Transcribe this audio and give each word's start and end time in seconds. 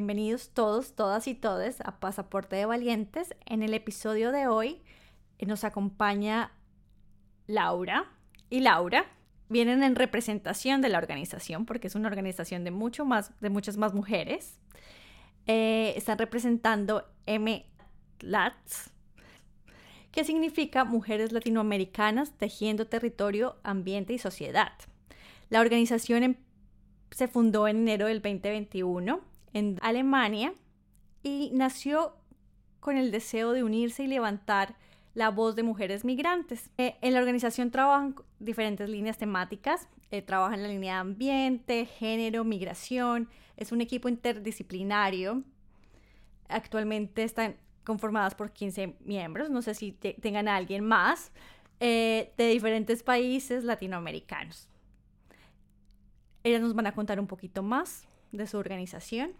Bienvenidos 0.00 0.48
todos, 0.54 0.94
todas 0.94 1.28
y 1.28 1.34
todes 1.34 1.82
a 1.82 2.00
Pasaporte 2.00 2.56
de 2.56 2.64
Valientes. 2.64 3.34
En 3.44 3.62
el 3.62 3.74
episodio 3.74 4.32
de 4.32 4.46
hoy 4.46 4.80
eh, 5.38 5.44
nos 5.44 5.62
acompaña 5.62 6.52
Laura 7.46 8.10
y 8.48 8.60
Laura 8.60 9.04
vienen 9.50 9.82
en 9.82 9.96
representación 9.96 10.80
de 10.80 10.88
la 10.88 10.96
organización 10.96 11.66
porque 11.66 11.88
es 11.88 11.96
una 11.96 12.08
organización 12.08 12.64
de 12.64 12.70
mucho 12.70 13.04
más 13.04 13.38
de 13.42 13.50
muchas 13.50 13.76
más 13.76 13.92
mujeres. 13.92 14.58
Eh, 15.44 15.92
están 15.96 16.16
representando 16.16 17.04
MLATS, 17.26 18.92
que 20.12 20.24
significa 20.24 20.86
Mujeres 20.86 21.30
Latinoamericanas 21.30 22.32
Tejiendo 22.38 22.86
Territorio, 22.86 23.58
Ambiente 23.64 24.14
y 24.14 24.18
Sociedad. 24.18 24.72
La 25.50 25.60
organización 25.60 26.22
em, 26.22 26.36
se 27.10 27.28
fundó 27.28 27.68
en 27.68 27.76
enero 27.76 28.06
del 28.06 28.22
2021 28.22 29.28
en 29.52 29.78
Alemania 29.82 30.54
y 31.22 31.50
nació 31.52 32.16
con 32.80 32.96
el 32.96 33.10
deseo 33.10 33.52
de 33.52 33.62
unirse 33.62 34.04
y 34.04 34.06
levantar 34.06 34.76
la 35.14 35.30
voz 35.30 35.56
de 35.56 35.62
mujeres 35.62 36.04
migrantes. 36.04 36.70
Eh, 36.78 36.96
en 37.00 37.14
la 37.14 37.20
organización 37.20 37.70
trabajan 37.70 38.14
diferentes 38.38 38.88
líneas 38.88 39.18
temáticas, 39.18 39.88
eh, 40.10 40.22
trabajan 40.22 40.62
la 40.62 40.68
línea 40.68 40.94
de 40.94 41.00
ambiente, 41.00 41.86
género, 41.86 42.44
migración, 42.44 43.28
es 43.56 43.72
un 43.72 43.80
equipo 43.80 44.08
interdisciplinario. 44.08 45.42
Actualmente 46.48 47.22
están 47.22 47.56
conformadas 47.84 48.34
por 48.34 48.52
15 48.52 48.96
miembros, 49.00 49.50
no 49.50 49.62
sé 49.62 49.74
si 49.74 49.92
tengan 49.92 50.48
a 50.48 50.56
alguien 50.56 50.84
más, 50.84 51.32
eh, 51.80 52.32
de 52.36 52.48
diferentes 52.48 53.02
países 53.02 53.64
latinoamericanos. 53.64 54.68
Ellas 56.44 56.62
nos 56.62 56.74
van 56.74 56.86
a 56.86 56.92
contar 56.92 57.20
un 57.20 57.26
poquito 57.26 57.62
más 57.62 58.06
de 58.32 58.46
su 58.46 58.58
organización. 58.58 59.32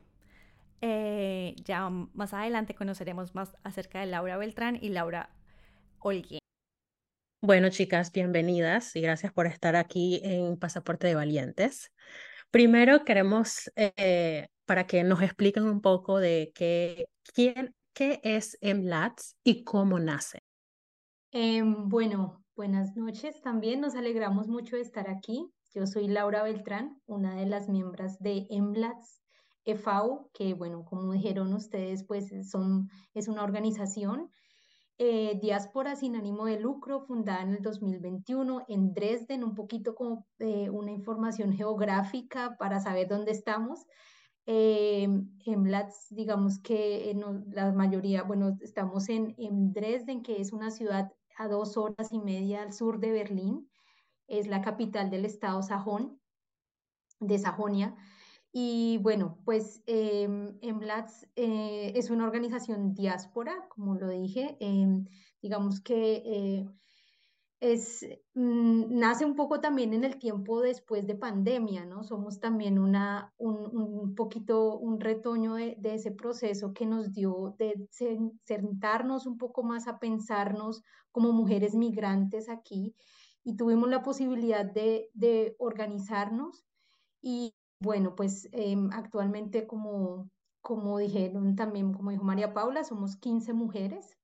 Eh, 0.81 1.55
ya 1.65 1.89
más 1.91 2.33
adelante 2.33 2.75
conoceremos 2.75 3.35
más 3.35 3.57
acerca 3.63 4.01
de 4.01 4.07
Laura 4.07 4.39
Beltrán 4.39 4.79
y 4.81 4.89
Laura 4.89 5.31
Olguín. 5.99 6.41
Bueno, 7.43 7.71
chicas, 7.71 8.13
bienvenidas 8.13 8.95
y 8.97 9.01
gracias 9.01 9.33
por 9.33 9.47
estar 9.47 9.77
aquí 9.77 10.21
en 10.23 10.59
Pasaporte 10.59 11.07
de 11.07 11.15
Valientes. 11.15 11.91
Primero 12.51 13.05
queremos, 13.05 13.71
eh, 13.77 14.49
para 14.67 14.87
que 14.87 15.05
nos 15.05 15.23
expliquen 15.23 15.65
un 15.65 15.81
poco 15.81 16.19
de 16.19 16.53
qué, 16.55 17.07
quién, 17.33 17.75
qué 17.95 18.21
es 18.25 18.59
MLATS 18.61 19.37
y 19.45 19.65
cómo 19.65 19.99
nace. 19.99 20.41
Em, 21.33 21.89
bueno, 21.89 22.45
buenas 22.57 22.97
noches 22.97 23.41
también. 23.41 23.81
Nos 23.81 23.95
alegramos 23.95 24.49
mucho 24.49 24.77
de 24.77 24.83
estar 24.83 25.09
aquí. 25.09 25.51
Yo 25.73 25.87
soy 25.87 26.09
Laura 26.09 26.43
Beltrán, 26.43 27.01
una 27.07 27.37
de 27.37 27.47
las 27.47 27.69
miembros 27.69 28.19
de 28.19 28.47
MLATS 28.51 29.23
EFAU, 29.65 30.31
que 30.33 30.55
bueno, 30.55 30.85
como 30.85 31.13
dijeron 31.13 31.53
ustedes, 31.55 32.05
pues 32.05 32.33
son, 32.51 32.89
es 33.15 33.29
una 33.29 33.45
organización 33.45 34.31
eh, 35.03 35.39
Diáspora 35.41 35.97
sin 35.97 36.15
ánimo 36.15 36.45
de 36.45 36.61
lucro, 36.61 37.01
fundada 37.01 37.43
en 37.43 37.55
el 37.55 37.63
2021 37.63 38.67
en 38.69 38.93
Dresden, 38.93 39.45
un 39.45 39.55
poquito 39.55 39.95
como 39.95 40.27
eh, 40.41 40.69
una 40.69 40.91
información 40.91 41.55
geográfica 41.55 42.57
para 42.59 42.81
saber 42.81 43.09
dónde 43.09 43.31
estamos. 43.31 43.87
Eh, 44.45 45.05
en 45.05 45.71
Latz, 45.71 46.09
digamos 46.11 46.59
que 46.59 47.17
la 47.53 47.73
mayoría, 47.73 48.25
bueno, 48.25 48.59
estamos 48.61 49.09
en, 49.09 49.35
en 49.39 49.73
Dresden, 49.73 50.23
que 50.23 50.41
es 50.41 50.53
una 50.53 50.71
ciudad 50.71 51.11
a 51.39 51.49
dos 51.49 51.79
horas 51.79 52.13
y 52.13 52.19
media 52.19 52.61
al 52.61 52.75
sur 52.75 53.01
de 53.01 53.13
Berlín 53.13 53.70
es 54.31 54.47
la 54.47 54.63
capital 54.63 55.11
del 55.11 55.27
estado 55.27 55.63
sajón, 55.63 56.21
de 57.21 57.39
Sajonia. 57.39 57.95
Y 58.53 58.99
bueno, 59.03 59.39
pues 59.45 59.83
eh, 59.87 60.27
MLATS 60.29 61.29
eh, 61.37 61.93
es 61.95 62.11
una 62.11 62.25
organización 62.25 62.95
diáspora, 62.95 63.69
como 63.69 63.95
lo 63.95 64.09
dije, 64.09 64.57
em, 64.59 65.07
digamos 65.41 65.81
que 65.81 66.23
eh, 66.25 66.67
es, 67.61 68.05
mm, 68.35 68.99
nace 68.99 69.25
un 69.25 69.37
poco 69.37 69.61
también 69.61 69.95
en 69.95 70.03
el 70.03 70.19
tiempo 70.19 70.61
después 70.63 71.07
de 71.07 71.15
pandemia, 71.15 71.85
¿no? 71.85 72.03
Somos 72.03 72.41
también 72.41 72.79
una, 72.79 73.33
un, 73.39 74.15
poquito 74.17 74.79
un 74.79 74.99
retoño 74.99 75.55
de, 75.55 75.77
de, 75.79 75.95
ese 75.95 76.11
proceso 76.11 76.73
que 76.73 76.87
nos 76.87 77.13
dio 77.13 77.55
de 77.59 77.87
sentarnos 78.45 79.27
un 79.27 79.39
poco 79.39 79.63
más 79.63 79.87
a 79.87 80.01
pensarnos 80.01 80.83
como 81.13 81.33
mujeres 81.33 81.75
migrantes 81.75 82.49
aquí 82.49 82.97
y 83.45 83.57
tuvimos 83.57 83.89
la 83.89 84.03
posibilidad 84.03 84.65
de, 84.65 85.11
de 85.15 85.57
organizarnos 85.59 86.65
y 87.23 87.55
bueno, 87.81 88.15
pues 88.15 88.49
em, 88.53 88.91
actualmente 88.93 89.67
como, 89.67 90.31
como 90.61 90.99
dijeron 90.99 91.57
también, 91.57 91.93
como 91.95 92.11
dijo 92.11 92.25
María 92.25 92.53
Paula, 92.53 92.85
somos 92.85 93.17
15 93.17 93.55
mujeres 93.55 94.19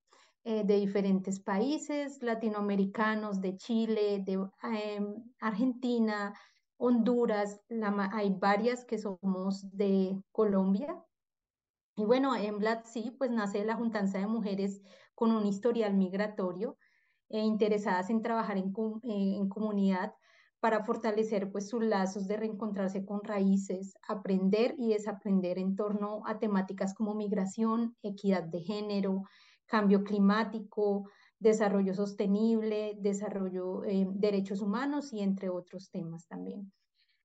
eh, 0.44 0.62
de 0.64 0.76
diferentes 0.76 1.40
países 1.40 2.22
latinoamericanos, 2.22 3.40
de 3.40 3.56
Chile, 3.56 4.22
de 4.24 4.46
em, 4.62 5.24
Argentina, 5.40 6.34
Honduras, 6.78 7.62
hay 8.12 8.36
varias 8.38 8.84
que 8.84 8.98
somos 8.98 9.70
de 9.72 10.22
Colombia. 10.30 11.02
Y 11.96 12.04
bueno, 12.04 12.36
en 12.36 12.58
Black 12.58 12.84
sí, 12.84 13.14
pues 13.18 13.30
nace 13.30 13.64
la 13.64 13.76
Juntanza 13.76 14.18
de 14.18 14.26
Mujeres 14.26 14.82
con 15.14 15.32
un 15.32 15.46
historial 15.46 15.94
migratorio 15.94 16.76
e 17.28 17.38
interesadas 17.40 18.10
en 18.10 18.22
trabajar 18.22 18.56
en, 18.56 18.72
eh, 19.02 19.36
en 19.36 19.48
comunidad 19.48 20.14
para 20.60 20.84
fortalecer 20.84 21.50
pues 21.52 21.68
sus 21.68 21.84
lazos 21.84 22.26
de 22.26 22.36
reencontrarse 22.36 23.04
con 23.04 23.22
raíces, 23.22 23.94
aprender 24.08 24.74
y 24.78 24.88
desaprender 24.88 25.58
en 25.58 25.76
torno 25.76 26.22
a 26.26 26.38
temáticas 26.38 26.94
como 26.94 27.14
migración, 27.14 27.96
equidad 28.02 28.42
de 28.42 28.60
género, 28.62 29.22
cambio 29.66 30.02
climático, 30.02 31.10
desarrollo 31.38 31.94
sostenible, 31.94 32.96
desarrollo, 32.98 33.84
eh, 33.84 34.06
derechos 34.10 34.62
humanos 34.62 35.12
y 35.12 35.20
entre 35.20 35.50
otros 35.50 35.90
temas 35.90 36.26
también. 36.26 36.72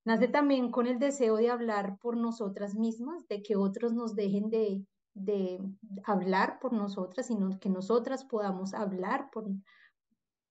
Nace 0.03 0.27
también 0.27 0.71
con 0.71 0.87
el 0.87 0.99
deseo 0.99 1.37
de 1.37 1.49
hablar 1.49 1.97
por 1.99 2.17
nosotras 2.17 2.75
mismas, 2.75 3.27
de 3.27 3.43
que 3.43 3.55
otros 3.55 3.93
nos 3.93 4.15
dejen 4.15 4.49
de, 4.49 4.83
de 5.13 5.59
hablar 6.03 6.59
por 6.59 6.73
nosotras, 6.73 7.27
sino 7.27 7.59
que 7.59 7.69
nosotras 7.69 8.25
podamos 8.25 8.73
hablar 8.73 9.29
por, 9.31 9.47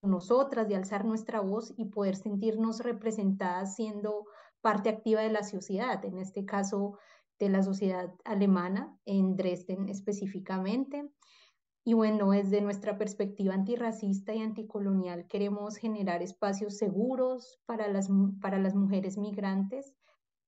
nosotras, 0.02 0.68
de 0.68 0.76
alzar 0.76 1.04
nuestra 1.04 1.40
voz 1.40 1.74
y 1.76 1.86
poder 1.86 2.16
sentirnos 2.16 2.80
representadas 2.80 3.76
siendo 3.76 4.26
parte 4.60 4.88
activa 4.88 5.20
de 5.20 5.30
la 5.30 5.42
sociedad, 5.42 6.04
en 6.04 6.18
este 6.18 6.44
caso 6.44 6.98
de 7.38 7.48
la 7.48 7.62
sociedad 7.62 8.14
alemana, 8.24 8.96
en 9.04 9.36
Dresden 9.36 9.88
específicamente. 9.88 11.10
Y 11.84 11.94
bueno, 11.94 12.30
desde 12.30 12.60
nuestra 12.60 12.98
perspectiva 12.98 13.54
antirracista 13.54 14.34
y 14.34 14.42
anticolonial 14.42 15.26
queremos 15.26 15.76
generar 15.76 16.22
espacios 16.22 16.76
seguros 16.76 17.58
para 17.64 17.88
las, 17.88 18.08
para 18.40 18.58
las 18.58 18.74
mujeres 18.74 19.16
migrantes 19.16 19.94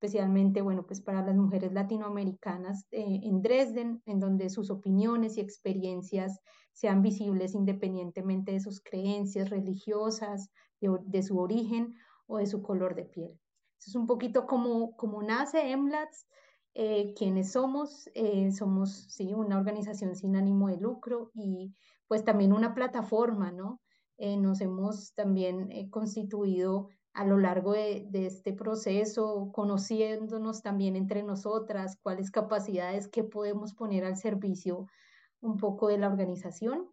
especialmente, 0.03 0.63
bueno, 0.63 0.85
pues 0.85 1.01
para 1.01 1.25
las 1.25 1.37
mujeres 1.37 1.73
latinoamericanas 1.73 2.87
eh, 2.91 3.21
en 3.23 3.41
Dresden, 3.41 4.03
en 4.05 4.19
donde 4.19 4.51
sus 4.51 4.69
opiniones 4.69 5.37
y 5.37 5.41
experiencias 5.41 6.41
sean 6.73 7.03
visibles 7.03 7.55
independientemente 7.55 8.51
de 8.51 8.59
sus 8.59 8.81
creencias 8.81 9.49
religiosas, 9.51 10.51
de, 10.81 11.23
su 11.23 11.39
origen 11.39 11.95
o 12.27 12.39
de 12.39 12.47
su 12.47 12.63
color 12.63 12.97
de 12.97 13.05
piel. 13.05 13.39
Eso 13.79 13.91
es 13.91 13.95
un 13.95 14.09
poquito 14.09 14.45
como, 14.49 14.97
como 14.97 15.23
nace 15.23 15.71
EMLATS, 15.71 16.27
eh, 16.75 17.15
quienes 17.17 17.53
somos. 17.53 18.11
Eh, 18.15 18.51
somos, 18.51 19.07
sí, 19.09 19.33
una 19.35 19.57
organización 19.57 20.17
sin 20.17 20.35
ánimo 20.35 20.67
de 20.67 20.79
lucro 20.79 21.31
y 21.33 21.77
pues 22.09 22.25
también 22.25 22.53
una 22.53 22.75
plataforma, 22.75 23.53
¿no? 23.53 23.81
nos 24.19 24.61
hemos 24.61 25.15
también 25.15 25.91
constituido 25.91 26.91
a 27.15 27.25
lo 27.25 27.39
largo 27.39 27.73
de, 27.73 28.09
este 28.13 28.53
proceso, 28.53 29.51
conociéndonos 29.53 30.63
también 30.63 30.97
entre 30.97 31.23
nosotras, 31.23 31.99
cuáles 32.03 32.31
capacidades 32.31 33.09
que 33.09 33.23
podemos 33.23 33.75
poner 33.75 34.05
al 34.05 34.17
servicio 34.17 34.87
un 35.41 35.59
poco 35.59 35.89
de 35.89 35.99
la 35.99 36.09
organización. 36.09 36.89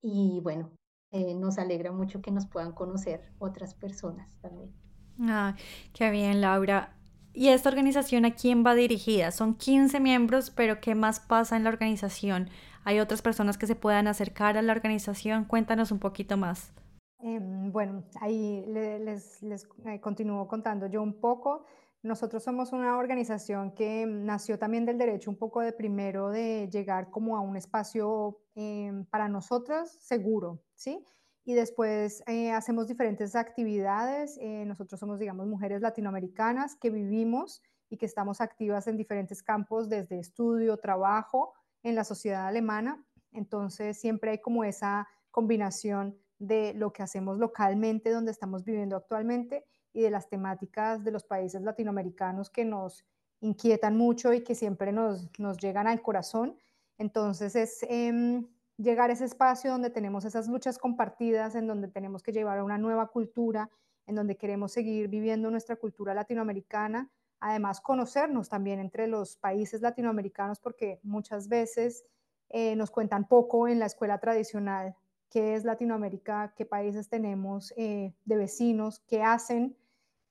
Y 0.00 0.40
bueno, 0.42 0.72
eh, 1.10 1.34
nos 1.34 1.58
alegra 1.58 1.92
mucho 1.92 2.22
que 2.22 2.30
nos 2.30 2.46
puedan 2.46 2.72
conocer 2.72 3.32
otras 3.38 3.74
personas 3.74 4.38
también. 4.40 4.72
Ah, 5.20 5.54
qué 5.92 6.10
bien, 6.10 6.40
Laura. 6.40 6.96
¿Y 7.32 7.48
esta 7.48 7.68
organización 7.68 8.24
a 8.24 8.34
quién 8.34 8.64
va 8.64 8.74
dirigida? 8.74 9.30
Son 9.30 9.54
15 9.54 10.00
miembros, 10.00 10.50
pero 10.50 10.80
¿qué 10.80 10.94
más 10.94 11.20
pasa 11.20 11.56
en 11.56 11.64
la 11.64 11.70
organización? 11.70 12.48
¿Hay 12.84 12.98
otras 12.98 13.20
personas 13.20 13.58
que 13.58 13.66
se 13.66 13.76
puedan 13.76 14.08
acercar 14.08 14.56
a 14.56 14.62
la 14.62 14.72
organización? 14.72 15.44
Cuéntanos 15.44 15.92
un 15.92 15.98
poquito 15.98 16.36
más. 16.38 16.72
Em, 17.22 17.70
bueno, 17.70 18.04
ahí 18.20 18.64
les, 18.66 19.42
les 19.42 19.68
eh, 19.84 20.00
continúo 20.00 20.48
contando 20.48 20.86
yo 20.86 21.02
un 21.02 21.20
poco. 21.20 21.64
Nosotros 22.02 22.42
somos 22.42 22.72
una 22.72 22.96
organización 22.96 23.72
que 23.72 24.06
nació 24.06 24.58
también 24.58 24.86
del 24.86 24.96
derecho 24.96 25.30
un 25.30 25.36
poco 25.36 25.60
de 25.60 25.72
primero 25.72 26.30
de 26.30 26.68
llegar 26.72 27.10
como 27.10 27.36
a 27.36 27.40
un 27.40 27.56
espacio 27.56 28.40
em, 28.54 29.04
para 29.04 29.28
nosotras 29.28 29.98
seguro, 30.00 30.62
¿sí? 30.74 31.04
Y 31.44 31.52
después 31.52 32.22
eh, 32.26 32.52
hacemos 32.52 32.86
diferentes 32.86 33.36
actividades. 33.36 34.38
Eh, 34.40 34.64
nosotros 34.66 34.98
somos, 34.98 35.18
digamos, 35.18 35.46
mujeres 35.46 35.82
latinoamericanas 35.82 36.74
que 36.76 36.88
vivimos 36.88 37.62
y 37.90 37.98
que 37.98 38.06
estamos 38.06 38.40
activas 38.40 38.86
en 38.86 38.96
diferentes 38.96 39.42
campos, 39.42 39.90
desde 39.90 40.18
estudio, 40.18 40.78
trabajo, 40.78 41.52
en 41.82 41.94
la 41.96 42.04
sociedad 42.04 42.46
alemana. 42.46 43.04
Entonces 43.32 44.00
siempre 44.00 44.30
hay 44.32 44.38
como 44.38 44.64
esa 44.64 45.06
combinación 45.30 46.16
de 46.40 46.72
lo 46.74 46.92
que 46.92 47.04
hacemos 47.04 47.38
localmente, 47.38 48.10
donde 48.10 48.32
estamos 48.32 48.64
viviendo 48.64 48.96
actualmente, 48.96 49.64
y 49.92 50.00
de 50.02 50.10
las 50.10 50.28
temáticas 50.28 51.04
de 51.04 51.12
los 51.12 51.24
países 51.24 51.62
latinoamericanos 51.62 52.50
que 52.50 52.64
nos 52.64 53.04
inquietan 53.40 53.96
mucho 53.96 54.32
y 54.32 54.42
que 54.42 54.54
siempre 54.54 54.92
nos, 54.92 55.28
llegan 55.60 55.86
al 55.86 56.02
corazón. 56.02 56.56
Entonces 56.98 57.56
es 57.56 57.84
em, 57.88 58.46
llegar 58.76 59.10
a 59.10 59.12
ese 59.12 59.24
espacio 59.24 59.70
donde 59.70 59.90
tenemos 59.90 60.24
esas 60.24 60.48
luchas 60.48 60.78
compartidas, 60.78 61.54
en 61.54 61.66
donde 61.66 61.88
tenemos 61.88 62.22
que 62.22 62.32
llevar 62.32 62.62
una 62.62 62.78
nueva 62.78 63.08
cultura, 63.08 63.70
en 64.06 64.14
donde 64.14 64.36
queremos 64.36 64.72
seguir 64.72 65.08
viviendo 65.08 65.50
nuestra 65.50 65.76
cultura 65.76 66.14
latinoamericana, 66.14 67.10
además 67.38 67.80
conocernos 67.80 68.48
también 68.48 68.80
entre 68.80 69.06
los 69.08 69.36
países 69.36 69.80
latinoamericanos, 69.82 70.58
porque 70.58 71.00
muchas 71.02 71.48
veces 71.48 72.04
eh, 72.48 72.76
nos 72.76 72.90
cuentan 72.90 73.28
poco 73.28 73.68
en 73.68 73.78
la 73.78 73.86
escuela 73.86 74.18
tradicional 74.18 74.96
qué 75.30 75.54
es 75.54 75.64
Latinoamérica, 75.64 76.52
qué 76.56 76.66
países 76.66 77.08
tenemos 77.08 77.72
eh, 77.76 78.12
de 78.24 78.36
vecinos, 78.36 78.98
qué 79.06 79.22
hacen. 79.22 79.76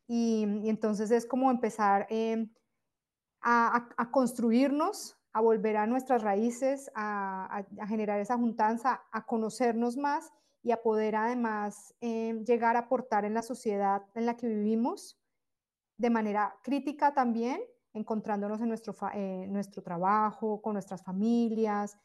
Y, 0.08 0.44
entonces 0.70 1.10
es 1.12 1.26
como 1.26 1.50
empezar 1.50 2.06
eh, 2.10 2.48
a, 3.42 4.10
construirnos, 4.12 5.18
a 5.32 5.42
volver 5.42 5.78
a 5.78 5.88
nuestras 5.88 6.22
raíces, 6.22 6.92
a, 6.96 7.66
generar 7.88 8.20
esa 8.20 8.36
juntanza, 8.36 9.02
a 9.12 9.26
conocernos 9.26 9.96
más 9.98 10.34
y 10.62 10.72
a 10.72 10.82
poder 10.82 11.16
además 11.16 11.96
eh, 12.02 12.44
llegar 12.46 12.76
a 12.76 12.80
aportar 12.80 13.24
en 13.24 13.34
la 13.34 13.42
sociedad 13.42 14.04
en 14.14 14.26
la 14.26 14.36
que 14.36 14.48
vivimos 14.48 15.18
de 15.98 16.10
manera 16.10 16.56
crítica 16.62 17.14
también, 17.14 17.62
encontrándonos 17.94 18.60
en 18.62 18.68
nuestro, 18.68 18.96
nuestro 19.48 19.82
trabajo, 19.82 20.62
con 20.62 20.74
nuestras 20.74 21.04
familias, 21.04 21.98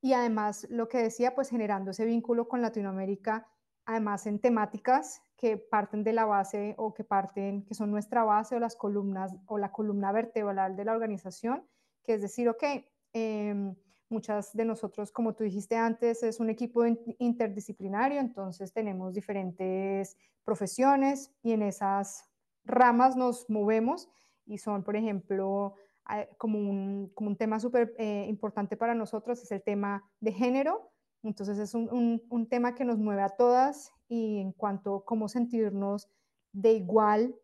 y 0.00 0.12
además 0.12 0.66
lo 0.70 0.88
que 0.88 0.98
decía, 0.98 1.34
pues 1.34 1.50
generando 1.50 1.90
ese 1.90 2.04
vínculo 2.04 2.48
con 2.48 2.62
Latinoamérica, 2.62 3.46
además 3.84 4.26
en 4.26 4.40
temáticas 4.40 5.22
que 5.36 5.56
parten 5.56 6.02
de 6.04 6.12
la 6.12 6.24
base 6.24 6.74
o 6.78 6.92
que 6.94 7.04
parten, 7.04 7.64
que 7.64 7.74
son 7.74 7.90
nuestra 7.90 8.24
base 8.24 8.56
o 8.56 8.58
las 8.58 8.76
columnas 8.76 9.34
o 9.46 9.58
la 9.58 9.72
columna 9.72 10.12
vertebral 10.12 10.76
de 10.76 10.84
la 10.84 10.92
organización, 10.92 11.66
que 12.02 12.14
es 12.14 12.22
decir, 12.22 12.48
ok, 12.48 12.62
em, 13.12 13.74
muchas 14.08 14.54
de 14.54 14.64
nosotros, 14.64 15.10
como 15.12 15.34
tú 15.34 15.44
dijiste 15.44 15.76
antes, 15.76 16.22
es 16.22 16.40
un 16.40 16.50
equipo 16.50 16.84
interdisciplinario, 17.18 18.20
entonces 18.20 18.72
tenemos 18.72 19.14
diferentes 19.14 20.16
profesiones 20.44 21.32
y 21.42 21.52
en 21.52 21.62
esas 21.62 22.30
ramas 22.64 23.16
nos 23.16 23.48
movemos 23.50 24.08
y 24.44 24.58
son, 24.58 24.84
por 24.84 24.96
ejemplo, 24.96 25.74
como 26.38 26.58
un, 26.58 27.10
como 27.14 27.30
un 27.30 27.36
tema 27.36 27.58
súper 27.60 27.94
eh, 27.98 28.26
importante 28.28 28.76
para 28.76 28.94
nosotros 28.94 29.42
es 29.42 29.50
el 29.50 29.62
tema 29.62 30.08
de 30.20 30.32
género. 30.32 30.92
Entonces 31.22 31.58
es 31.58 31.74
un, 31.74 32.22
un, 32.28 32.48
tema 32.48 32.74
que 32.74 32.84
nos 32.84 32.98
mueve 32.98 33.22
a 33.22 33.30
todas 33.30 33.92
y 34.08 34.38
en 34.38 34.52
cuanto 34.52 34.96
a 34.96 35.04
cómo 35.04 35.28
sentirnos 35.28 36.08
de 36.52 36.74
igual, 36.74 37.34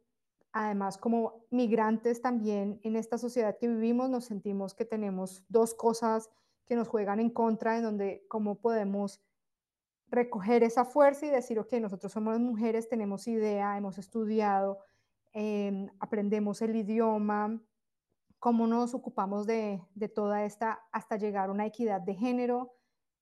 además 0.53 0.97
como 0.99 1.45
migrantes 1.51 2.23
también 2.23 2.79
en 2.85 2.95
esta 2.95 3.19
sociedad 3.19 3.59
que 3.59 3.67
vivimos, 3.67 4.09
nos 4.09 4.27
sentimos 4.27 4.75
que 4.75 4.85
tenemos 4.85 5.45
dos 5.49 5.75
cosas 5.75 6.31
que 6.67 6.77
nos 6.77 6.87
juegan 6.87 7.19
en 7.19 7.31
contra, 7.31 7.77
en 7.77 7.83
donde 7.83 8.25
cómo 8.29 8.61
podemos 8.61 9.21
recoger 10.09 10.63
esa 10.63 10.85
fuerza 10.85 11.27
y 11.27 11.31
decir, 11.31 11.59
ok, 11.59 11.73
nosotros 11.81 12.13
somos 12.13 12.39
mujeres, 12.39 12.89
tenemos 12.89 13.27
idea, 13.27 13.77
hemos 13.77 13.99
estudiado, 13.99 14.79
em, 15.33 15.89
aprendemos 15.99 16.63
el 16.63 16.77
idioma, 16.77 17.61
cómo 18.43 18.67
nos 18.67 18.93
ocupamos 18.93 19.47
de, 19.47 19.81
toda 20.17 20.45
esta 20.45 20.83
hasta 20.91 21.17
llegar 21.17 21.49
a 21.49 21.53
una 21.53 21.65
equidad 21.65 22.01
de 22.01 22.17
género 22.17 22.75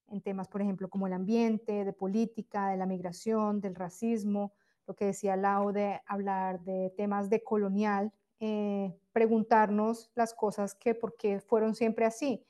en 0.08 0.22
temas, 0.22 0.48
por 0.48 0.62
ejemplo, 0.62 0.88
como 0.88 1.06
el 1.06 1.12
ambiente, 1.12 1.84
de 1.84 1.92
política, 1.92 2.68
de 2.68 2.78
la 2.78 2.86
migración, 2.86 3.60
del 3.60 3.74
racismo, 3.74 4.54
lo 4.86 4.96
que 4.96 5.04
decía 5.04 5.36
Lau 5.36 5.72
de 5.72 6.00
hablar 6.06 6.60
de 6.60 6.94
temas 6.96 7.28
de 7.28 7.44
colonial, 7.44 8.10
eh, 8.40 8.98
preguntarnos 9.12 10.10
las 10.14 10.32
cosas 10.32 10.74
que 10.74 10.94
por 10.94 11.18
qué 11.18 11.38
fueron 11.40 11.74
siempre 11.74 12.06
así. 12.06 12.46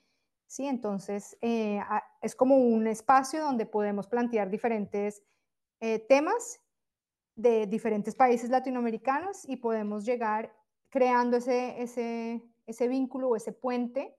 Sí, 0.47 0.67
entonces 0.67 1.37
eh, 1.41 1.81
es 2.23 2.37
como 2.37 2.57
un 2.57 2.87
espacio 2.87 3.43
donde 3.43 3.67
podemos 3.67 4.07
plantear 4.07 4.49
diferentes 4.49 5.25
eh, 5.81 5.99
temas 5.99 6.61
de 7.35 7.67
diferentes 7.67 8.15
países 8.15 8.49
latinoamericanos 8.49 9.45
y 9.49 9.57
podemos 9.57 10.05
llegar 10.05 10.55
creando 10.89 11.37
ese, 11.39 11.81
ese, 11.83 12.43
ese 12.71 12.89
vínculo 12.89 13.29
o 13.29 13.37
ese 13.37 13.53
puente 13.53 14.17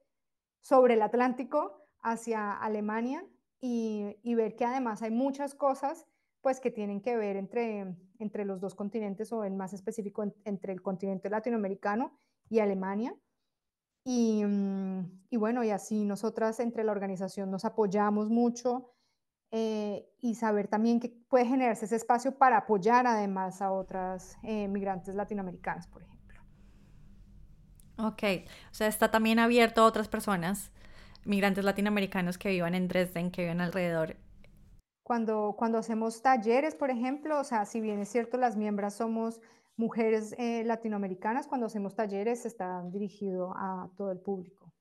sobre 0.60 0.94
el 0.94 1.02
Atlántico 1.02 1.88
hacia 2.02 2.54
Alemania 2.54 3.26
y, 3.60 4.36
ver 4.36 4.56
que 4.56 4.66
además 4.66 5.02
hay 5.02 5.12
muchas 5.12 5.54
cosas 5.54 6.08
pues 6.42 6.60
que 6.60 6.72
tienen 6.72 7.02
que 7.02 7.16
ver 7.16 7.36
entre, 7.36 7.96
entre 8.18 8.46
los 8.46 8.60
dos 8.60 8.74
continentes 8.74 9.32
o 9.32 9.46
en 9.46 9.58
más 9.58 9.74
específico 9.74 10.24
entre 10.44 10.74
el 10.74 10.82
continente 10.82 11.30
latinoamericano 11.30 12.18
y 12.50 12.60
Alemania. 12.60 13.16
Y, 14.04 14.44
mm, 14.44 15.28
y, 15.30 15.38
bueno, 15.38 15.64
y 15.64 15.70
así 15.70 16.04
nosotras 16.06 16.60
entre 16.60 16.84
la 16.84 16.92
organización 16.92 17.52
nos 17.52 17.66
apoyamos 17.66 18.30
mucho 18.30 18.92
eh, 19.52 20.10
y 20.20 20.36
saber 20.36 20.70
también 20.70 21.00
que 21.00 21.10
puede 21.10 21.46
generarse 21.46 21.86
ese 21.86 21.98
espacio 21.98 22.38
para 22.38 22.58
apoyar 22.58 23.06
además 23.06 23.62
a 23.62 23.74
otras 23.74 24.38
eh, 24.44 24.70
migrantes 24.70 25.14
latinoamericanas, 25.14 25.88
por 25.88 26.02
ejemplo. 26.02 26.11
Ok, 28.04 28.24
o 28.72 28.74
sea, 28.74 28.88
está 28.88 29.12
también 29.12 29.38
abierto 29.38 29.82
a 29.82 29.86
otras 29.86 30.08
personas, 30.08 30.72
migrantes 31.24 31.64
latinoamericanos 31.64 32.38
que 32.38 32.50
vivan 32.50 32.74
en 32.74 32.88
Dresden, 32.88 33.32
que 33.32 33.44
vivan 33.44 33.62
alrededor. 33.62 34.16
Cuando, 35.04 35.56
cuando 35.58 35.78
hacemos 35.78 36.22
talleres, 36.22 36.74
por 36.74 36.90
ejemplo, 36.90 37.40
o 37.40 37.44
sea, 37.44 37.66
si 37.66 37.80
bien 37.80 38.00
es 38.00 38.10
cierto, 38.10 38.38
las 38.38 38.58
miembros 38.58 38.94
somos 38.94 39.40
mujeres 39.78 40.34
eh, 40.38 40.64
latinoamericanas, 40.64 41.48
cuando 41.48 41.68
hacemos 41.68 41.96
talleres 41.96 42.46
está 42.46 42.84
dirigido 42.92 43.54
a 43.56 43.90
todo 43.98 44.12
el 44.12 44.20
público. 44.20 44.74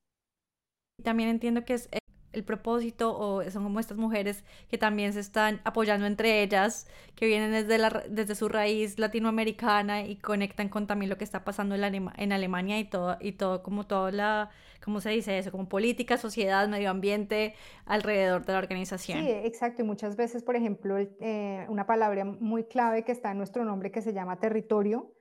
También 1.02 1.28
entiendo 1.28 1.64
que 1.64 1.74
es 1.74 1.88
el 2.32 2.44
propósito 2.44 3.16
o 3.16 3.42
son 3.50 3.64
como 3.64 3.80
estas 3.80 3.96
mujeres 3.96 4.44
que 4.68 4.78
también 4.78 5.12
se 5.12 5.20
están 5.20 5.60
apoyando 5.64 6.06
entre 6.06 6.42
ellas, 6.42 6.86
que 7.14 7.26
vienen 7.26 7.50
desde, 7.50 7.78
la, 7.78 8.04
desde 8.08 8.34
su 8.34 8.48
raíz 8.48 8.98
latinoamericana 8.98 10.04
y 10.04 10.16
conectan 10.16 10.68
con 10.68 10.86
también 10.86 11.10
lo 11.10 11.18
que 11.18 11.24
está 11.24 11.44
pasando 11.44 11.74
en, 11.74 12.10
en 12.16 12.32
Alemania 12.32 12.78
y 12.78 12.84
todo, 12.84 13.16
y 13.20 13.32
todo 13.32 13.62
como 13.62 13.86
toda 13.86 14.12
la, 14.12 14.50
¿cómo 14.84 15.00
se 15.00 15.10
dice 15.10 15.38
eso? 15.38 15.50
Como 15.50 15.68
política, 15.68 16.16
sociedad, 16.16 16.68
medio 16.68 16.90
ambiente 16.90 17.54
alrededor 17.84 18.44
de 18.44 18.52
la 18.52 18.58
organización. 18.58 19.24
Sí, 19.24 19.30
exacto. 19.30 19.82
Y 19.82 19.84
muchas 19.84 20.16
veces, 20.16 20.42
por 20.42 20.56
ejemplo, 20.56 20.96
eh, 20.98 21.66
una 21.68 21.86
palabra 21.86 22.24
muy 22.24 22.64
clave 22.64 23.04
que 23.04 23.12
está 23.12 23.32
en 23.32 23.38
nuestro 23.38 23.64
nombre 23.64 23.90
que 23.90 24.02
se 24.02 24.12
llama 24.12 24.38
territorio, 24.38 25.12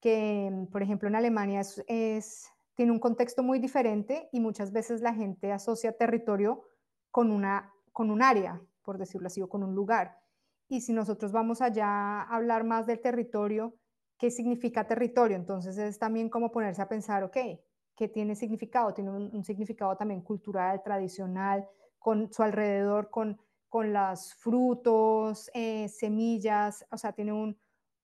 que 0.00 0.50
por 0.72 0.82
ejemplo 0.82 1.08
en 1.08 1.14
Alemania 1.14 1.62
es 1.86 2.52
tiene 2.82 2.90
un 2.90 2.98
contexto 2.98 3.44
muy 3.44 3.60
diferente 3.60 4.28
y 4.32 4.40
muchas 4.40 4.72
veces 4.72 5.02
la 5.02 5.14
gente 5.14 5.52
asocia 5.52 5.96
territorio 5.96 6.64
con, 7.12 7.30
una, 7.30 7.72
con 7.92 8.10
un 8.10 8.22
área, 8.22 8.60
por 8.82 8.98
decirlo 8.98 9.28
así, 9.28 9.40
o 9.40 9.48
con 9.48 9.62
un 9.62 9.72
lugar. 9.72 10.18
Y 10.66 10.80
si 10.80 10.92
nosotros 10.92 11.30
vamos 11.30 11.62
allá 11.62 11.86
a 11.86 12.34
hablar 12.34 12.64
más 12.64 12.88
del 12.88 13.00
territorio, 13.00 13.76
¿qué 14.18 14.32
significa 14.32 14.84
territorio? 14.88 15.36
Entonces 15.36 15.78
es 15.78 15.96
también 16.00 16.28
como 16.28 16.50
ponerse 16.50 16.82
a 16.82 16.88
pensar, 16.88 17.22
ok, 17.22 17.36
¿qué 17.94 18.08
tiene 18.08 18.34
significado? 18.34 18.92
Tiene 18.92 19.12
un, 19.12 19.44
significado 19.44 19.96
también 19.96 20.22
cultural, 20.22 20.82
tradicional, 20.82 21.68
con 22.00 22.32
su 22.32 22.42
alrededor, 22.42 23.10
con, 23.10 23.38
con 23.68 23.92
los 23.92 24.34
frutos, 24.34 25.52
eh, 25.54 25.86
semillas, 25.88 26.84
o 26.90 26.98
sea, 26.98 27.12
tiene 27.12 27.32
un, 27.32 27.56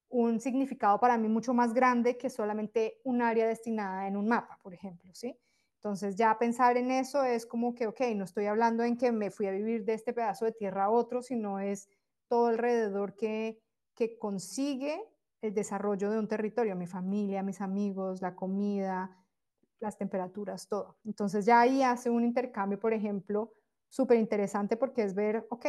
un 0.08 0.40
significado 0.40 0.98
para 0.98 1.18
mí 1.18 1.28
mucho 1.28 1.52
más 1.54 1.74
grande 1.74 2.16
que 2.16 2.30
solamente 2.30 3.00
un 3.04 3.22
área 3.22 3.46
destinada 3.46 4.06
en 4.06 4.16
un 4.16 4.26
mapa, 4.26 4.58
por 4.62 4.74
ejemplo, 4.74 5.14
¿sí? 5.14 5.38
Entonces 5.76 6.16
ya 6.16 6.36
pensar 6.38 6.76
en 6.76 6.90
eso 6.90 7.22
es 7.22 7.46
como 7.46 7.74
que, 7.74 7.86
ok, 7.86 8.00
no 8.16 8.24
estoy 8.24 8.46
hablando 8.46 8.82
en 8.82 8.96
que 8.96 9.12
me 9.12 9.30
fui 9.30 9.46
a 9.46 9.52
vivir 9.52 9.84
de 9.84 9.94
este 9.94 10.12
pedazo 10.12 10.44
de 10.44 10.52
tierra 10.52 10.84
a 10.84 10.90
otro, 10.90 11.22
sino 11.22 11.60
es 11.60 11.88
todo 12.26 12.48
alrededor 12.48 13.14
que, 13.14 13.62
que 13.94 14.18
consigue 14.18 15.00
el 15.40 15.54
desarrollo 15.54 16.10
de 16.10 16.18
un 16.18 16.26
territorio, 16.26 16.74
mi 16.74 16.86
familia, 16.86 17.42
mis 17.44 17.60
amigos, 17.60 18.20
la 18.22 18.34
comida, 18.34 19.16
las 19.78 19.96
temperaturas, 19.96 20.68
todo. 20.68 20.98
Entonces 21.04 21.46
ya 21.46 21.60
ahí 21.60 21.82
hace 21.82 22.10
un 22.10 22.24
intercambio, 22.24 22.80
por 22.80 22.92
ejemplo, 22.92 23.52
súper 23.88 24.18
interesante 24.18 24.76
porque 24.76 25.02
es 25.02 25.14
ver, 25.14 25.46
ok, 25.50 25.66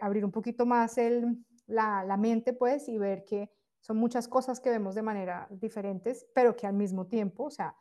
abrir 0.00 0.24
un 0.24 0.32
poquito 0.32 0.64
más 0.64 0.96
el, 0.96 1.44
la, 1.66 2.02
la 2.04 2.16
mente, 2.16 2.54
pues, 2.54 2.88
y 2.88 2.98
ver 2.98 3.24
que 3.24 3.50
son 3.84 3.98
muchas 3.98 4.28
cosas 4.28 4.60
que 4.60 4.70
vemos 4.70 4.94
de 4.94 5.02
manera 5.02 5.46
diferentes, 5.50 6.26
pero 6.34 6.56
que 6.56 6.66
al 6.66 6.72
mismo 6.72 7.06
tiempo, 7.06 7.44
o 7.44 7.50
sea, 7.50 7.76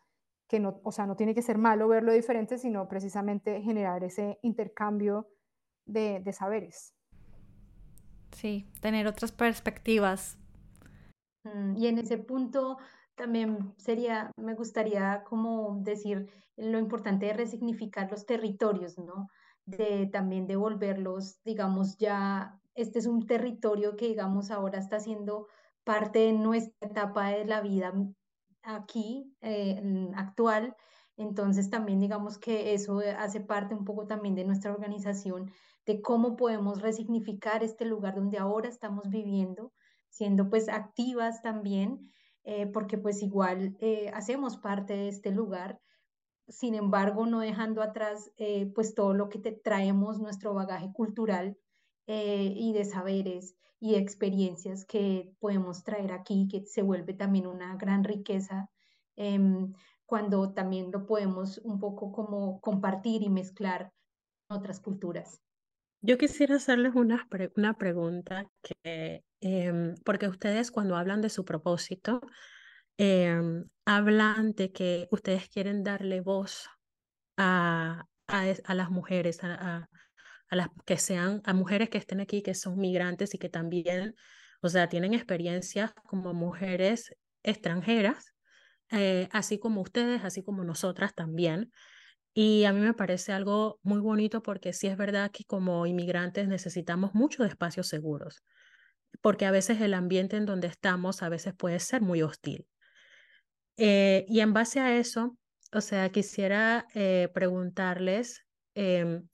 que 0.50 0.60
no, 0.60 0.82
o 0.84 0.92
sea, 0.92 1.06
no 1.06 1.16
tiene 1.16 1.34
que 1.34 1.42
ser 1.42 1.58
malo 1.58 1.88
verlo 1.88 2.12
diferente, 2.12 2.58
sino 2.58 2.90
precisamente 2.90 3.62
generar 3.62 4.04
ese 4.04 4.38
intercambio 4.42 5.30
de, 5.86 6.20
de 6.20 6.34
saberes. 6.34 6.94
Sí, 8.34 8.70
tener 8.82 9.08
otras 9.08 9.32
perspectivas. 9.32 10.38
Mm, 11.46 11.78
y 11.78 11.88
en 11.88 12.00
ese 12.00 12.18
punto 12.18 12.78
también 13.16 13.74
sería, 13.78 14.30
me 14.36 14.56
gustaría 14.56 15.24
como 15.24 15.80
decir 15.84 16.30
lo 16.58 16.80
importante 16.80 17.28
de 17.28 17.34
resignificar 17.34 18.12
los 18.12 18.26
territorios, 18.26 18.98
¿no? 18.98 19.30
De 19.66 20.08
también 20.08 20.48
devolverlos, 20.48 21.42
digamos, 21.46 21.98
ya, 21.98 22.60
este 22.76 23.00
es 23.00 23.06
un 23.06 23.26
territorio 23.26 23.96
que, 23.96 24.08
digamos, 24.08 24.52
ahora 24.52 24.80
está 24.80 25.00
siendo 25.00 25.48
parte 25.84 26.20
de 26.20 26.34
nuestra 26.34 26.88
etapa 26.88 27.30
de 27.30 27.46
la 27.46 27.62
vida 27.62 27.94
aquí, 28.64 29.36
eh, 29.42 29.82
actual. 30.16 30.76
Entonces 31.18 31.70
también 31.70 32.00
digamos 32.00 32.38
que 32.38 32.74
eso 32.74 33.02
hace 33.18 33.42
parte 33.42 33.76
un 33.76 33.86
poco 33.86 34.08
también 34.08 34.36
de 34.36 34.46
nuestra 34.46 34.72
organización, 34.72 35.52
de 35.86 36.02
cómo 36.02 36.36
podemos 36.36 36.82
resignificar 36.82 37.64
este 37.64 37.86
lugar 37.86 38.16
donde 38.16 38.40
ahora 38.40 38.70
estamos 38.70 39.10
viviendo, 39.10 39.74
siendo 40.10 40.50
pues 40.50 40.70
activas 40.70 41.42
también 41.42 42.10
eh, 42.46 42.68
porque 42.68 42.98
pues 42.98 43.22
igual 43.24 43.78
eh, 43.80 44.12
hacemos 44.14 44.58
parte 44.58 44.94
de 44.94 45.08
este 45.08 45.32
lugar, 45.32 45.80
sin 46.50 46.76
embargo 46.76 47.26
no 47.26 47.40
dejando 47.40 47.82
atrás 47.82 48.32
eh, 48.38 48.70
pues 48.76 48.96
todo 48.96 49.14
lo 49.14 49.30
que 49.30 49.40
traemos, 49.40 50.20
nuestro 50.20 50.54
bagaje 50.54 50.92
cultural 50.92 51.58
y 52.08 52.74
de 52.74 52.86
saberes 52.86 53.56
y 53.80 53.96
experiencias 53.96 54.86
que 54.86 55.34
podemos 55.40 55.84
traer 55.84 56.14
aquí, 56.14 56.48
que 56.50 56.66
se 56.66 56.82
vuelve 56.82 57.14
también 57.14 57.48
una 57.48 57.76
gran 57.76 58.06
riqueza 58.06 58.70
em, 59.18 59.74
cuando 60.06 60.54
también 60.54 60.90
lo 60.90 61.06
podemos 61.06 61.58
un 61.60 61.80
poco 61.80 62.14
como 62.14 62.62
compartir 62.62 63.24
y 63.24 63.30
mezclar 63.30 63.92
con 64.48 64.60
otras 64.60 64.80
culturas. 64.80 65.42
Yo 66.02 66.18
quisiera 66.18 66.56
hacerles 66.56 66.96
una, 66.96 67.28
una 67.58 67.74
pregunta 67.78 68.50
em, 68.84 69.96
porque 70.06 70.28
ustedes 70.28 70.72
cuando 70.72 70.96
hablan 70.96 71.22
de 71.22 71.30
su 71.30 71.44
propósito, 71.44 72.22
em, 72.98 73.66
hablan 73.86 74.54
de 74.54 74.72
que 74.72 75.08
ustedes 75.12 75.50
quieren 75.50 75.84
darle 75.84 76.22
voz 76.22 76.70
a, 77.38 78.06
a, 78.28 78.74
las 78.76 78.90
mujeres, 78.92 79.44
a, 79.44 79.90
las 80.56 80.70
que 80.86 80.98
sean, 80.98 81.42
a 81.46 81.54
mujeres 81.54 81.90
que 81.90 81.98
estén 81.98 82.20
aquí, 82.20 82.42
que 82.42 82.54
son 82.54 82.78
migrantes 82.78 83.34
y 83.34 83.38
que 83.38 83.50
también, 83.50 84.16
o 84.62 84.70
sea, 84.70 84.90
tienen 84.90 85.14
experiencias 85.14 85.94
como 86.08 86.34
mujeres 86.34 87.16
extranjeras, 87.44 88.34
eh, 88.92 89.28
así 89.32 89.60
como 89.60 89.82
ustedes, 89.82 90.24
así 90.24 90.44
como 90.44 90.64
nosotras 90.64 91.14
también. 91.16 91.72
Y 92.34 92.64
a 92.66 92.74
mí 92.74 92.80
me 92.80 92.94
parece 92.94 93.32
algo 93.32 93.80
muy 93.84 94.00
bonito 94.00 94.42
porque 94.42 94.74
sí 94.74 94.88
es 94.88 94.98
verdad 94.98 95.32
que 95.32 95.44
como 95.44 95.86
inmigrantes 95.86 96.48
necesitamos 96.48 97.14
mucho 97.14 97.44
de 97.44 97.50
espacios 97.50 97.88
seguros, 97.88 98.44
porque 99.22 99.46
a 99.46 99.52
veces 99.52 99.82
el 99.82 99.94
ambiente 99.94 100.38
en 100.38 100.46
donde 100.46 100.68
estamos 100.68 101.22
a 101.22 101.30
veces 101.30 101.54
puede 101.56 101.80
ser 101.80 102.02
muy 102.02 102.24
hostil. 102.24 102.66
Eh, 103.78 104.26
y 104.28 104.40
en 104.40 104.54
base 104.54 104.80
a 104.80 104.98
eso, 104.98 105.38
o 105.72 105.82
sea, 105.82 106.10
quisiera 106.10 106.88
eh, 106.94 107.30
preguntarles, 107.34 108.46
em, 108.76 109.28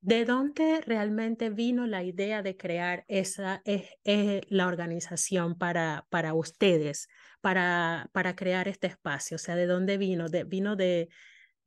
¿de 0.00 0.24
dónde 0.24 0.80
realmente 0.82 1.50
vino 1.50 1.86
la 1.86 2.02
idea 2.04 2.42
de 2.42 2.56
crear 2.56 3.04
esa, 3.08 3.62
eh, 3.64 4.42
la 4.48 4.66
organización 4.66 5.56
para, 5.58 6.06
para 6.10 6.34
ustedes, 6.34 7.08
para, 7.40 8.08
para 8.12 8.36
crear 8.36 8.68
este 8.68 8.86
espacio? 8.88 9.36
O 9.36 9.38
sea, 9.38 9.56
¿de 9.56 9.66
dónde 9.66 9.98
vino? 9.98 10.28
De, 10.28 10.44
¿Vino 10.44 10.76
de 10.76 11.08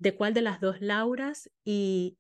de 0.02 0.16
cuál 0.16 0.34
de 0.34 0.42
las 0.42 0.60
dos 0.60 0.82
Lauras 0.82 1.52
y 1.64 2.18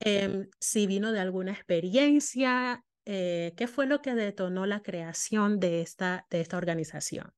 em, 0.00 0.48
si 0.58 0.86
vino 0.86 1.12
de 1.12 1.20
alguna 1.20 1.52
experiencia, 1.52 2.84
eh, 3.04 3.52
qué 3.56 3.66
fue 3.66 3.86
lo 3.86 4.00
que 4.00 4.14
detonó 4.14 4.64
la 4.66 4.82
creación 4.82 5.60
de 5.60 5.82
esta, 5.82 6.26
de 6.30 6.40
esta 6.40 6.56
organización. 6.56 7.34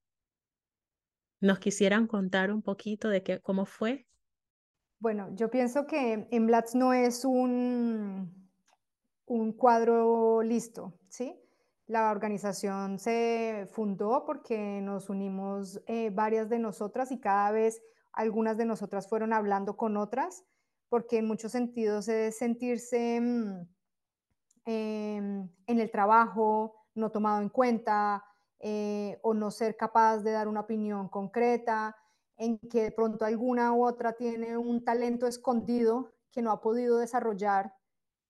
¿Nos 1.41 1.59
quisieran 1.59 2.07
contar 2.07 2.51
un 2.51 2.63
poquito 2.63 3.09
de 3.11 3.23
qué, 3.23 3.41
cómo 3.41 3.67
fue? 3.67 4.07
Bueno, 5.03 5.35
yo 5.35 5.51
pienso 5.51 5.85
que 5.85 6.29
Emblatz 6.31 6.77
no 6.77 6.93
es 6.93 7.25
un, 7.25 8.49
un 9.27 9.53
cuadro 9.53 10.43
listo, 10.43 10.95
¿sí? 11.09 11.37
La 11.89 12.13
organización 12.13 13.01
se 13.01 13.69
fundó 13.73 14.25
porque 14.25 14.81
nos 14.81 15.11
unimos 15.11 15.83
eh, 15.89 16.11
varias 16.11 16.49
de 16.49 16.61
nosotras 16.61 17.11
y 17.11 17.19
cada 17.19 17.51
vez 17.51 17.83
algunas 18.13 18.57
de 18.57 18.65
nosotras 18.65 19.09
fueron 19.09 19.33
hablando 19.33 19.77
con 19.77 19.97
otras, 19.97 20.45
porque 20.89 21.19
en 21.19 21.27
muchos 21.27 21.51
sentidos 21.51 22.07
es 22.07 22.39
sentirse 22.39 23.21
mm, 23.21 23.69
em, 24.67 25.49
en 25.67 25.81
el 25.81 25.91
trabajo 25.91 26.77
no 26.95 27.11
tomado 27.11 27.43
en 27.43 27.49
cuenta 27.49 28.25
eh, 28.61 29.19
o 29.23 29.35
no 29.35 29.51
ser 29.51 29.77
capaz 29.77 30.19
de 30.19 30.31
dar 30.31 30.47
una 30.47 30.61
opinión 30.61 31.09
concreta, 31.09 31.97
en 32.43 32.59
que 32.59 32.83
de 32.83 32.91
pronto 32.91 33.25
alguna 33.25 33.73
u 33.73 33.85
otra 33.85 34.15
tiene 34.15 34.57
un 34.57 34.85
talento 34.85 35.29
escondido 35.29 36.13
que 36.33 36.43
no 36.43 36.51
ha 36.51 36.61
podido 36.61 36.99
desarrollar 36.99 37.73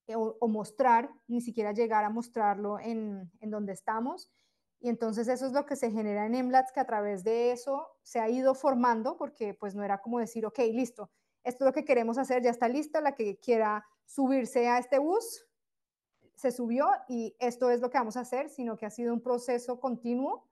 eh, 0.07 0.15
o, 0.15 0.47
mostrar, 0.47 1.09
ni 1.27 1.41
siquiera 1.41 1.71
llegar 1.71 2.05
a 2.05 2.11
mostrarlo 2.11 2.79
en, 2.79 3.31
en 3.39 3.49
donde 3.49 3.73
estamos. 3.73 4.29
Y 4.79 4.89
entonces 4.89 5.27
eso 5.27 5.47
es 5.47 5.53
lo 5.53 5.65
que 5.65 5.75
se 5.75 5.89
genera 5.89 6.27
en 6.27 6.35
Emlats, 6.35 6.71
que 6.71 6.79
a 6.79 6.85
través 6.85 7.23
de 7.23 7.53
eso 7.53 7.87
se 8.03 8.19
ha 8.19 8.29
ido 8.29 8.53
formando, 8.53 9.17
porque 9.17 9.55
pues 9.55 9.73
no 9.73 9.83
era 9.83 9.99
como 9.99 10.19
decir, 10.19 10.45
ok, 10.45 10.59
listo, 10.71 11.09
esto 11.43 11.63
es 11.63 11.67
lo 11.67 11.73
que 11.73 11.85
queremos 11.85 12.19
hacer, 12.19 12.43
ya 12.43 12.51
está 12.51 12.67
lista, 12.67 13.01
la 13.01 13.15
que 13.15 13.39
quiera 13.39 13.83
subirse 14.05 14.67
a 14.67 14.77
este 14.77 14.99
bus, 14.99 15.47
se 16.35 16.51
subió 16.51 16.87
y 17.07 17.35
esto 17.39 17.71
es 17.71 17.81
lo 17.81 17.89
que 17.89 17.97
vamos 17.97 18.17
a 18.17 18.21
hacer, 18.21 18.49
sino 18.49 18.77
que 18.77 18.85
ha 18.85 18.91
sido 18.91 19.11
un 19.11 19.21
proceso 19.21 19.79
continuo, 19.79 20.47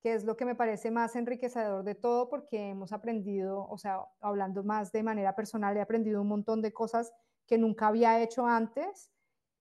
que 0.00 0.14
es 0.14 0.24
lo 0.24 0.36
que 0.36 0.44
me 0.44 0.54
parece 0.54 0.90
más 0.90 1.16
enriquecedor 1.16 1.84
de 1.84 1.94
todo, 1.94 2.28
porque 2.28 2.70
hemos 2.70 2.92
aprendido, 2.92 3.66
o 3.68 3.78
sea, 3.78 4.00
hablando 4.20 4.62
más 4.62 4.92
de 4.92 5.02
manera 5.02 5.34
personal, 5.34 5.76
he 5.76 5.80
aprendido 5.80 6.22
un 6.22 6.28
montón 6.28 6.62
de 6.62 6.72
cosas 6.72 7.12
que 7.46 7.58
nunca 7.58 7.88
había 7.88 8.20
hecho 8.22 8.46
antes 8.46 9.10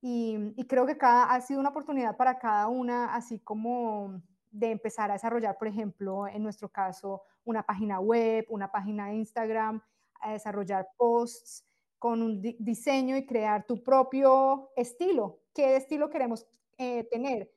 y, 0.02 0.38
creo 0.68 0.86
que 0.86 0.98
cada, 0.98 1.34
ha 1.34 1.42
sido 1.42 1.60
una 1.60 1.70
oportunidad 1.70 2.16
para 2.18 2.38
cada 2.38 2.68
una, 2.68 3.16
así 3.16 3.40
como 3.40 4.22
de 4.52 4.72
empezar 4.72 5.10
a 5.10 5.14
desarrollar, 5.14 5.58
por 5.58 5.68
ejemplo, 5.68 6.28
en 6.28 6.44
nuestro 6.44 6.70
caso, 6.70 7.24
una 7.44 7.64
página 7.64 8.00
web, 8.00 8.46
una 8.50 8.72
página 8.72 9.08
de 9.08 9.16
Instagram, 9.16 9.82
a 10.22 10.34
desarrollar 10.34 10.88
posts 10.98 11.66
con 12.00 12.22
un 12.22 12.42
diseño 12.60 13.18
y 13.18 13.26
crear 13.26 13.66
tu 13.66 13.84
propio 13.84 14.70
estilo. 14.76 15.40
¿Qué 15.54 15.76
estilo 15.76 16.10
queremos 16.10 16.46
eh, 16.78 17.04
tener? 17.06 17.52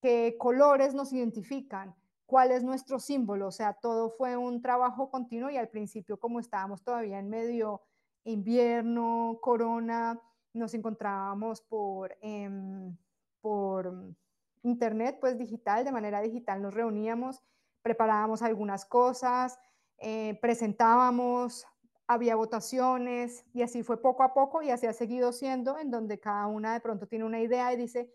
¿Qué 0.00 0.36
colores 0.38 0.94
nos 0.94 1.12
identifican? 1.12 1.94
¿Cuál 2.26 2.50
es 2.52 2.62
nuestro 2.62 2.98
símbolo? 2.98 3.48
O 3.48 3.52
sea, 3.52 3.74
todo 3.74 4.08
fue 4.10 4.36
un 4.36 4.62
trabajo 4.62 5.10
continuo 5.10 5.50
y 5.50 5.56
al 5.56 5.68
principio, 5.68 6.18
como 6.18 6.40
estábamos 6.40 6.82
todavía 6.82 7.18
en 7.18 7.28
medio 7.28 7.82
invierno, 8.24 9.38
corona, 9.42 10.20
nos 10.54 10.72
encontrábamos 10.72 11.60
por, 11.60 12.16
em, 12.22 12.96
por 13.40 13.92
internet, 14.62 15.18
pues 15.20 15.36
digital, 15.38 15.84
de 15.84 15.92
manera 15.92 16.22
digital 16.22 16.62
nos 16.62 16.72
reuníamos, 16.72 17.42
preparábamos 17.82 18.40
algunas 18.42 18.86
cosas, 18.86 19.58
eh, 19.98 20.38
presentábamos, 20.40 21.66
había 22.06 22.36
votaciones 22.36 23.44
y 23.52 23.62
así 23.62 23.82
fue 23.82 24.00
poco 24.00 24.22
a 24.22 24.32
poco 24.32 24.62
y 24.62 24.70
así 24.70 24.86
ha 24.86 24.92
seguido 24.92 25.32
siendo, 25.32 25.78
en 25.78 25.90
donde 25.90 26.18
cada 26.18 26.46
una 26.46 26.72
de 26.72 26.80
pronto 26.80 27.06
tiene 27.06 27.24
una 27.24 27.40
idea 27.40 27.72
y 27.72 27.76
dice, 27.76 28.10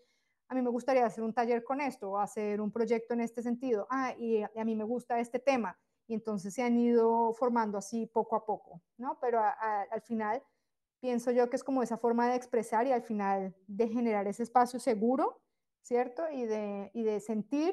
a 0.50 0.54
mí 0.54 0.62
me 0.62 0.70
gustaría 0.70 1.06
hacer 1.06 1.22
un 1.22 1.32
taller 1.32 1.62
con 1.62 1.80
esto 1.80 2.10
o 2.10 2.18
hacer 2.18 2.60
un 2.60 2.72
proyecto 2.72 3.14
en 3.14 3.20
este 3.20 3.40
sentido, 3.40 3.86
ah, 3.88 4.12
y 4.18 4.42
a 4.42 4.64
mí 4.64 4.74
me 4.74 4.82
gusta 4.82 5.20
este 5.20 5.38
tema. 5.38 5.78
Y 6.08 6.14
entonces 6.14 6.52
se 6.52 6.62
han 6.64 6.76
ido 6.76 7.32
formando 7.34 7.78
así 7.78 8.06
poco 8.06 8.34
a 8.34 8.44
poco, 8.44 8.82
¿no? 8.98 9.16
Pero 9.20 9.40
al 9.40 10.02
final 10.02 10.42
pienso 10.98 11.30
yo 11.30 11.48
que 11.48 11.54
es 11.54 11.62
como 11.62 11.84
esa 11.84 11.98
forma 11.98 12.28
de 12.28 12.34
expresar 12.34 12.84
y 12.88 12.90
al 12.90 13.02
final 13.02 13.54
de 13.68 13.86
generar 13.86 14.26
ese 14.26 14.42
espacio 14.42 14.80
seguro, 14.80 15.40
¿cierto? 15.82 16.28
Y 16.32 16.44
de, 16.46 16.90
y 16.94 17.04
de 17.04 17.20
sentir 17.20 17.72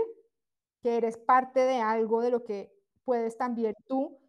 que 0.84 0.98
eres 0.98 1.17
parte 1.17 1.62
de 1.62 1.81
algo 1.81 2.22
de 2.22 2.29
lo 2.29 2.43
que 2.43 2.72
puedes 3.03 3.38
también 3.38 3.74
tú 3.88 4.19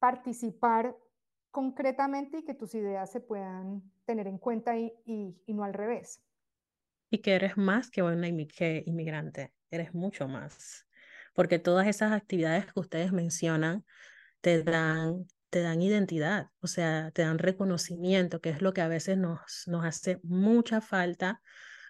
participar 0.00 0.96
concretamente 1.52 2.38
y 2.38 2.44
que 2.44 2.54
tus 2.54 2.74
ideas 2.74 3.08
se 3.12 3.20
puedan 3.20 3.88
tener 4.04 4.26
en 4.26 4.38
cuenta 4.38 4.76
y, 4.76 4.92
y, 5.06 5.54
no 5.54 5.62
al 5.62 5.74
revés. 5.74 6.20
Que 7.22 7.34
eres 7.34 7.56
más 7.56 7.90
que 7.90 8.02
una 8.02 8.28
inmigrante, 8.28 9.52
eres 9.70 9.94
mucho 9.94 10.28
más, 10.28 10.86
porque 11.34 11.58
todas 11.58 11.86
esas 11.86 12.12
actividades 12.12 12.66
que 12.66 12.80
ustedes 12.80 13.12
mencionan 13.12 13.84
te 14.40 14.62
dan 14.62 15.26
te 15.54 15.62
dan 15.62 15.80
identidad, 15.80 16.48
o 16.58 16.66
sea, 16.66 17.12
te 17.12 17.22
dan 17.22 17.38
reconocimiento, 17.38 18.40
que 18.40 18.50
es 18.50 18.60
lo 18.60 18.74
que 18.74 18.80
a 18.80 18.88
veces 18.88 19.16
nos, 19.16 19.38
nos 19.68 19.84
hace 19.84 20.18
mucha 20.24 20.80
falta 20.80 21.40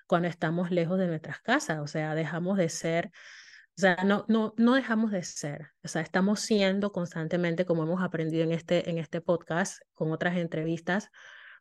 cuando 0.06 0.28
estamos 0.28 0.70
lejos 0.70 0.98
de 0.98 1.06
nuestras 1.06 1.40
casas, 1.40 1.78
o 1.78 1.86
sea, 1.86 2.14
dejamos 2.14 2.58
de 2.58 2.68
ser, 2.68 3.06
o 3.06 3.80
sea, 3.80 3.96
no, 4.04 4.26
no, 4.28 4.52
no 4.58 4.74
dejamos 4.74 5.12
de 5.12 5.22
ser, 5.22 5.68
o 5.82 5.88
sea, 5.88 6.02
estamos 6.02 6.40
siendo 6.40 6.92
constantemente, 6.92 7.64
como 7.64 7.84
hemos 7.84 8.02
aprendido 8.02 8.44
en 8.44 8.52
este, 8.52 8.90
en 8.90 8.98
este 8.98 9.22
podcast, 9.22 9.80
con 9.94 10.12
otras 10.12 10.36
entrevistas, 10.36 11.08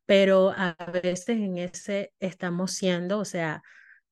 pero 0.06 0.54
a 0.56 0.76
veces 0.92 1.38
en 1.38 1.58
ese 1.58 2.14
estamos 2.20 2.72
siendo, 2.72 3.20
o 3.20 3.26
sea, 3.26 3.62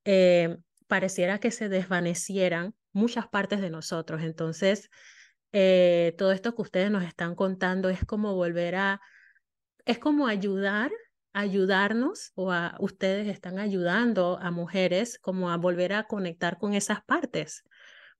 eh, 0.05 0.57
pareciera 0.87 1.39
que 1.39 1.51
se 1.51 1.69
desvanecieran 1.69 2.75
muchas 2.93 3.27
partes 3.27 3.61
de 3.61 3.69
nosotros. 3.69 4.21
Entonces, 4.21 4.89
eh, 5.51 6.13
todo 6.17 6.31
esto 6.31 6.55
que 6.55 6.61
ustedes 6.61 6.91
nos 6.91 7.03
están 7.03 7.35
contando 7.35 7.89
es 7.89 8.05
como 8.05 8.35
volver 8.35 8.75
a, 8.75 9.01
es 9.85 9.99
como 9.99 10.27
ayudar, 10.27 10.91
ayudarnos 11.33 12.31
o 12.35 12.51
a 12.51 12.75
ustedes 12.79 13.27
están 13.27 13.59
ayudando 13.59 14.37
a 14.41 14.51
mujeres 14.51 15.17
como 15.19 15.49
a 15.49 15.57
volver 15.57 15.93
a 15.93 16.03
conectar 16.03 16.57
con 16.57 16.73
esas 16.73 17.03
partes, 17.03 17.63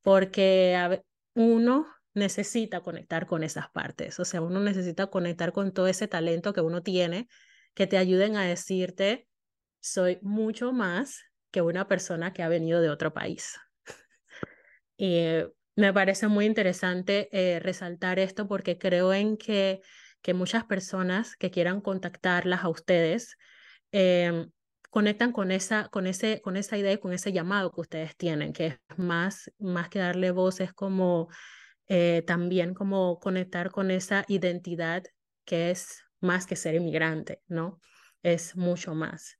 porque 0.01 1.01
uno 1.34 1.88
necesita 2.13 2.82
conectar 2.82 3.28
con 3.28 3.44
esas 3.44 3.70
partes, 3.70 4.20
o 4.20 4.25
sea, 4.25 4.42
uno 4.42 4.60
necesita 4.60 5.08
conectar 5.08 5.51
con 5.54 5.72
todo 5.74 5.88
ese 5.88 6.08
talento 6.08 6.54
que 6.54 6.62
uno 6.62 6.84
tiene, 6.84 7.28
que 7.74 7.88
te 7.88 7.98
ayuden 7.98 8.36
a 8.36 8.46
decirte, 8.46 9.28
soy 9.80 10.20
mucho 10.22 10.74
más 10.74 11.24
que 11.51 11.62
una 11.62 11.88
persona 11.88 12.34
que 12.34 12.44
ha 12.44 12.50
venido 12.50 12.82
de 12.82 12.90
otro 12.90 13.13
país. 13.13 13.60
y 14.98 15.25
me 15.75 15.94
parece 15.94 16.28
muy 16.28 16.46
interesante 16.46 17.30
eh, 17.32 17.60
resaltar 17.60 18.20
esto 18.20 18.48
porque 18.48 18.78
creo 18.78 19.13
en 19.13 19.38
que, 19.38 19.82
que 20.22 20.34
muchas 20.34 20.66
personas 20.66 21.36
que 21.36 21.51
quieran 21.51 21.82
contactarlas 21.82 22.63
a 22.63 22.70
ustedes 22.70 23.38
em, 23.92 24.51
conectan 24.90 25.32
con 25.32 25.51
esa, 25.51 25.88
con, 25.90 26.08
ese, 26.08 26.42
con 26.42 26.58
esa 26.58 26.78
idea 26.78 26.94
y 26.94 26.98
con 26.98 27.13
ese 27.13 27.32
llamado 27.32 27.72
que 27.72 27.82
ustedes 27.82 28.16
tienen, 28.18 28.54
que 28.54 28.68
es 28.68 28.80
más, 28.98 29.51
más 29.58 29.90
que 29.90 30.00
darle 30.00 30.32
voz, 30.32 30.60
es 30.60 30.74
como 30.74 31.30
eh, 31.88 32.24
también 32.28 32.74
como 32.74 33.20
conectar 33.20 33.72
con 33.72 33.92
esa 33.92 34.25
identidad 34.28 35.04
que 35.46 35.72
es 35.72 36.04
más 36.22 36.46
que 36.46 36.56
ser 36.56 36.75
inmigrante, 36.75 37.42
¿no? 37.48 37.80
Es 38.24 38.56
mucho 38.56 38.96
más. 38.96 39.38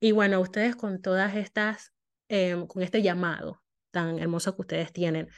Y 0.00 0.12
bueno, 0.12 0.40
ustedes 0.40 0.76
con 0.76 1.02
todas 1.02 1.34
estas, 1.34 1.92
em, 2.28 2.66
con 2.66 2.82
este 2.82 3.02
llamado 3.02 3.62
tan 3.90 4.18
hermoso 4.18 4.54
que 4.54 4.62
ustedes 4.62 4.92
tienen, 4.92 5.28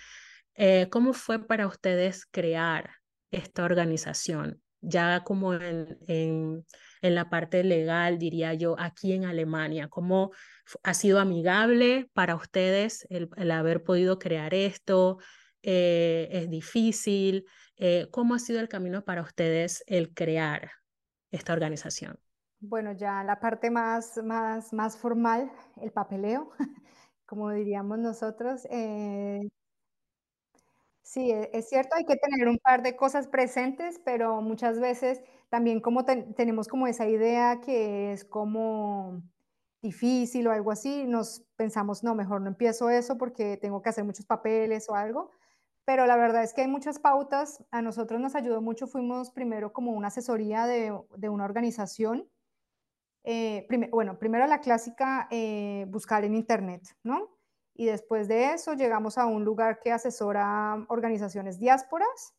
eh, 0.55 0.89
¿cómo 0.91 1.13
fue 1.13 1.47
para 1.47 1.67
ustedes 1.67 2.27
crear 2.27 2.91
esta 3.31 3.65
organización? 3.65 4.63
Ya 4.83 5.23
como 5.25 5.55
en, 5.55 5.99
en, 6.07 6.65
la 7.03 7.31
parte 7.31 7.65
legal, 7.65 8.19
diría 8.19 8.55
yo, 8.55 8.77
aquí 8.79 9.13
en 9.13 9.25
Alemania, 9.25 9.89
¿cómo 9.89 10.33
ha 10.83 10.95
sido 10.95 11.21
amigable 11.21 12.11
para 12.15 12.35
ustedes 12.35 13.07
el, 13.11 13.29
el 13.37 13.51
haber 13.51 13.83
podido 13.83 14.19
crear 14.19 14.55
esto? 14.55 15.19
Eh, 15.63 16.29
¿Es 16.33 16.51
difícil? 16.51 17.45
Eh, 17.77 18.09
¿Cómo 18.11 18.35
ha 18.35 18.39
sido 18.39 18.61
el 18.61 18.69
camino 18.69 19.05
para 19.05 19.23
ustedes 19.23 19.83
el 19.87 20.13
crear 20.15 20.71
esta 21.31 21.53
organización? 21.53 22.19
Bueno, 22.61 22.93
ya 22.93 23.25
la 23.25 23.41
parte 23.41 23.71
más, 23.71 24.19
más, 24.23 24.73
más 24.73 24.97
formal, 24.99 25.51
el 25.81 25.93
papeleo, 25.93 26.51
como 27.27 27.51
diríamos 27.51 27.99
nosotros. 27.99 28.67
Eh, 28.71 29.41
sí, 31.03 31.31
e, 31.31 31.51
es 31.53 31.69
cierto, 31.69 31.97
hay 31.97 32.05
que 32.05 32.17
tener 32.17 32.49
un 32.49 32.59
par 32.59 32.83
de 32.83 32.97
cosas 32.97 33.27
presentes, 33.29 34.01
pero 34.05 34.41
muchas 34.43 34.79
veces 34.81 35.23
también 35.49 35.81
como 35.81 36.05
tenemos 36.05 36.69
como 36.69 36.87
esa 36.87 37.09
idea 37.09 37.61
que 37.61 38.13
es 38.13 38.25
como 38.25 39.23
difícil 39.83 40.47
o 40.47 40.53
algo 40.53 40.71
así, 40.73 41.07
nos 41.07 41.43
pensamos, 41.57 42.05
no, 42.05 42.15
mejor 42.15 42.43
no 42.43 42.49
empiezo 42.49 42.91
eso 42.91 43.17
porque 43.19 43.57
tengo 43.57 43.83
que 43.83 43.89
hacer 43.89 44.05
muchos 44.05 44.27
papeles 44.27 44.89
o 44.91 44.95
algo 44.95 45.31
pero 45.91 46.07
la 46.07 46.17
verdad 46.17 46.45
es 46.45 46.55
que 46.55 46.61
hay 46.61 46.69
muchas 46.69 47.01
pautas. 47.01 47.65
A 47.73 47.83
nosotros 47.83 48.21
nos 48.21 48.37
ayudó 48.37 48.63
mucho, 48.63 48.87
fuimos 48.87 49.33
primero 49.33 49.73
como 49.73 49.91
una 49.91 50.07
asesoría 50.07 50.65
de, 50.65 50.97
de 51.17 51.29
una 51.29 51.45
organización. 51.45 52.29
Eh, 53.25 53.67
bueno, 53.91 54.17
primero 54.17 54.47
la 54.47 54.61
clásica, 54.61 55.27
eh, 55.33 55.87
buscar 55.89 56.25
en 56.25 56.37
Internet, 56.37 56.97
¿no? 57.03 57.37
Y 57.75 57.87
después 57.87 58.29
de 58.29 58.53
eso 58.53 58.75
llegamos 58.75 59.19
a 59.19 59.27
un 59.27 59.45
lugar 59.45 59.81
que 59.81 59.91
asesora 59.91 60.87
organizaciones 60.91 61.59
diásporas 61.59 62.37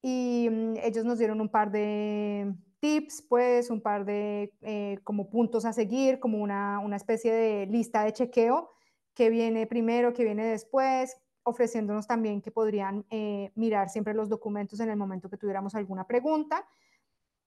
y 0.00 0.48
mm, 0.48 0.76
ellos 0.76 1.04
nos 1.04 1.18
dieron 1.18 1.40
un 1.40 1.48
par 1.48 1.72
de 1.72 2.54
tips, 2.78 3.22
pues, 3.28 3.70
un 3.70 3.80
par 3.80 4.04
de 4.04 4.54
eh, 4.60 5.00
como 5.02 5.30
puntos 5.30 5.64
a 5.64 5.72
seguir, 5.72 6.20
como 6.20 6.38
una, 6.38 6.78
una 6.78 6.94
especie 6.94 7.32
de 7.32 7.66
lista 7.66 8.04
de 8.04 8.12
chequeo, 8.12 8.70
que 9.14 9.30
viene 9.30 9.66
primero, 9.66 10.12
que 10.12 10.22
viene 10.22 10.46
después, 10.46 11.16
ofreciéndonos 11.48 12.06
también 12.06 12.40
que 12.40 12.50
podrían 12.50 13.04
eh, 13.10 13.50
mirar 13.54 13.88
siempre 13.88 14.14
los 14.14 14.28
documentos 14.28 14.80
en 14.80 14.90
el 14.90 14.96
momento 14.96 15.28
que 15.28 15.36
tuviéramos 15.36 15.74
alguna 15.74 16.06
pregunta. 16.06 16.66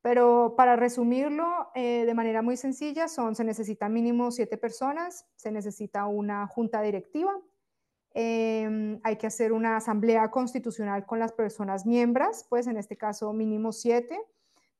Pero 0.01 0.55
para 0.57 0.75
resumirlo 0.75 1.69
eh, 1.75 2.05
de 2.05 2.13
manera 2.13 2.41
muy 2.41 2.57
sencilla, 2.57 3.07
son, 3.07 3.35
se 3.35 3.43
necesita 3.43 3.87
mínimo 3.87 4.31
siete 4.31 4.57
personas, 4.57 5.27
se 5.35 5.51
necesita 5.51 6.07
una 6.07 6.47
junta 6.47 6.81
directiva, 6.81 7.31
em, 8.13 8.99
hay 9.03 9.17
que 9.17 9.27
hacer 9.27 9.53
una 9.53 9.77
asamblea 9.77 10.31
constitucional 10.31 11.05
con 11.05 11.19
las 11.19 11.31
personas 11.31 11.85
miembros, 11.85 12.45
pues 12.49 12.65
en 12.65 12.77
este 12.77 12.97
caso 12.97 13.31
mínimo 13.31 13.71
siete. 13.71 14.19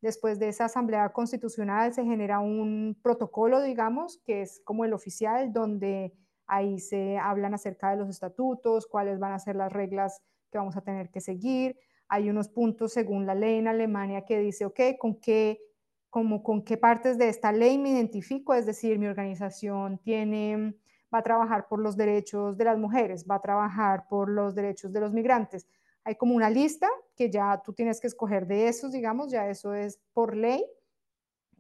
Después 0.02 0.40
de 0.40 0.50
esa 0.50 0.66
asamblea 0.66 1.10
constitucional 1.10 1.94
se 1.94 2.04
genera 2.04 2.40
un 2.40 2.98
protocolo, 3.04 3.62
digamos, 3.62 4.18
que 4.26 4.42
es 4.42 4.60
como 4.66 4.86
el 4.86 4.94
oficial, 4.94 5.54
donde 5.54 6.16
Ahí 6.52 6.80
se 6.80 7.18
hablan 7.18 7.54
acerca 7.54 7.92
de 7.92 7.96
los 7.96 8.10
estatutos, 8.10 8.86
cuáles 8.86 9.20
van 9.20 9.32
a 9.32 9.40
ser 9.40 9.56
las 9.56 9.72
reglas 9.72 10.22
que 10.52 10.58
vamos 10.58 10.76
a 10.76 10.82
tener 10.82 11.10
que 11.10 11.22
seguir. 11.22 11.78
Hay 12.10 12.30
unos 12.30 12.50
puntos 12.50 12.92
según 12.92 13.26
la 13.26 13.36
ley 13.36 13.60
en 13.60 13.70
Alemania 13.70 14.26
que 14.26 14.38
dice, 14.40 14.66
ok, 14.66 14.82
¿con 15.00 15.22
qué, 15.22 15.62
como, 16.10 16.44
con 16.44 16.66
qué 16.66 16.76
partes 16.76 17.18
de 17.18 17.30
esta 17.30 17.54
ley 17.54 17.78
me 17.78 17.92
identifico? 17.92 18.54
Es 18.54 18.66
decir, 18.66 19.00
mi 19.00 19.08
organización 19.08 20.00
tiene, 20.00 20.76
va 21.14 21.20
a 21.20 21.24
trabajar 21.24 21.70
por 21.70 21.80
los 21.80 21.96
derechos 21.96 22.58
de 22.58 22.66
las 22.66 22.78
mujeres, 22.78 23.26
va 23.26 23.36
a 23.36 23.42
trabajar 23.42 24.10
por 24.10 24.28
los 24.28 24.54
derechos 24.54 24.92
de 24.92 25.00
los 25.00 25.14
migrantes. 25.14 25.70
Hay 26.04 26.16
como 26.16 26.36
una 26.36 26.50
lista 26.50 26.90
que 27.16 27.32
ya 27.32 27.62
tú 27.64 27.72
tienes 27.72 28.02
que 28.02 28.08
escoger 28.08 28.46
de 28.46 28.68
esos, 28.68 28.92
digamos, 28.92 29.32
ya 29.32 29.48
eso 29.48 29.74
es 29.74 30.02
por 30.12 30.36
ley. 30.36 30.66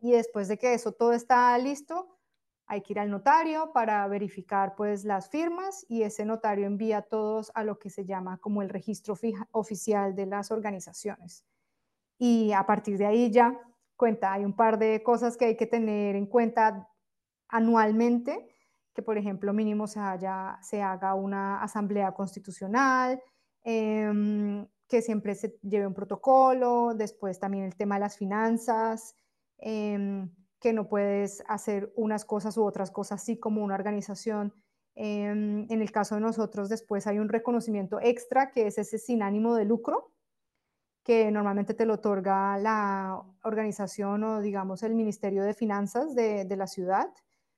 Y 0.01 0.11
después 0.11 0.49
de 0.49 0.57
que 0.57 0.73
eso 0.73 0.91
todo 0.91 1.13
está 1.13 1.57
listo, 1.57 2.09
hay 2.71 2.81
que 2.81 2.93
ir 2.93 2.99
al 2.99 3.11
notario 3.11 3.73
para 3.73 4.07
verificar 4.07 4.75
pues 4.77 5.03
las 5.03 5.29
firmas 5.29 5.85
y 5.89 6.03
ese 6.03 6.23
notario 6.23 6.65
envía 6.65 7.01
todos 7.01 7.51
a 7.53 7.65
lo 7.65 7.77
que 7.77 7.89
se 7.89 8.05
llama 8.05 8.37
como 8.37 8.61
el 8.61 8.69
registro 8.69 9.13
oficial 9.51 10.15
de 10.15 10.25
las 10.25 10.51
organizaciones. 10.51 11.43
Y 12.17 12.53
a 12.53 12.65
partir 12.65 12.97
de 12.97 13.07
ahí 13.07 13.29
ya 13.29 13.59
cuenta, 13.97 14.31
hay 14.31 14.45
un 14.45 14.55
par 14.55 14.79
de 14.79 15.03
cosas 15.03 15.35
que 15.35 15.43
hay 15.43 15.57
que 15.57 15.65
tener 15.65 16.15
en 16.15 16.27
cuenta 16.27 16.87
anualmente, 17.49 18.55
que 18.93 19.01
por 19.01 19.17
ejemplo 19.17 19.51
mínimo 19.51 19.85
se, 19.85 19.99
se 20.61 20.81
haga 20.81 21.13
una 21.13 21.61
asamblea 21.61 22.13
constitucional, 22.13 23.21
em, 23.65 24.65
que 24.87 25.01
siempre 25.01 25.35
se 25.35 25.59
lleve 25.61 25.87
un 25.87 25.93
protocolo, 25.93 26.93
después 26.95 27.37
también 27.37 27.65
el 27.65 27.75
tema 27.75 27.95
de 27.95 28.01
las 28.01 28.15
finanzas, 28.15 29.13
em, 29.57 30.29
que 30.61 30.73
no 30.73 30.87
puedes 30.87 31.43
hacer 31.47 31.91
unas 31.95 32.23
cosas 32.23 32.55
u 32.55 32.63
otras 32.63 32.91
cosas 32.91 33.21
así 33.21 33.37
como 33.37 33.63
una 33.63 33.75
organización. 33.75 34.53
Em, 34.93 35.65
en 35.69 35.81
el 35.81 35.91
caso 35.91 36.15
de 36.15 36.21
nosotros, 36.21 36.69
después 36.69 37.07
hay 37.07 37.17
un 37.17 37.29
reconocimiento 37.29 37.99
extra 37.99 38.51
que 38.51 38.67
es 38.67 38.77
ese 38.77 38.99
sin 38.99 39.23
ánimo 39.23 39.55
de 39.55 39.65
lucro, 39.65 40.11
que 41.03 41.31
normalmente 41.31 41.73
te 41.73 41.87
lo 41.87 41.95
otorga 41.95 42.57
la 42.59 43.23
organización 43.43 44.23
o 44.23 44.41
digamos 44.41 44.83
el 44.83 44.93
Ministerio 44.93 45.43
de 45.43 45.55
Finanzas 45.55 46.13
de, 46.13 46.45
de 46.45 46.55
la 46.55 46.67
ciudad, 46.67 47.11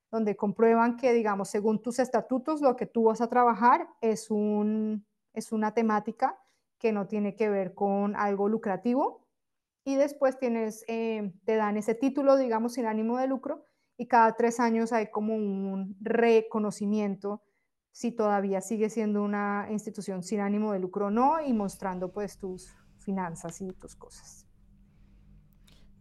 donde 0.10 0.38
comprueban 0.38 0.96
que 0.96 1.12
digamos 1.12 1.50
según 1.50 1.82
tus 1.82 2.00
estatutos 2.00 2.62
lo 2.62 2.78
que 2.78 2.86
tú 2.86 3.04
vas 3.06 3.20
a 3.20 3.28
trabajar 3.28 3.90
es, 4.00 4.32
un, 4.32 5.06
es 5.34 5.52
una 5.52 5.74
temática 5.74 6.40
que 6.78 6.94
no 6.94 7.08
tiene 7.08 7.36
que 7.36 7.50
ver 7.50 7.74
con 7.74 8.16
algo 8.16 8.48
lucrativo, 8.48 9.23
y 9.86 9.96
después 9.96 10.40
tienes, 10.40 10.84
eh, 10.88 11.34
te 11.46 11.56
dan 11.56 11.78
ese 11.78 11.96
título, 11.96 12.38
digamos, 12.38 12.74
sin 12.74 12.86
ánimo 12.86 13.18
de 13.18 13.28
lucro 13.28 13.66
y 13.98 14.08
cada 14.08 14.34
tres 14.36 14.60
años 14.60 14.94
hay 14.94 15.12
como 15.12 15.36
un 15.36 15.96
reconocimiento 16.02 17.44
si 17.92 18.12
todavía 18.12 18.62
sigue 18.62 18.90
siendo 18.90 19.22
una 19.22 19.68
institución 19.70 20.24
sin 20.24 20.40
ánimo 20.40 20.74
de 20.74 20.80
lucro 20.80 21.08
o 21.08 21.12
no 21.12 21.40
y 21.46 21.54
mostrando 21.54 22.12
pues 22.12 22.38
tus 22.38 22.76
finanzas 23.00 23.62
y 23.62 23.72
tus 23.74 23.96
cosas. 23.96 24.48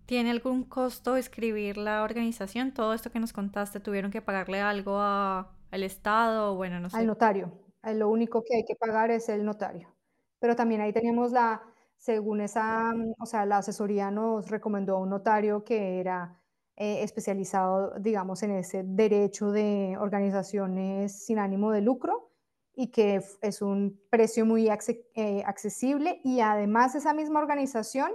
¿Tiene 0.07 0.31
algún 0.31 0.65
costo 0.65 1.17
escribir 1.17 1.77
la 1.77 2.03
organización? 2.03 2.73
Todo 2.73 2.95
esto 2.95 3.11
que 3.11 3.21
nos 3.21 3.33
contaste, 3.33 3.81
¿tuvieron 3.81 4.11
que 4.11 4.23
pagarle 4.23 4.61
algo 4.61 4.99
al 4.99 5.83
Estado? 5.83 6.57
Bueno, 6.57 6.81
no 6.81 6.91
sé. 6.91 6.97
Al 6.97 7.07
notario. 7.07 7.53
Lo 7.83 8.09
único 8.09 8.43
que 8.45 8.57
hay 8.57 8.65
que 8.65 8.75
pagar 8.75 9.11
es 9.11 9.29
el 9.29 9.45
notario. 9.45 9.95
Pero 10.39 10.57
también 10.57 10.81
ahí 10.81 10.93
tenemos 10.93 11.33
la, 11.33 11.63
según 12.03 12.41
esa, 12.41 12.93
mm, 12.93 13.15
o 13.21 13.27
sea, 13.27 13.47
la 13.47 13.59
asesoría 13.59 14.11
nos 14.11 14.51
recomendó 14.51 14.97
a 14.97 15.01
un 15.01 15.11
notario 15.11 15.63
que 15.63 16.01
era 16.01 16.37
eh, 16.77 17.03
especializado, 17.05 17.95
digamos, 18.01 18.43
en 18.43 18.51
ese 18.53 18.83
derecho 18.85 19.53
de 19.53 19.97
organizaciones 20.01 21.25
sin 21.25 21.39
ánimo 21.39 21.71
de 21.71 21.81
lucro 21.81 22.33
y 22.75 22.89
que 22.89 23.23
es 23.41 23.63
un 23.63 24.01
precio 24.11 24.45
muy 24.45 24.69
eh, 24.69 25.43
accesible 25.47 26.21
y 26.25 26.41
además 26.41 26.97
esa 26.97 27.15
misma 27.15 27.39
organización 27.39 28.11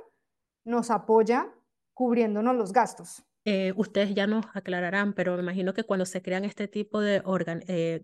nos 0.66 0.92
apoya 0.92 1.48
cubriéndonos 1.94 2.56
los 2.56 2.74
gastos. 2.74 3.24
eh, 3.46 3.74
ustedes 3.78 4.14
ya 4.14 4.28
nos 4.28 4.46
aclararán, 4.54 5.14
pero 5.14 5.36
me 5.38 5.44
imagino 5.44 5.74
que 5.74 5.86
cuando 5.86 6.06
se 6.06 6.22
crean 6.22 6.44
este 6.44 6.68
tipo 6.68 7.00
de, 7.00 7.22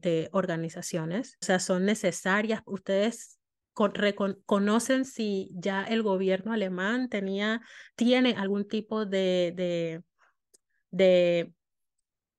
de 0.01 0.29
organizaciones, 0.31 1.37
o 1.41 1.45
sea, 1.45 1.59
son 1.59 1.83
necesarias, 1.83 2.61
ustedes 2.65 3.42
conocen 3.73 5.05
si 5.05 5.49
ya 5.53 5.83
el 5.83 6.03
gobierno 6.03 6.53
alemán 6.53 7.09
tenía, 7.09 7.61
tiene 7.95 8.35
algún 8.37 8.67
tipo 8.67 9.05
de, 9.05 9.53
de, 9.55 10.03
de, 10.91 11.53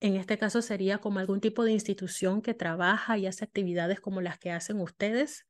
en 0.01 0.16
este 0.16 0.38
caso 0.38 0.62
sería 0.62 0.99
como 0.99 1.18
algún 1.18 1.40
tipo 1.40 1.64
de 1.64 1.73
institución 1.73 2.42
que 2.42 2.55
trabaja 2.55 3.18
y 3.18 3.27
hace 3.27 3.44
actividades 3.44 4.01
como 4.01 4.20
las 4.20 4.38
que 4.38 4.53
hacen 4.53 4.81
ustedes, 4.81 5.47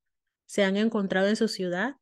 se 0.46 0.64
han 0.64 0.76
encontrado 0.76 1.28
en 1.28 1.36
su 1.36 1.48
ciudad. 1.48 1.96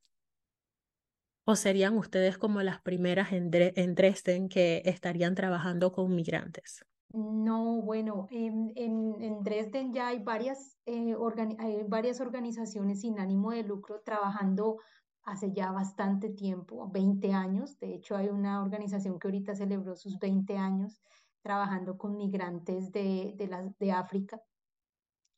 ¿O 1.45 1.57
serían 1.57 1.97
ustedes 1.97 2.39
como 2.39 2.63
las 2.63 2.81
primeras 2.81 3.33
en, 3.33 3.51
Dresden 3.51 4.49
que 4.49 4.83
estarían 4.85 5.35
trabajando 5.35 5.93
con 5.93 6.15
migrantes? 6.15 6.85
No, 7.13 7.83
bueno, 7.83 8.27
en, 8.31 8.73
en, 8.77 9.43
Dresden 9.43 9.93
ya 9.93 10.09
hay 10.09 10.19
varias, 10.21 10.79
eh, 10.87 11.15
hay 11.59 11.83
varias 11.87 12.21
organizaciones 12.21 13.01
sin 13.01 13.19
ánimo 13.19 13.51
de 13.51 13.63
lucro 13.63 14.01
trabajando 14.01 14.79
hace 15.25 15.53
ya 15.53 15.71
bastante 15.73 16.31
tiempo, 16.31 16.89
20 16.91 17.33
años. 17.33 17.79
De 17.79 17.95
hecho, 17.95 18.17
hay 18.17 18.29
una 18.29 18.63
organización 18.63 19.19
que 19.19 19.29
ahorita 19.29 19.55
celebró 19.55 19.95
sus 19.95 20.19
20 20.19 20.57
años 20.57 21.01
trabajando 21.43 21.99
con 21.99 22.17
migrantes 22.17 22.91
de, 22.93 23.93
África. 23.95 24.41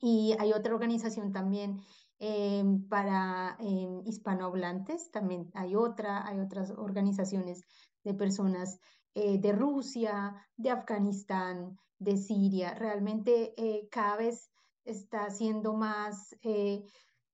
Y 0.00 0.36
hay 0.38 0.52
otra 0.52 0.74
organización 0.74 1.32
también 1.32 1.80
Em, 2.26 2.88
para 2.88 3.56
em, 3.58 4.00
hispanohablantes, 4.06 5.10
también 5.10 5.50
hay 5.52 5.74
otra, 5.74 6.26
hay 6.26 6.38
otras 6.38 6.70
organizaciones 6.70 7.64
de 8.04 8.14
personas 8.14 8.80
eh, 9.14 9.38
de 9.38 9.52
Rusia, 9.52 10.34
de 10.56 10.70
Afganistán, 10.70 11.78
de 11.98 12.16
Siria. 12.16 12.74
Realmente 12.74 13.54
eh, 13.56 13.88
cada 13.90 14.16
vez 14.16 14.50
está 14.84 15.30
siendo 15.30 15.74
más, 15.74 16.36
eh, 16.42 16.84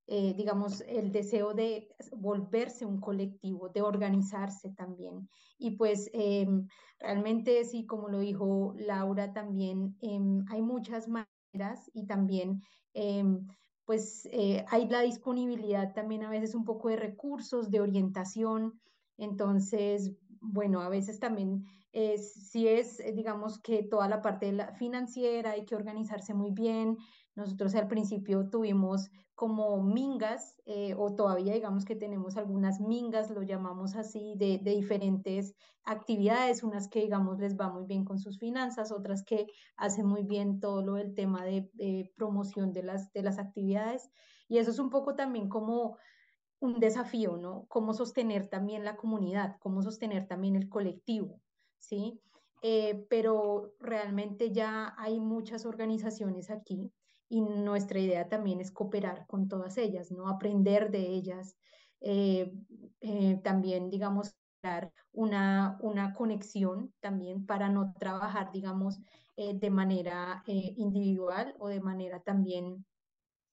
digamos, 0.06 0.82
el 0.82 1.12
deseo 1.12 1.54
de 1.54 1.88
volverse 2.16 2.84
un 2.84 3.00
colectivo, 3.00 3.68
de 3.68 3.82
organizarse 3.82 4.70
también. 4.70 5.28
Y 5.58 5.72
pues 5.72 6.10
em, 6.12 6.66
realmente, 6.98 7.64
sí, 7.64 7.86
como 7.86 8.08
lo 8.08 8.18
dijo 8.20 8.74
Laura, 8.76 9.32
también 9.32 9.96
hay 10.48 10.62
muchas 10.62 11.08
maneras 11.08 11.90
y 11.92 12.06
también 12.06 12.62
pues 13.90 14.28
eh, 14.30 14.64
hay 14.68 14.88
la 14.88 15.00
disponibilidad 15.00 15.92
también 15.92 16.22
a 16.22 16.30
veces 16.30 16.54
un 16.54 16.64
poco 16.64 16.90
de 16.90 16.96
recursos, 16.96 17.72
de 17.72 17.80
orientación. 17.80 18.80
Entonces, 19.18 20.12
bueno, 20.40 20.80
a 20.80 20.88
veces 20.88 21.20
también 21.20 21.64
es, 21.92 22.32
si 22.50 22.68
es, 22.68 23.00
eh, 23.00 23.12
digamos 23.12 23.60
que 23.60 23.82
toda 23.82 24.08
la 24.08 24.22
parte 24.22 24.54
financiera 24.78 25.52
hay 25.52 25.64
que 25.64 25.76
organizarse 25.76 26.34
muy 26.34 26.50
bien. 26.50 26.98
Nosotros 27.34 27.74
al 27.74 27.88
principio 27.88 28.48
tuvimos 28.48 29.10
como 29.34 29.82
mingas, 29.82 30.60
eh, 30.66 30.94
o 30.98 31.14
todavía 31.14 31.54
digamos 31.54 31.84
que 31.84 31.96
tenemos 31.96 32.36
algunas 32.36 32.80
mingas, 32.80 33.30
lo 33.30 33.42
llamamos 33.42 33.96
así, 33.96 34.34
de, 34.36 34.58
diferentes 34.58 35.54
actividades, 35.84 36.62
unas 36.62 36.88
que 36.88 37.00
digamos 37.00 37.38
les 37.38 37.58
va 37.58 37.70
muy 37.70 37.86
bien 37.86 38.04
con 38.04 38.18
sus 38.18 38.38
finanzas, 38.38 38.92
otras 38.92 39.24
que 39.24 39.46
hacen 39.76 40.06
muy 40.06 40.24
bien 40.24 40.60
todo 40.60 40.82
lo 40.82 40.94
del 40.94 41.14
tema 41.14 41.44
de, 41.44 41.70
de 41.72 42.12
promoción 42.16 42.72
de 42.72 42.82
las, 42.82 43.12
de 43.12 43.22
las 43.22 43.38
actividades. 43.38 44.10
Y 44.46 44.58
eso 44.58 44.70
es 44.72 44.78
un 44.78 44.90
poco 44.90 45.14
también 45.14 45.48
como 45.48 45.96
un 46.60 46.78
desafío, 46.78 47.36
¿no? 47.36 47.66
Cómo 47.68 47.94
sostener 47.94 48.48
también 48.48 48.84
la 48.84 48.96
comunidad, 48.96 49.56
cómo 49.58 49.82
sostener 49.82 50.28
también 50.28 50.56
el 50.56 50.68
colectivo, 50.68 51.40
¿sí? 51.78 52.20
Eh, 52.62 53.06
pero 53.08 53.74
realmente 53.80 54.52
ya 54.52 54.94
hay 54.98 55.18
muchas 55.18 55.64
organizaciones 55.64 56.50
aquí 56.50 56.92
y 57.28 57.40
nuestra 57.40 57.98
idea 57.98 58.28
también 58.28 58.60
es 58.60 58.70
cooperar 58.70 59.26
con 59.26 59.48
todas 59.48 59.78
ellas, 59.78 60.12
¿no? 60.12 60.28
Aprender 60.28 60.90
de 60.90 61.06
ellas, 61.06 61.56
eh, 62.00 62.52
eh, 63.00 63.40
también, 63.42 63.88
digamos, 63.88 64.36
dar 64.62 64.92
una, 65.12 65.78
una 65.80 66.12
conexión 66.12 66.92
también 67.00 67.46
para 67.46 67.70
no 67.70 67.94
trabajar, 67.98 68.52
digamos, 68.52 69.00
de 69.36 69.70
manera 69.70 70.42
individual 70.46 71.54
o 71.58 71.68
de 71.68 71.80
manera 71.80 72.20
también 72.20 72.84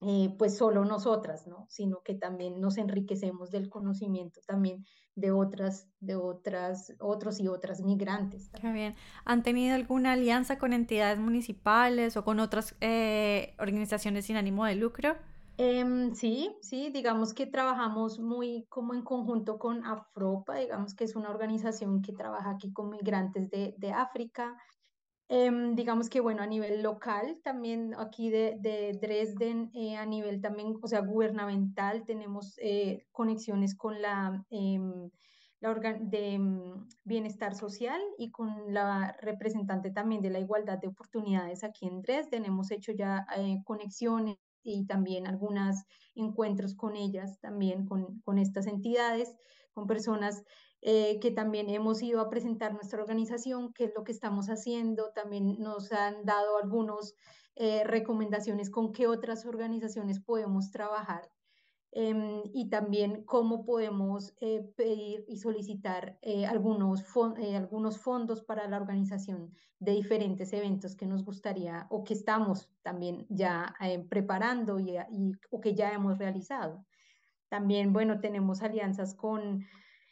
eh, 0.01 0.35
pues 0.37 0.57
solo 0.57 0.85
nosotras, 0.85 1.47
¿no? 1.47 1.65
Sino 1.69 2.01
que 2.03 2.13
también 2.13 2.61
nos 2.61 2.77
enriquecemos 2.77 3.49
del 3.49 3.67
conocimiento 3.69 4.41
también 4.45 4.85
de 5.15 5.31
otras, 5.31 5.87
de 5.99 6.15
otras, 6.15 6.93
otros 6.99 7.39
y 7.39 7.47
otras 7.47 7.81
migrantes. 7.81 8.51
Qué 8.61 8.71
bien. 8.71 8.95
¿Han 9.25 9.41
tenido 9.41 9.73
alguna 9.73 10.11
alianza 10.11 10.59
con 10.59 10.73
entidades 10.73 11.17
municipales 11.17 12.15
o 12.15 12.23
con 12.23 12.39
otras 12.39 12.75
eh, 12.79 13.55
organizaciones 13.57 14.25
sin 14.25 14.35
ánimo 14.35 14.65
de 14.65 14.75
lucro? 14.75 15.15
Em, 15.57 16.13
sí, 16.13 16.55
sí, 16.61 16.91
digamos 16.91 17.33
que 17.33 17.47
trabajamos 17.47 18.19
muy 18.19 18.67
como 18.69 18.93
en 18.93 19.01
conjunto 19.01 19.57
con 19.57 19.83
Afropa, 19.83 20.57
digamos 20.57 20.93
que 20.93 21.05
es 21.05 21.15
una 21.15 21.31
organización 21.31 22.03
que 22.03 22.13
trabaja 22.13 22.51
aquí 22.51 22.71
con 22.71 22.91
migrantes 22.91 23.49
de, 23.49 23.73
de 23.79 23.91
África. 23.91 24.55
Em, 25.29 25.75
digamos 25.75 26.09
que, 26.09 26.21
bueno, 26.21 26.41
a 26.41 26.47
nivel 26.47 26.81
local, 26.81 27.41
también 27.43 27.93
aquí 27.97 28.29
de, 28.29 28.55
de 28.61 28.93
Dresden, 28.93 29.71
eh, 29.73 29.97
a 29.97 30.05
nivel 30.05 30.39
también, 30.41 30.75
o 30.81 30.87
sea, 30.87 31.01
gubernamental, 31.01 32.05
tenemos 32.05 32.55
eh, 32.61 33.05
conexiones 33.11 33.75
con 33.75 34.01
la, 34.01 34.45
em, 34.49 35.09
la 35.59 35.73
de 35.99 36.33
em, 36.33 36.87
bienestar 37.03 37.55
social 37.55 37.99
y 38.17 38.31
con 38.31 38.73
la 38.73 39.17
representante 39.21 39.91
también 39.91 40.21
de 40.21 40.29
la 40.29 40.39
igualdad 40.39 40.77
de 40.79 40.87
oportunidades 40.87 41.63
aquí 41.65 41.87
en 41.87 42.01
Dresden. 42.01 42.45
Hemos 42.45 42.71
hecho 42.71 42.93
ya 42.93 43.25
eh, 43.35 43.57
conexiones 43.65 44.37
y 44.63 44.85
también 44.85 45.27
algunos 45.27 45.75
encuentros 46.15 46.73
con 46.75 46.95
ellas, 46.95 47.39
también 47.41 47.85
con, 47.85 48.21
con 48.21 48.37
estas 48.37 48.67
entidades, 48.67 49.35
con 49.73 49.87
personas 49.87 50.43
eh, 50.81 51.19
que 51.19 51.31
también 51.31 51.69
hemos 51.69 52.03
ido 52.03 52.21
a 52.21 52.29
presentar 52.29 52.73
nuestra 52.73 53.01
organización, 53.01 53.73
qué 53.73 53.85
es 53.85 53.93
lo 53.95 54.03
que 54.03 54.11
estamos 54.11 54.47
haciendo, 54.47 55.11
también 55.11 55.57
nos 55.59 55.91
han 55.91 56.23
dado 56.23 56.57
algunas 56.57 57.15
eh, 57.55 57.83
recomendaciones 57.83 58.69
con 58.69 58.93
qué 58.93 59.07
otras 59.07 59.47
organizaciones 59.47 60.19
podemos 60.19 60.69
trabajar 60.69 61.31
em, 61.91 62.43
y 62.53 62.69
también 62.69 63.23
cómo 63.23 63.65
podemos 63.65 64.35
eh, 64.39 64.71
pedir 64.75 65.25
y 65.27 65.37
solicitar 65.37 66.19
algunos, 66.47 67.03
algunos 67.55 67.97
fondos 67.97 68.43
para 68.43 68.67
la 68.67 68.77
organización 68.77 69.51
de 69.79 69.93
diferentes 69.93 70.53
eventos 70.53 70.95
que 70.95 71.07
nos 71.07 71.23
gustaría 71.25 71.87
o 71.89 72.03
que 72.03 72.13
estamos 72.13 72.69
también 72.83 73.25
ya 73.29 73.73
preparando 74.09 74.79
y, 74.79 74.95
o 75.49 75.59
que 75.59 75.73
ya 75.73 75.91
hemos 75.91 76.19
realizado. 76.19 76.85
También, 77.49 77.93
bueno, 77.93 78.19
tenemos 78.19 78.61
alianzas 78.61 79.15
con 79.15 79.65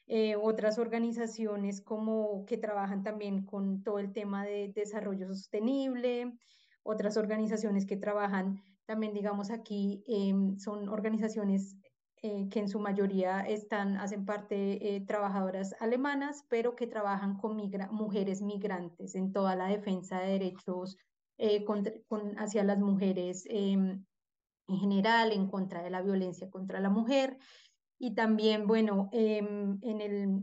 eh, 0.08 0.36
otras 0.36 0.78
organizaciones 0.78 1.82
como 1.82 2.46
que 2.46 2.58
trabajan 2.58 3.02
también 3.02 3.44
con 3.44 3.82
todo 3.82 3.98
el 3.98 4.14
tema 4.14 4.46
de 4.46 4.72
desarrollo 4.76 5.28
sostenible, 5.28 6.32
otras 6.84 7.18
organizaciones 7.18 7.88
que 7.88 7.98
trabajan 7.98 8.62
también, 8.86 9.14
digamos, 9.16 9.50
aquí 9.50 10.04
em, 10.06 10.60
son 10.60 10.90
organizaciones 10.90 11.76
eh, 12.22 12.48
que 12.52 12.60
en 12.60 12.70
su 12.70 12.80
mayoría 12.80 13.42
están, 13.42 13.98
hacen 13.98 14.26
parte 14.26 14.96
eh, 14.96 15.02
trabajadoras 15.02 15.76
alemanas, 15.80 16.46
pero 16.50 16.76
que 16.76 16.86
trabajan 16.86 17.38
con 17.38 17.58
mujeres 17.90 18.44
migrantes 18.44 19.16
en 19.16 19.32
toda 19.32 19.56
la 19.56 19.68
defensa 19.68 20.20
de 20.20 20.34
derechos 20.34 20.98
con, 21.66 21.84
hacia 22.38 22.64
las 22.64 22.80
mujeres 22.80 23.46
em, 23.50 24.06
en 24.68 24.78
general, 24.78 25.32
en 25.32 25.48
contra 25.48 25.82
de 25.82 25.90
la 25.90 26.02
violencia 26.02 26.50
contra 26.50 26.80
la 26.80 26.90
mujer 26.90 27.38
y 27.98 28.14
también, 28.14 28.68
bueno, 28.68 29.10
em, 29.14 29.80
en, 29.82 30.02
el, 30.02 30.42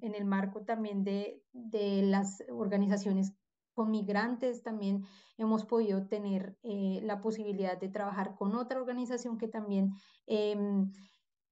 en, 0.00 0.14
el, 0.14 0.24
marco 0.24 0.62
también 0.64 1.02
de, 1.04 1.42
de, 1.52 2.02
las 2.02 2.42
organizaciones 2.48 3.32
con 3.74 3.90
migrantes, 3.90 4.62
también 4.62 5.04
hemos 5.36 5.64
podido 5.64 6.06
tener 6.06 6.56
eh, 6.62 7.00
la 7.02 7.20
posibilidad 7.20 7.78
de 7.78 7.88
trabajar 7.88 8.34
con 8.36 8.54
otra 8.54 8.80
organización 8.80 9.38
que 9.38 9.48
también 9.48 9.90
em, 10.26 10.92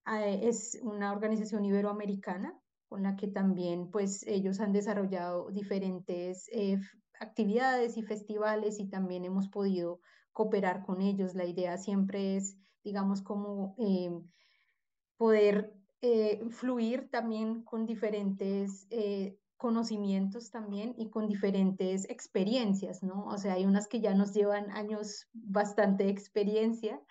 es 0.07 0.79
una 0.83 1.13
organización 1.13 1.65
iberoamericana, 1.65 2.59
con 2.89 3.03
la 3.03 3.17
que 3.17 3.29
también 3.29 3.91
pues 3.91 4.27
ellos 4.27 4.61
han 4.61 4.73
desarrollado 4.73 5.51
diferentes 5.51 6.49
eh, 6.53 6.79
actividades 7.21 7.97
y 7.97 8.03
festivales 8.03 8.81
y 8.81 8.89
también 8.89 9.25
hemos 9.25 9.49
podido 9.49 10.01
cooperar 10.33 10.85
con 10.85 11.01
ellos. 11.01 11.35
La 11.35 11.45
idea 11.45 11.77
siempre 11.79 12.37
es, 12.37 12.57
digamos, 12.83 13.23
como 13.23 13.75
em, 13.79 14.25
poder 15.21 15.75
eh, 16.01 16.41
fluir 16.49 17.11
también 17.11 17.63
con 17.63 17.85
diferentes 17.85 18.87
eh, 18.89 19.39
conocimientos 19.59 20.51
también 20.51 20.95
y 20.97 21.11
con 21.11 21.27
diferentes 21.27 22.09
experiencias, 22.09 23.03
¿no? 23.03 23.27
O 23.27 23.37
sea, 23.37 23.53
hay 23.53 23.67
unas 23.67 23.87
que 23.87 24.01
ya 24.01 24.15
nos 24.15 24.33
llevan 24.33 24.71
años 24.71 25.29
bastante 25.35 26.09
experiencia, 26.09 27.03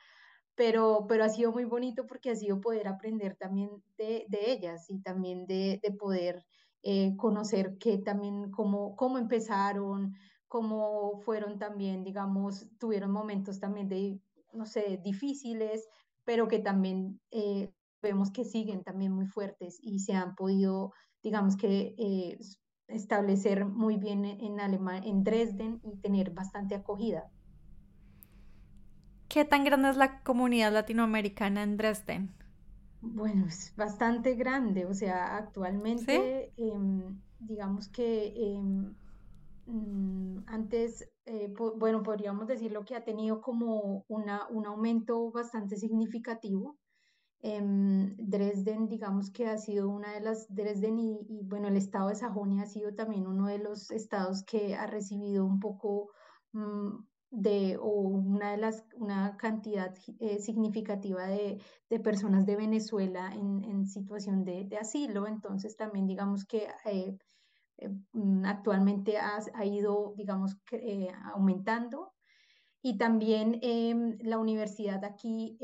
pero, 0.56 1.06
pero 1.08 1.24
ha 1.24 1.30
sido 1.30 1.52
muy 1.52 1.66
bonito 1.66 2.08
porque 2.08 2.32
ha 2.32 2.36
sido 2.36 2.60
poder 2.62 2.88
aprender 2.88 3.36
también 3.36 3.84
de, 3.96 4.26
de 4.28 4.54
ellas 4.54 4.90
y 4.90 5.04
también 5.04 5.46
de, 5.46 5.80
de 5.84 5.92
poder 5.92 6.48
eh, 6.82 7.16
conocer 7.16 7.78
que 7.78 8.00
también 8.00 8.50
cómo, 8.50 8.96
cómo 8.96 9.20
empezaron, 9.20 10.16
cómo 10.48 11.20
fueron 11.20 11.60
también, 11.60 12.04
digamos, 12.04 12.72
tuvieron 12.80 13.12
momentos 13.12 13.60
también 13.60 13.88
de, 13.88 14.20
no 14.52 14.66
sé, 14.66 15.00
difíciles, 15.04 15.88
pero 16.24 16.48
que 16.48 16.58
también 16.58 17.22
eh, 17.30 17.76
vemos 18.02 18.32
que 18.32 18.46
siguen 18.46 18.84
también 18.84 19.12
muy 19.12 19.26
fuertes 19.26 19.80
y 19.82 20.00
se 20.00 20.14
han 20.14 20.36
podido, 20.36 20.94
digamos 21.24 21.58
que, 21.58 21.96
eh, 21.98 22.40
establecer 22.88 23.66
muy 23.66 23.98
bien 23.98 24.26
en, 24.26 24.60
Alemania, 24.60 25.10
en 25.10 25.24
Dresden 25.24 25.80
y 25.84 25.98
tener 25.98 26.32
bastante 26.32 26.76
acogida. 26.76 27.30
¿Qué 29.28 29.46
tan 29.46 29.64
grande 29.64 29.90
es 29.90 29.98
la 29.98 30.24
comunidad 30.24 30.74
latinoamericana 30.74 31.62
en 31.62 31.78
Dresden? 31.78 32.34
Bueno, 33.02 33.46
es 33.46 33.74
bastante 33.78 34.36
grande, 34.36 34.86
o 34.86 34.94
sea, 34.94 35.38
actualmente, 35.38 36.52
em, 36.58 37.22
digamos 37.40 37.88
que 37.90 38.34
em, 38.36 38.96
mm, 39.68 40.44
antes, 40.48 41.08
eh, 41.26 41.54
bueno, 41.78 42.04
podríamos 42.04 42.48
decirlo 42.48 42.84
que 42.84 42.96
ha 42.96 43.06
tenido 43.06 43.40
como 43.40 44.04
una, 44.08 44.48
un 44.50 44.66
aumento 44.66 45.32
bastante 45.32 45.78
significativo. 45.78 46.78
Em, 47.42 48.16
Dresden, 48.18 48.90
digamos 48.90 49.32
que 49.32 49.48
ha 49.48 49.58
sido 49.58 49.90
una 49.90 50.14
de 50.14 50.20
las, 50.20 50.54
Dresden 50.54 51.00
y, 51.00 51.26
y, 51.30 51.44
bueno, 51.44 51.70
el 51.70 51.78
estado 51.78 52.10
de 52.10 52.16
Sajonia 52.16 52.64
ha 52.64 52.66
sido 52.66 52.94
también 52.94 53.28
uno 53.28 53.48
de 53.48 53.60
los 53.60 53.92
estados 53.92 54.44
que 54.44 54.76
ha 54.76 54.88
recibido 54.88 55.46
un 55.46 55.60
poco 55.62 56.12
mm, 56.52 56.98
de, 57.32 57.78
o 57.78 57.88
una 57.88 58.52
de 58.52 58.58
las, 58.58 58.84
una 58.96 59.38
cantidad 59.38 59.96
eh, 60.20 60.40
significativa 60.40 61.28
de, 61.28 61.62
de, 61.90 62.00
personas 62.02 62.46
de 62.46 62.58
Venezuela 62.58 63.32
en, 63.34 63.64
en 63.64 63.88
situación 63.88 64.44
de, 64.44 64.66
de, 64.66 64.78
asilo. 64.78 65.26
Entonces 65.26 65.78
también 65.78 66.08
digamos 66.08 66.44
que 66.46 66.68
eh, 66.86 67.18
eh, 67.78 67.90
mm, 68.12 68.46
actualmente 68.46 69.18
ha, 69.18 69.40
ha, 69.54 69.66
ido, 69.66 70.14
digamos, 70.18 70.58
aumentando. 71.34 72.12
Y 72.82 72.98
también 72.98 73.60
em, 73.62 74.18
la 74.22 74.40
universidad 74.40 75.04
aquí 75.06 75.58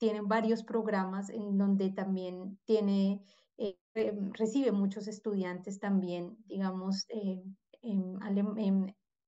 tiene 0.00 0.22
varios 0.22 0.64
programas 0.64 1.28
en 1.28 1.58
donde 1.58 1.90
también 1.90 2.58
tiene, 2.64 3.22
em, 3.58 4.32
recibe 4.32 4.72
muchos 4.72 5.06
estudiantes 5.08 5.78
también, 5.78 6.38
digamos, 6.46 7.04
em, 7.10 7.54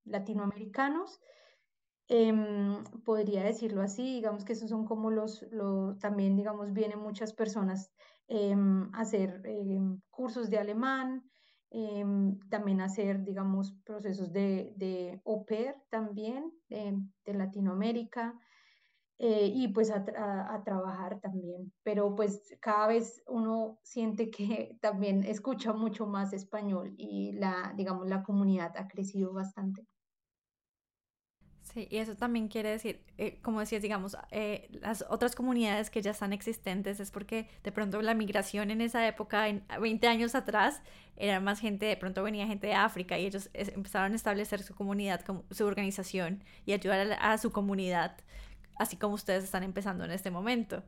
latinoamericanos. 0.04 1.20
Em, 2.08 2.82
podría 3.04 3.44
decirlo 3.44 3.82
así, 3.82 4.14
digamos 4.14 4.44
que 4.46 4.54
esos 4.54 4.70
son 4.70 4.86
como 4.86 5.10
los, 5.10 5.46
también, 6.00 6.36
digamos, 6.36 6.72
vienen 6.72 7.00
muchas 7.00 7.34
personas 7.34 7.90
em, 8.26 8.88
a 8.94 9.00
hacer 9.02 9.42
em, 9.44 10.00
cursos 10.10 10.48
de 10.48 10.58
alemán, 10.58 11.22
también 12.50 12.80
hacer, 12.80 13.24
digamos, 13.24 13.74
procesos 13.84 14.32
de, 14.32 14.72
de 14.76 15.20
au 15.26 15.44
pair 15.44 15.74
también, 15.90 16.52
de 16.68 17.34
Latinoamérica, 17.34 18.38
eh, 19.24 19.52
y 19.54 19.68
pues 19.68 19.88
a, 19.92 20.04
a, 20.52 20.64
trabajar 20.64 21.20
también. 21.20 21.72
Pero 21.84 22.16
pues 22.16 22.56
cada 22.60 22.88
vez 22.88 23.22
uno 23.28 23.78
siente 23.84 24.30
que 24.30 24.76
también 24.82 25.22
escucha 25.22 25.72
mucho 25.72 26.06
más 26.06 26.32
español 26.32 26.92
y 26.98 27.30
la, 27.34 27.72
digamos, 27.76 28.08
la 28.08 28.24
comunidad 28.24 28.76
ha 28.76 28.88
crecido 28.88 29.32
bastante. 29.32 29.86
Sí, 31.62 31.86
y 31.90 31.98
eso 31.98 32.16
también 32.16 32.48
quiere 32.48 32.70
decir, 32.70 33.02
eh, 33.16 33.38
como 33.40 33.60
decías, 33.60 33.80
digamos, 33.80 34.16
eh, 34.30 34.68
las 34.72 35.06
otras 35.08 35.34
comunidades 35.34 35.88
que 35.88 36.02
ya 36.02 36.10
están 36.10 36.32
existentes 36.32 37.00
es 37.00 37.10
porque 37.10 37.48
de 37.62 37.72
pronto 37.72 38.02
la 38.02 38.14
migración 38.14 38.70
en 38.70 38.80
esa 38.82 39.06
época, 39.06 39.48
en 39.48 39.64
20 39.80 40.06
años 40.06 40.34
atrás, 40.34 40.82
era 41.16 41.40
más 41.40 41.60
gente, 41.60 41.86
de 41.86 41.96
pronto 41.96 42.22
venía 42.22 42.46
gente 42.46 42.66
de 42.66 42.74
África 42.74 43.18
y 43.18 43.26
ellos 43.26 43.48
empezaron 43.54 44.12
a 44.12 44.16
establecer 44.16 44.62
su 44.62 44.74
comunidad, 44.74 45.24
su 45.50 45.64
organización 45.64 46.44
y 46.66 46.72
ayudar 46.72 47.16
a, 47.18 47.38
su 47.38 47.52
comunidad, 47.52 48.18
así 48.82 48.96
como 48.96 49.14
ustedes 49.14 49.44
están 49.44 49.62
empezando 49.62 50.04
en 50.04 50.10
este 50.10 50.30
momento. 50.30 50.82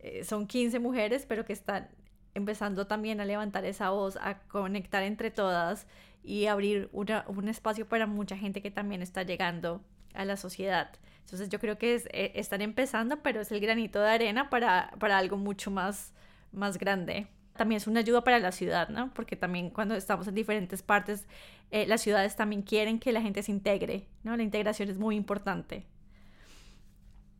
Eh, 0.00 0.24
son 0.24 0.46
15 0.46 0.78
mujeres, 0.78 1.26
pero 1.26 1.44
que 1.44 1.52
están 1.52 1.88
empezando 2.34 2.86
también 2.86 3.20
a 3.20 3.24
levantar 3.24 3.64
esa 3.64 3.90
voz, 3.90 4.16
a 4.20 4.40
conectar 4.48 5.02
entre 5.02 5.30
todas 5.30 5.86
y 6.22 6.46
abrir 6.46 6.90
un 6.92 7.48
espacio 7.48 7.88
para 7.88 8.06
mucha 8.06 8.36
gente 8.36 8.60
que 8.60 8.70
también 8.70 9.00
está 9.00 9.22
llegando 9.22 9.80
a 10.12 10.24
la 10.24 10.36
sociedad. 10.36 10.90
Entonces 11.20 11.48
yo 11.48 11.58
creo 11.58 11.78
que 11.78 11.94
eh, 11.94 12.32
están 12.34 12.60
empezando, 12.62 13.22
pero 13.22 13.40
es 13.40 13.50
el 13.52 13.60
granito 13.60 14.00
de 14.00 14.10
arena 14.10 14.50
para, 14.50 14.92
para 14.98 15.18
algo 15.18 15.36
mucho 15.36 15.70
más, 15.70 16.12
más 16.52 16.78
grande. 16.78 17.28
También 17.56 17.78
es 17.78 17.86
una 17.86 18.00
ayuda 18.00 18.22
para 18.22 18.38
la 18.38 18.52
ciudad, 18.52 18.88
¿no? 18.90 19.12
Porque 19.14 19.34
también 19.34 19.70
cuando 19.70 19.94
estamos 19.94 20.28
en 20.28 20.34
diferentes 20.34 20.82
partes, 20.82 21.26
eh, 21.70 21.86
las 21.86 22.02
ciudades 22.02 22.36
también 22.36 22.62
quieren 22.62 22.98
que 22.98 23.12
la 23.12 23.22
gente 23.22 23.42
se 23.42 23.50
integre, 23.50 24.06
¿no? 24.24 24.36
La 24.36 24.42
integración 24.42 24.90
es 24.90 24.98
muy 24.98 25.16
importante. 25.16 25.86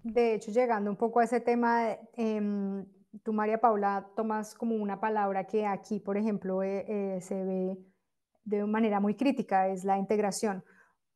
De 0.09 0.35
hecho, 0.35 0.53
llegando 0.53 0.89
un 0.89 0.97
poco 0.97 1.19
a 1.19 1.25
ese 1.25 1.41
tema, 1.41 1.91
eh, 2.17 2.85
tú, 3.25 3.33
María 3.33 3.61
Paula, 3.61 4.09
tomas 4.15 4.55
como 4.55 4.77
una 4.77 5.01
palabra 5.01 5.49
que 5.49 5.67
aquí, 5.67 5.99
por 5.99 6.17
ejemplo, 6.17 6.63
eh, 6.63 7.19
se 7.21 7.45
ve 7.45 7.77
de 8.45 8.65
manera 8.67 9.01
muy 9.01 9.17
crítica, 9.17 9.67
es 9.67 9.83
la 9.83 9.99
integración. 9.99 10.65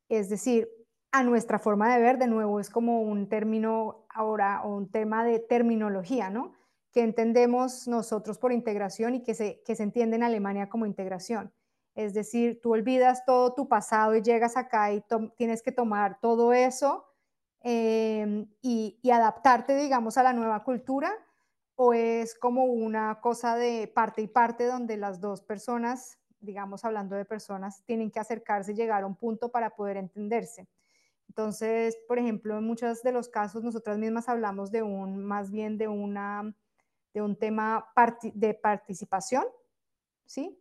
Es 0.08 0.28
decir, 0.28 0.68
a 1.12 1.22
nuestra 1.22 1.60
forma 1.60 1.94
de 1.94 2.02
ver, 2.02 2.18
de 2.18 2.26
nuevo, 2.26 2.58
es 2.58 2.68
como 2.68 3.02
un 3.02 3.28
término 3.28 4.06
ahora 4.12 4.62
o 4.64 4.74
un 4.74 4.90
tema 4.90 5.24
de 5.24 5.38
terminología, 5.38 6.28
¿no? 6.28 6.54
Que 6.92 7.02
entendemos 7.02 7.86
nosotros 7.86 8.38
por 8.38 8.52
integración 8.52 9.14
y 9.14 9.22
que 9.22 9.34
se, 9.34 9.62
que 9.64 9.76
se 9.76 9.84
entiende 9.84 10.16
en 10.16 10.24
Alemania 10.24 10.68
como 10.68 10.84
integración. 10.84 11.52
Es 11.94 12.12
decir, 12.12 12.58
tú 12.60 12.72
olvidas 12.72 13.24
todo 13.24 13.54
tu 13.54 13.68
pasado 13.68 14.16
y 14.16 14.22
llegas 14.22 14.56
acá 14.56 14.92
y 14.92 15.04
tienes 15.36 15.62
que 15.62 15.70
tomar 15.70 16.18
todo 16.20 16.52
eso 16.52 17.06
em, 17.62 18.46
y, 18.62 18.98
adaptarte, 19.10 19.76
digamos, 19.76 20.16
a 20.18 20.22
la 20.22 20.32
nueva 20.32 20.62
cultura, 20.64 21.12
o 21.76 21.94
es 21.94 22.34
como 22.34 22.64
una 22.64 23.20
cosa 23.20 23.56
de 23.56 23.90
parte 23.94 24.22
y 24.22 24.26
parte 24.26 24.66
donde 24.66 24.96
las 24.96 25.20
dos 25.20 25.42
personas, 25.42 26.18
digamos, 26.40 26.84
hablando 26.84 27.16
de 27.16 27.24
personas, 27.24 27.82
tienen 27.84 28.10
que 28.10 28.20
acercarse 28.20 28.72
y 28.72 28.74
llegar 28.74 29.02
a 29.02 29.06
un 29.06 29.16
punto 29.16 29.50
para 29.50 29.70
poder 29.70 29.96
entenderse. 29.96 30.68
Entonces, 31.28 31.96
por 32.08 32.18
ejemplo, 32.18 32.58
en 32.58 32.64
muchos 32.64 33.02
de 33.02 33.12
los 33.12 33.28
casos 33.28 33.62
nosotras 33.62 33.98
mismas 33.98 34.28
hablamos 34.28 34.72
de 34.72 34.82
un, 34.82 35.24
más 35.24 35.50
bien 35.50 35.78
de, 35.78 35.88
una, 35.88 36.54
de 37.14 37.22
un 37.22 37.36
tema 37.36 37.86
de 38.34 38.54
participación, 38.54 39.44
¿sí? 40.26 40.59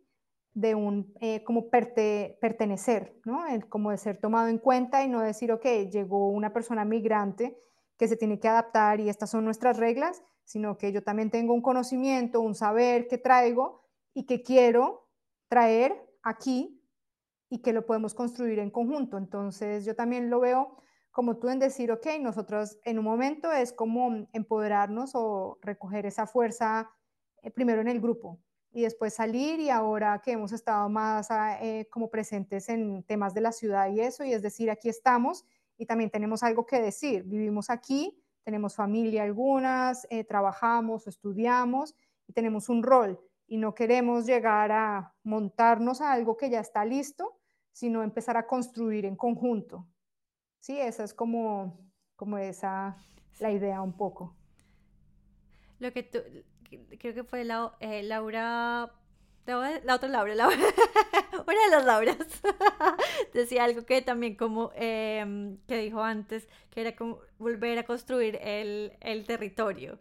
De 0.52 0.74
un, 0.74 1.14
eh, 1.20 1.44
como 1.44 1.70
pertenecer, 1.70 3.14
¿no? 3.24 3.44
como 3.68 3.92
de 3.92 3.98
ser 3.98 4.18
tomado 4.18 4.48
en 4.48 4.58
cuenta 4.58 5.04
y 5.04 5.08
no 5.08 5.20
decir, 5.20 5.52
ok, 5.52 5.64
llegó 5.90 6.28
una 6.28 6.52
persona 6.52 6.84
migrante 6.84 7.56
que 7.96 8.08
se 8.08 8.16
tiene 8.16 8.40
que 8.40 8.48
adaptar 8.48 8.98
y 8.98 9.08
estas 9.08 9.30
son 9.30 9.44
nuestras 9.44 9.76
reglas, 9.76 10.24
sino 10.44 10.76
que 10.76 10.90
yo 10.90 11.04
también 11.04 11.30
tengo 11.30 11.54
un 11.54 11.62
conocimiento, 11.62 12.40
un 12.40 12.56
saber 12.56 13.06
que 13.06 13.18
traigo 13.18 13.82
y 14.12 14.26
que 14.26 14.42
quiero 14.42 15.08
traer 15.48 15.94
aquí 16.22 16.82
y 17.48 17.62
que 17.62 17.72
lo 17.72 17.86
podemos 17.86 18.14
construir 18.14 18.58
en 18.58 18.70
conjunto. 18.70 19.18
Entonces 19.18 19.84
yo 19.84 19.94
también 19.94 20.30
lo 20.30 20.40
veo 20.40 20.82
como 21.12 21.38
tú 21.38 21.48
en 21.48 21.58
decir, 21.58 21.92
ok, 21.92 22.06
nosotros 22.20 22.78
en 22.84 22.98
un 22.98 23.04
momento 23.04 23.52
es 23.52 23.72
como 23.72 24.26
empoderarnos 24.32 25.12
o 25.14 25.58
recoger 25.60 26.06
esa 26.06 26.26
fuerza 26.26 26.90
eh, 27.42 27.50
primero 27.50 27.80
en 27.80 27.88
el 27.88 28.00
grupo 28.00 28.40
y 28.72 28.82
después 28.82 29.14
salir 29.14 29.60
y 29.60 29.70
ahora 29.70 30.20
que 30.22 30.32
hemos 30.32 30.52
estado 30.52 30.88
más 30.88 31.30
ah, 31.30 31.58
eh, 31.60 31.88
como 31.90 32.10
presentes 32.10 32.68
en 32.68 33.02
temas 33.02 33.34
de 33.34 33.40
la 33.40 33.52
ciudad 33.52 33.90
y 33.90 34.00
eso, 34.00 34.24
y 34.24 34.32
es 34.32 34.42
decir, 34.42 34.70
aquí 34.70 34.88
estamos 34.88 35.44
y 35.76 35.86
también 35.86 36.10
tenemos 36.10 36.42
algo 36.42 36.66
que 36.66 36.80
decir, 36.80 37.24
vivimos 37.24 37.70
aquí, 37.70 38.16
tenemos 38.44 38.76
familia 38.76 39.24
algunas, 39.24 40.06
eh, 40.10 40.24
trabajamos, 40.24 41.06
estudiamos 41.06 41.94
y 42.26 42.32
tenemos 42.32 42.68
un 42.68 42.82
rol 42.82 43.20
y 43.46 43.56
no 43.56 43.74
queremos 43.74 44.26
llegar 44.26 44.70
a 44.70 45.14
montarnos 45.24 46.00
a 46.00 46.12
algo 46.12 46.36
que 46.36 46.50
ya 46.50 46.60
está 46.60 46.84
listo, 46.84 47.38
sino 47.72 48.02
empezar 48.02 48.36
a 48.36 48.46
construir 48.46 49.04
en 49.04 49.16
conjunto. 49.16 49.88
Sí, 50.60 50.78
esa 50.78 51.02
es 51.02 51.14
como, 51.14 51.80
como 52.14 52.38
esa 52.38 52.96
la 53.40 53.50
idea 53.50 53.82
un 53.82 53.96
poco. 53.96 54.36
Lo 55.78 55.92
que 55.92 56.02
tú, 56.02 56.18
creo 56.98 57.14
que 57.14 57.24
fue 57.24 57.44
la, 57.44 57.72
eh, 57.80 58.02
Laura, 58.02 58.92
la 59.46 59.94
otra 59.94 60.08
Laura, 60.08 60.34
Laura 60.34 60.56
una 61.46 61.64
de 61.64 61.70
las 61.70 61.84
Lauras, 61.84 62.16
decía 63.34 63.64
algo 63.64 63.84
que 63.84 64.02
también 64.02 64.36
como, 64.36 64.72
em, 64.74 65.58
que 65.66 65.78
dijo 65.78 66.02
antes, 66.02 66.48
que 66.70 66.80
era 66.82 66.94
como 66.94 67.18
volver 67.38 67.78
a 67.78 67.84
construir 67.84 68.38
el, 68.42 68.92
el 69.00 69.24
territorio. 69.26 69.98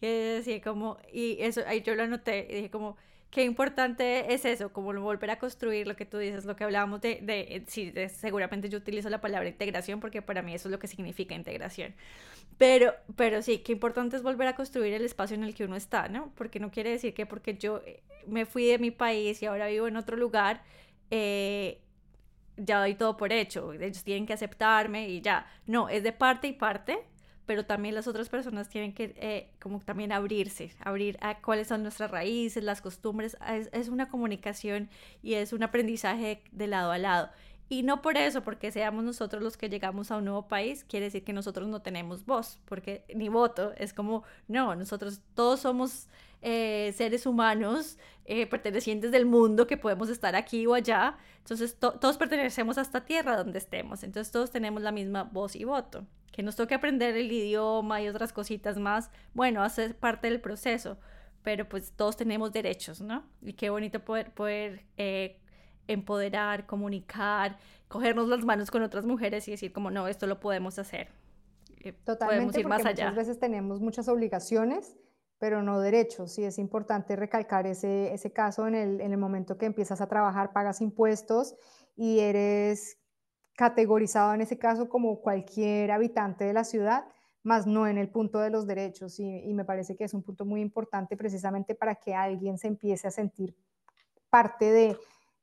Que 0.00 0.06
decía 0.36 0.60
como, 0.62 0.96
y 1.12 1.38
eso, 1.40 1.62
ahí 1.66 1.82
yo 1.82 1.94
lo 1.94 2.04
anoté, 2.04 2.46
y 2.50 2.54
dije 2.54 2.70
como, 2.70 2.96
qué 3.30 3.44
importante 3.44 4.32
es 4.32 4.44
eso, 4.44 4.72
como 4.72 4.92
volver 4.92 5.30
a 5.30 5.38
construir 5.38 5.86
lo 5.86 5.96
que 5.96 6.06
tú 6.06 6.18
dices, 6.18 6.44
lo 6.44 6.56
que 6.56 6.64
hablábamos 6.64 7.00
de, 7.00 7.18
de, 7.22 7.64
sí, 7.66 7.92
seguramente 8.08 8.68
yo 8.68 8.78
utilizo 8.78 9.10
la 9.10 9.20
palabra 9.20 9.48
integración 9.48 10.00
porque 10.00 10.22
para 10.22 10.42
mí 10.42 10.54
eso 10.54 10.68
es 10.68 10.72
lo 10.72 10.78
que 10.78 10.86
significa 10.86 11.34
integración. 11.34 11.94
Pero, 12.58 12.94
pero 13.16 13.40
sí, 13.42 13.58
qué 13.60 13.72
importante 13.72 14.16
es 14.16 14.22
volver 14.22 14.48
a 14.48 14.56
construir 14.56 14.92
el 14.92 15.04
espacio 15.04 15.36
en 15.36 15.44
el 15.44 15.54
que 15.54 15.64
uno 15.64 15.76
está, 15.76 16.08
¿no? 16.08 16.32
Porque 16.34 16.58
no 16.58 16.70
quiere 16.72 16.90
decir 16.90 17.14
que 17.14 17.24
porque 17.24 17.56
yo 17.56 17.82
eh, 17.86 18.02
me 18.26 18.46
fui 18.46 18.66
de 18.66 18.78
mi 18.78 18.90
país 18.90 19.40
y 19.42 19.46
ahora 19.46 19.68
vivo 19.68 19.86
en 19.86 19.96
otro 19.96 20.16
lugar, 20.16 20.62
eh, 21.10 21.80
ya 22.56 22.80
doy 22.80 22.94
todo 22.94 23.16
por 23.16 23.32
hecho. 23.32 23.72
Ellos 23.74 24.02
tienen 24.04 24.26
que 24.26 24.32
aceptarme 24.32 25.08
y 25.08 25.20
ya. 25.20 25.46
No, 25.66 25.88
es 25.88 26.02
de 26.02 26.12
parte 26.12 26.48
y 26.48 26.52
parte, 26.52 26.98
pero 27.46 27.64
también 27.64 27.94
las 27.94 28.08
otras 28.08 28.28
personas 28.28 28.68
tienen 28.68 28.92
que 28.92 29.14
eh, 29.18 29.50
como 29.60 29.80
también 29.80 30.12
abrirse, 30.12 30.72
abrir 30.80 31.16
a 31.20 31.40
cuáles 31.40 31.68
son 31.68 31.82
nuestras 31.82 32.10
raíces, 32.10 32.64
las 32.64 32.80
costumbres. 32.82 33.36
Es, 33.48 33.70
es 33.72 33.88
una 33.88 34.08
comunicación 34.08 34.90
y 35.22 35.34
es 35.34 35.52
un 35.52 35.62
aprendizaje 35.62 36.42
de 36.50 36.66
lado 36.66 36.90
a 36.90 36.98
lado. 36.98 37.30
Y 37.68 37.82
no 37.82 38.00
por 38.00 38.16
eso, 38.16 38.42
porque 38.42 38.72
seamos 38.72 39.04
nosotros 39.04 39.42
los 39.42 39.56
que 39.58 39.68
llegamos 39.68 40.10
a 40.10 40.16
un 40.16 40.24
nuevo 40.24 40.48
país, 40.48 40.84
quiere 40.84 41.06
decir 41.06 41.22
que 41.22 41.34
nosotros 41.34 41.68
no 41.68 41.82
tenemos 41.82 42.24
voz, 42.24 42.58
porque 42.64 43.04
ni 43.14 43.28
voto, 43.28 43.72
es 43.76 43.92
como, 43.92 44.22
no, 44.46 44.74
nosotros 44.74 45.20
todos 45.34 45.60
somos 45.60 46.08
eh, 46.40 46.94
seres 46.96 47.26
humanos 47.26 47.98
eh, 48.24 48.46
pertenecientes 48.46 49.10
del 49.10 49.26
mundo 49.26 49.66
que 49.66 49.76
podemos 49.76 50.08
estar 50.08 50.34
aquí 50.34 50.66
o 50.66 50.74
allá, 50.74 51.18
entonces 51.38 51.76
todos 51.78 52.16
pertenecemos 52.16 52.78
a 52.78 52.82
esta 52.82 53.04
tierra 53.04 53.36
donde 53.36 53.58
estemos, 53.58 54.02
entonces 54.02 54.32
todos 54.32 54.50
tenemos 54.50 54.82
la 54.82 54.92
misma 54.92 55.24
voz 55.24 55.54
y 55.54 55.64
voto. 55.64 56.06
Que 56.32 56.42
nos 56.42 56.54
toque 56.54 56.74
aprender 56.74 57.16
el 57.16 57.32
idioma 57.32 58.00
y 58.00 58.08
otras 58.08 58.32
cositas 58.32 58.78
más, 58.78 59.10
bueno, 59.34 59.62
hace 59.62 59.92
parte 59.92 60.30
del 60.30 60.40
proceso, 60.40 60.96
pero 61.42 61.68
pues 61.68 61.92
todos 61.92 62.16
tenemos 62.16 62.52
derechos, 62.52 63.00
¿no? 63.00 63.24
Y 63.42 63.54
qué 63.54 63.70
bonito 63.70 64.00
poder, 64.00 64.30
poder 64.32 64.84
eh, 64.96 65.40
empoderar, 65.88 66.66
comunicar, 66.66 67.58
cogernos 67.88 68.28
las 68.28 68.44
manos 68.44 68.70
con 68.70 68.82
otras 68.82 69.04
mujeres 69.04 69.48
y 69.48 69.52
decir 69.52 69.72
como 69.72 69.90
no, 69.90 70.06
esto 70.06 70.26
lo 70.26 70.38
podemos 70.38 70.78
hacer. 70.78 71.08
Eh, 71.80 71.92
Totalmente, 71.92 72.44
podemos 72.44 72.58
ir 72.58 72.68
más 72.68 72.86
allá. 72.86 73.10
Muchas 73.10 73.26
veces 73.26 73.40
tenemos 73.40 73.80
muchas 73.80 74.08
obligaciones, 74.08 74.96
pero 75.38 75.62
no 75.62 75.80
derechos. 75.80 76.38
Y 76.38 76.44
es 76.44 76.58
importante 76.58 77.16
recalcar 77.16 77.66
ese, 77.66 78.12
ese 78.12 78.32
caso 78.32 78.66
en 78.66 78.74
el, 78.74 79.00
en 79.00 79.12
el 79.12 79.18
momento 79.18 79.56
que 79.56 79.66
empiezas 79.66 80.00
a 80.00 80.06
trabajar, 80.06 80.52
pagas 80.52 80.80
impuestos 80.80 81.56
y 81.96 82.20
eres 82.20 82.98
categorizado 83.56 84.34
en 84.34 84.40
ese 84.40 84.58
caso 84.58 84.88
como 84.88 85.20
cualquier 85.20 85.90
habitante 85.90 86.44
de 86.44 86.52
la 86.52 86.62
ciudad, 86.62 87.06
más 87.42 87.66
no 87.66 87.88
en 87.88 87.98
el 87.98 88.08
punto 88.08 88.38
de 88.38 88.50
los 88.50 88.66
derechos. 88.66 89.18
Y, 89.18 89.24
y, 89.24 89.54
me 89.54 89.64
parece 89.64 89.96
que 89.96 90.04
es 90.04 90.14
un 90.14 90.22
punto 90.22 90.44
muy 90.44 90.60
importante 90.60 91.16
precisamente 91.16 91.74
para 91.74 91.96
que 91.96 92.14
alguien 92.14 92.58
se 92.58 92.68
empiece 92.68 93.08
a 93.08 93.10
sentir 93.10 93.56
parte 94.30 94.70
de, 94.70 94.96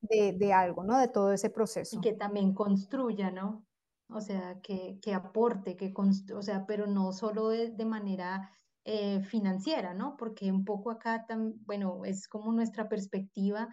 de, 0.09 0.53
algo, 0.53 0.83
¿no? 0.83 0.97
De 0.97 1.07
todo 1.07 1.31
ese 1.31 1.49
proceso. 1.49 1.97
Y 1.97 2.01
que 2.01 2.13
también 2.13 2.53
construya, 2.53 3.31
¿no? 3.31 3.65
O 4.09 4.21
sea, 4.21 4.59
que, 4.61 4.99
que 5.01 5.13
aporte, 5.13 5.75
que 5.75 5.93
o 6.33 6.41
sea, 6.41 6.65
pero 6.65 6.87
no 6.87 7.11
solo 7.11 7.49
de, 7.49 7.71
de 7.71 7.85
manera 7.85 8.51
eh, 8.87 9.21
financiera, 9.23 9.95
¿no? 9.95 10.15
Porque 10.15 10.51
un 10.51 10.63
poco 10.63 10.91
acá, 10.91 11.25
bueno, 11.65 12.05
es 12.05 12.27
como 12.27 12.51
nuestra 12.51 12.87
perspectiva. 12.87 13.67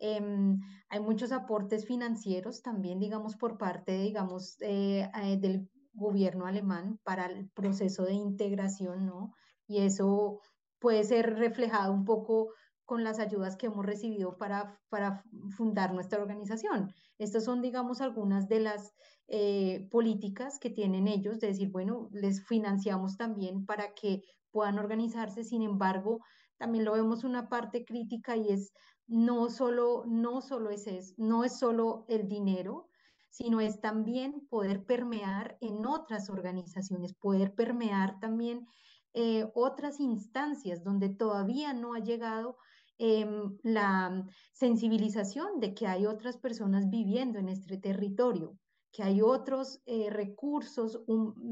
Em, 0.00 0.58
hay 0.88 0.98
muchos 0.98 1.30
aportes 1.30 1.86
financieros 1.86 2.62
también, 2.62 2.98
digamos, 2.98 3.36
por 3.36 3.58
parte, 3.58 3.96
digamos, 3.96 4.56
eh, 4.62 5.08
eh, 5.22 5.36
del 5.38 5.70
gobierno 5.94 6.46
alemán 6.46 6.98
para 7.04 7.26
el 7.26 7.48
proceso 7.50 8.04
de 8.04 8.14
integración, 8.14 9.06
¿no? 9.06 9.34
Y 9.68 9.82
eso 9.82 10.40
puede 10.80 11.04
ser 11.04 11.36
reflejado 11.36 11.92
un 11.92 12.04
poco 12.04 12.52
con 12.86 13.04
las 13.04 13.18
ayudas 13.18 13.56
que 13.56 13.66
hemos 13.66 13.84
recibido 13.84 14.38
para, 14.38 14.80
para 14.88 15.24
fundar 15.56 15.92
nuestra 15.92 16.22
organización. 16.22 16.92
Estas 17.18 17.44
son, 17.44 17.60
digamos, 17.60 18.00
algunas 18.00 18.48
de 18.48 18.60
las 18.60 18.94
eh, 19.28 19.88
políticas 19.90 20.58
que 20.58 20.70
tienen 20.70 21.08
ellos, 21.08 21.40
de 21.40 21.48
decir, 21.48 21.70
bueno, 21.70 22.08
les 22.12 22.46
financiamos 22.46 23.16
también 23.16 23.66
para 23.66 23.92
que 23.92 24.22
puedan 24.52 24.78
organizarse, 24.78 25.44
sin 25.44 25.62
embargo, 25.62 26.20
también 26.56 26.84
lo 26.84 26.92
vemos 26.92 27.24
una 27.24 27.48
parte 27.48 27.84
crítica 27.84 28.36
y 28.36 28.50
es 28.50 28.72
no 29.06 29.50
solo, 29.50 30.04
no 30.06 30.40
solo 30.40 30.70
es, 30.70 30.86
es 30.86 31.14
no 31.18 31.44
es 31.44 31.58
solo 31.58 32.06
el 32.08 32.28
dinero, 32.28 32.88
sino 33.30 33.60
es 33.60 33.80
también 33.80 34.46
poder 34.48 34.84
permear 34.84 35.58
en 35.60 35.84
otras 35.84 36.30
organizaciones, 36.30 37.12
poder 37.14 37.54
permear 37.54 38.18
también 38.18 38.66
eh, 39.12 39.46
otras 39.54 40.00
instancias 40.00 40.82
donde 40.82 41.08
todavía 41.08 41.72
no 41.72 41.94
ha 41.94 41.98
llegado 41.98 42.56
Em, 42.98 43.58
la 43.62 44.26
sensibilización 44.52 45.60
de 45.60 45.74
que 45.74 45.86
hay 45.86 46.06
otras 46.06 46.38
personas 46.38 46.88
viviendo 46.88 47.38
en 47.38 47.50
este 47.50 47.76
territorio, 47.76 48.58
que 48.90 49.02
hay 49.02 49.20
otros 49.20 49.82
eh, 49.84 50.08
recursos, 50.08 51.02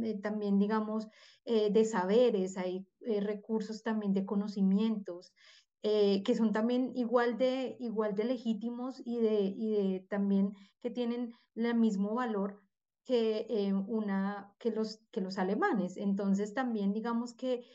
eh, 0.02 0.18
también 0.22 0.58
digamos, 0.58 1.06
eh, 1.44 1.70
de 1.70 1.84
saberes, 1.84 2.56
hay 2.56 2.86
recursos 3.20 3.82
también 3.82 4.14
de 4.14 4.24
conocimientos, 4.24 5.34
que 5.82 6.34
son 6.34 6.54
también 6.54 6.92
igual 6.94 7.36
de, 7.36 7.76
igual 7.78 8.14
de 8.14 8.24
legítimos 8.24 9.02
y 9.04 9.18
de, 9.18 9.42
y 9.54 9.70
de 9.72 10.06
también 10.08 10.54
que 10.80 10.88
tienen 10.88 11.34
el 11.54 11.74
mismo 11.74 12.14
valor 12.14 12.62
que, 13.04 13.70
una, 13.86 14.54
que, 14.58 14.70
los, 14.70 15.02
que 15.12 15.20
los 15.20 15.36
alemanes. 15.36 15.98
Entonces 15.98 16.54
también 16.54 16.94
digamos 16.94 17.34
que 17.34 17.66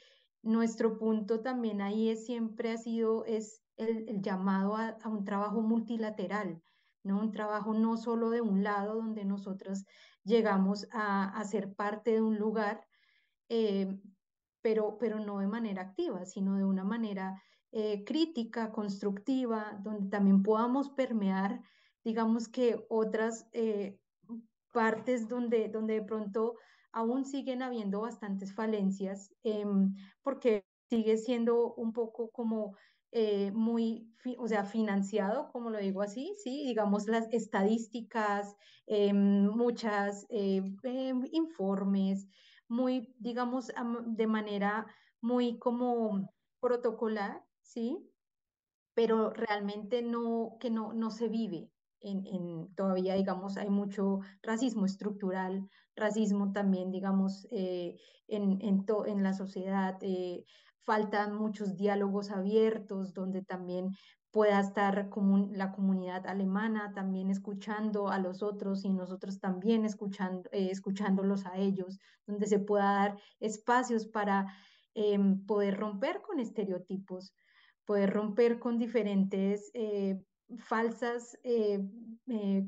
nuestro 0.42 0.98
punto 0.98 1.42
también 1.42 1.82
ahí 1.82 2.10
es, 2.10 2.26
siempre 2.26 2.72
ha 2.72 2.78
sido 2.78 3.26
es 3.26 3.62
el, 3.78 4.22
llamado 4.22 4.76
a, 4.76 4.98
un 5.06 5.24
trabajo 5.24 5.62
multilateral, 5.62 6.62
¿no? 7.04 7.20
Un 7.20 7.32
trabajo 7.32 7.74
no 7.74 7.98
solo 7.98 8.30
de 8.30 8.42
un 8.42 8.64
lado 8.64 8.96
donde 8.96 9.26
nosotros 9.26 9.86
llegamos 10.24 10.88
a, 10.92 11.44
ser 11.46 11.74
parte 11.74 12.12
de 12.12 12.22
un 12.22 12.38
lugar, 12.38 12.86
eh, 13.48 14.00
pero, 14.62 14.98
pero 15.00 15.20
no 15.20 15.40
de 15.40 15.48
manera 15.48 15.82
activa, 15.82 16.26
sino 16.26 16.58
de 16.58 16.66
una 16.66 16.84
manera 16.84 17.42
eh, 17.72 18.04
crítica, 18.04 18.72
constructiva, 18.72 19.80
donde 19.82 20.10
también 20.10 20.44
podamos 20.44 20.90
permear, 20.90 21.62
digamos 22.04 22.48
que 22.48 22.86
otras 22.90 23.48
eh, 23.54 24.00
partes 24.74 25.28
donde, 25.28 25.70
donde 25.70 25.96
de 25.96 26.04
pronto 26.04 26.56
aún 26.92 27.26
siguen 27.26 27.62
habiendo 27.62 28.02
bastantes 28.02 28.54
falencias, 28.54 29.34
em, 29.44 29.96
porque 30.22 30.66
sigue 30.90 31.18
siendo 31.18 31.74
un 31.76 31.94
poco 31.94 32.32
como 32.32 32.76
eh, 33.12 33.52
muy, 33.52 34.14
o 34.38 34.48
sea, 34.48 34.66
financiado, 34.66 35.50
como 35.52 35.72
lo 35.72 35.80
digo 35.80 36.02
así, 36.04 36.36
sí, 36.44 36.64
digamos 36.68 37.08
las 37.08 37.28
estadísticas, 37.32 38.56
em, 38.86 39.48
muchas 39.48 40.26
eh, 40.30 40.62
em, 40.84 41.24
informes, 41.32 42.28
muy, 42.68 43.16
digamos, 43.18 43.72
de 44.06 44.28
manera 44.28 44.86
muy 45.22 45.58
como 45.58 46.30
protocolar, 46.60 47.44
sí, 47.62 47.98
pero 48.94 49.32
realmente 49.32 50.02
no, 50.02 50.58
que 50.60 50.70
no, 50.70 50.94
no 50.94 51.10
se 51.10 51.30
vive, 51.30 51.72
en, 52.02 52.74
todavía, 52.76 53.16
digamos, 53.16 53.58
hay 53.58 53.70
mucho 53.70 54.20
racismo 54.42 54.86
estructural, 54.86 55.68
racismo 56.00 56.52
también, 56.52 56.92
digamos, 56.92 57.48
eh, 57.52 57.98
en, 58.28 58.60
en, 58.62 59.24
la 59.24 59.34
sociedad. 59.34 59.98
Eh, 60.02 60.44
faltan 60.86 61.36
muchos 61.36 61.76
diálogos 61.76 62.32
abiertos 62.32 63.14
donde 63.14 63.44
también 63.44 63.90
pueda 64.32 64.60
estar 64.60 65.10
la 65.52 65.72
comunidad 65.72 66.28
alemana 66.28 66.94
también 66.94 67.30
escuchando 67.30 68.10
a 68.10 68.20
los 68.20 68.42
otros 68.42 68.86
y 68.86 68.90
nosotros 68.90 69.40
también 69.40 69.86
escuchando, 69.86 70.50
eh, 70.52 70.70
escuchándolos 70.72 71.46
a 71.46 71.58
ellos, 71.58 72.00
donde 72.26 72.48
se 72.48 72.60
pueda 72.60 72.94
dar 72.94 73.20
espacios 73.40 74.08
para 74.08 74.48
em, 74.96 75.46
poder 75.46 75.78
romper 75.78 76.22
con 76.22 76.40
estereotipos, 76.40 77.34
poder 77.86 78.12
romper 78.12 78.60
con 78.60 78.78
diferentes 78.78 79.72
falsas 80.58 81.38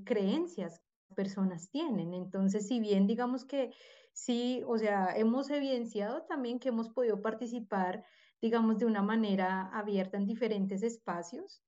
creencias 0.06 0.82
personas 1.12 1.70
tienen. 1.70 2.14
Entonces, 2.14 2.68
si 2.68 2.80
bien 2.80 3.08
digamos 3.08 3.46
que 3.46 3.72
sí, 4.14 4.64
o 4.68 4.78
sea, 4.78 5.16
hemos 5.16 5.50
evidenciado 5.50 6.24
también 6.24 6.60
que 6.60 6.70
hemos 6.70 6.90
podido 6.90 7.22
participar, 7.22 8.06
digamos, 8.42 8.80
de 8.80 8.86
una 8.86 9.02
manera 9.02 9.70
abierta 9.74 10.18
en 10.18 10.26
diferentes 10.26 10.84
espacios, 10.84 11.64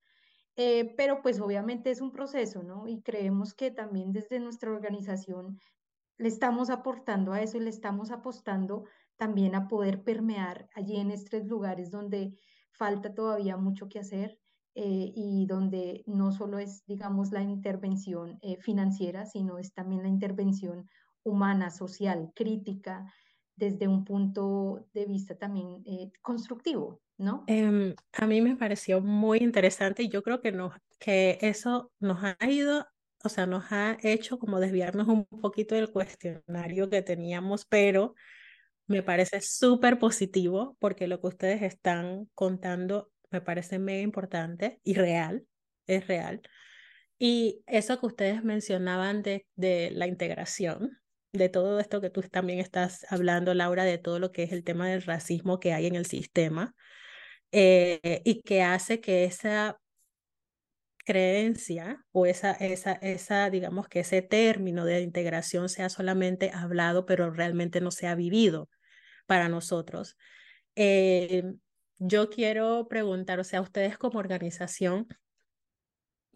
eh, 0.56 0.94
pero 0.98 1.22
pues 1.22 1.40
obviamente 1.42 1.90
es 1.92 2.02
un 2.02 2.12
proceso, 2.12 2.64
¿no? 2.64 2.88
Y 2.88 3.02
creemos 3.02 3.54
que 3.54 3.72
también 3.72 4.12
desde 4.12 4.40
nuestra 4.40 4.72
organización 4.72 5.60
le 6.18 6.28
estamos 6.28 6.70
aportando 6.70 7.34
a 7.34 7.42
eso 7.42 7.58
y 7.58 7.62
le 7.62 7.70
estamos 7.70 8.12
apostando 8.12 8.86
también 9.18 9.56
a 9.56 9.68
poder 9.68 10.04
permear 10.04 10.70
allí 10.76 10.98
en 10.98 11.12
estos 11.12 11.46
lugares 11.46 11.92
donde 11.92 12.38
falta 12.72 13.14
todavía 13.14 13.58
mucho 13.58 13.90
que 13.90 14.00
hacer, 14.00 14.40
eh, 14.76 15.12
y 15.16 15.46
donde 15.46 16.04
no 16.08 16.32
solo 16.32 16.58
es, 16.58 16.84
digamos, 16.88 17.32
la 17.32 17.44
intervención 17.44 18.40
eh, 18.42 18.58
financiera, 18.58 19.26
sino 19.26 19.60
es 19.60 19.74
también 19.74 20.04
la 20.04 20.10
intervención 20.10 20.90
humana, 21.24 21.70
social, 21.70 22.32
crítica, 22.36 23.06
desde 23.56 23.88
un 23.88 24.04
punto 24.04 24.88
de 24.94 25.06
vista 25.06 25.38
también 25.38 25.84
eh, 25.86 26.12
constructivo, 26.22 27.02
¿no? 27.18 27.44
Em, 27.48 27.94
a 28.14 28.26
mí 28.26 28.42
me 28.42 28.56
pareció 28.56 29.00
muy 29.00 29.40
interesante 29.40 30.04
y 30.04 30.10
yo 30.10 30.24
creo 30.24 30.42
que, 30.42 30.52
nos, 30.52 30.74
que 31.00 31.38
eso 31.42 31.92
nos 32.00 32.24
ha 32.24 32.36
ido, 32.50 32.88
o 33.24 33.30
sea, 33.30 33.46
nos 33.46 33.72
ha 33.72 33.98
hecho 34.02 34.40
como 34.40 34.60
desviarnos 34.60 35.08
un 35.08 35.26
poquito 35.26 35.76
del 35.76 35.92
cuestionario 35.92 36.90
que 36.90 37.04
teníamos, 37.04 37.66
pero 37.66 38.16
me 38.88 39.04
parece 39.04 39.40
súper 39.40 40.00
positivo 40.00 40.76
porque 40.80 41.08
lo 41.08 41.22
que 41.22 41.28
ustedes 41.28 41.62
están 41.62 42.28
contando 42.34 43.13
me 43.34 43.42
parece 43.42 43.80
mega 43.80 44.02
importante 44.02 44.80
y 44.84 44.94
real, 44.94 45.46
es 45.88 46.08
real. 46.08 46.42
Y 47.20 47.64
eso 47.68 48.00
que 48.00 48.06
ustedes 48.06 48.44
mencionaban 48.44 49.24
de, 49.24 49.46
de 49.56 49.92
la 49.92 50.08
integración, 50.08 51.00
de 51.34 51.50
todo 51.50 51.80
esto 51.80 52.00
que 52.00 52.10
tú 52.10 52.22
también 52.22 52.60
estás 52.60 53.06
hablando, 53.10 53.54
Laura, 53.54 53.84
de 53.84 53.98
todo 53.98 54.20
lo 54.20 54.32
que 54.32 54.44
es 54.44 54.52
el 54.52 54.64
tema 54.64 54.88
del 54.88 55.02
racismo 55.02 55.60
que 55.60 55.74
hay 55.74 55.88
en 55.88 55.96
el 55.96 56.06
sistema 56.06 56.76
eh, 57.52 58.22
y 58.24 58.42
que 58.44 58.62
hace 58.64 59.02
que 59.02 59.26
esa 59.26 59.80
creencia 61.06 62.06
o 62.12 62.26
esa, 62.26 62.54
esa, 62.54 62.94
esa, 62.94 63.50
digamos 63.50 63.88
que 63.88 64.02
ese 64.02 64.22
término 64.22 64.86
de 64.86 65.02
integración 65.02 65.70
sea 65.70 65.90
solamente 65.90 66.52
hablado, 66.54 67.06
pero 67.06 67.32
realmente 67.32 67.82
no 67.82 67.92
sea 67.92 68.16
vivido 68.16 68.70
para 69.26 69.50
nosotros. 69.50 70.18
Eh, 70.76 71.44
yo 72.06 72.30
quiero 72.30 72.88
preguntar, 72.88 73.40
o 73.40 73.44
sea, 73.44 73.62
ustedes 73.62 73.98
como 73.98 74.20
organización, 74.20 75.08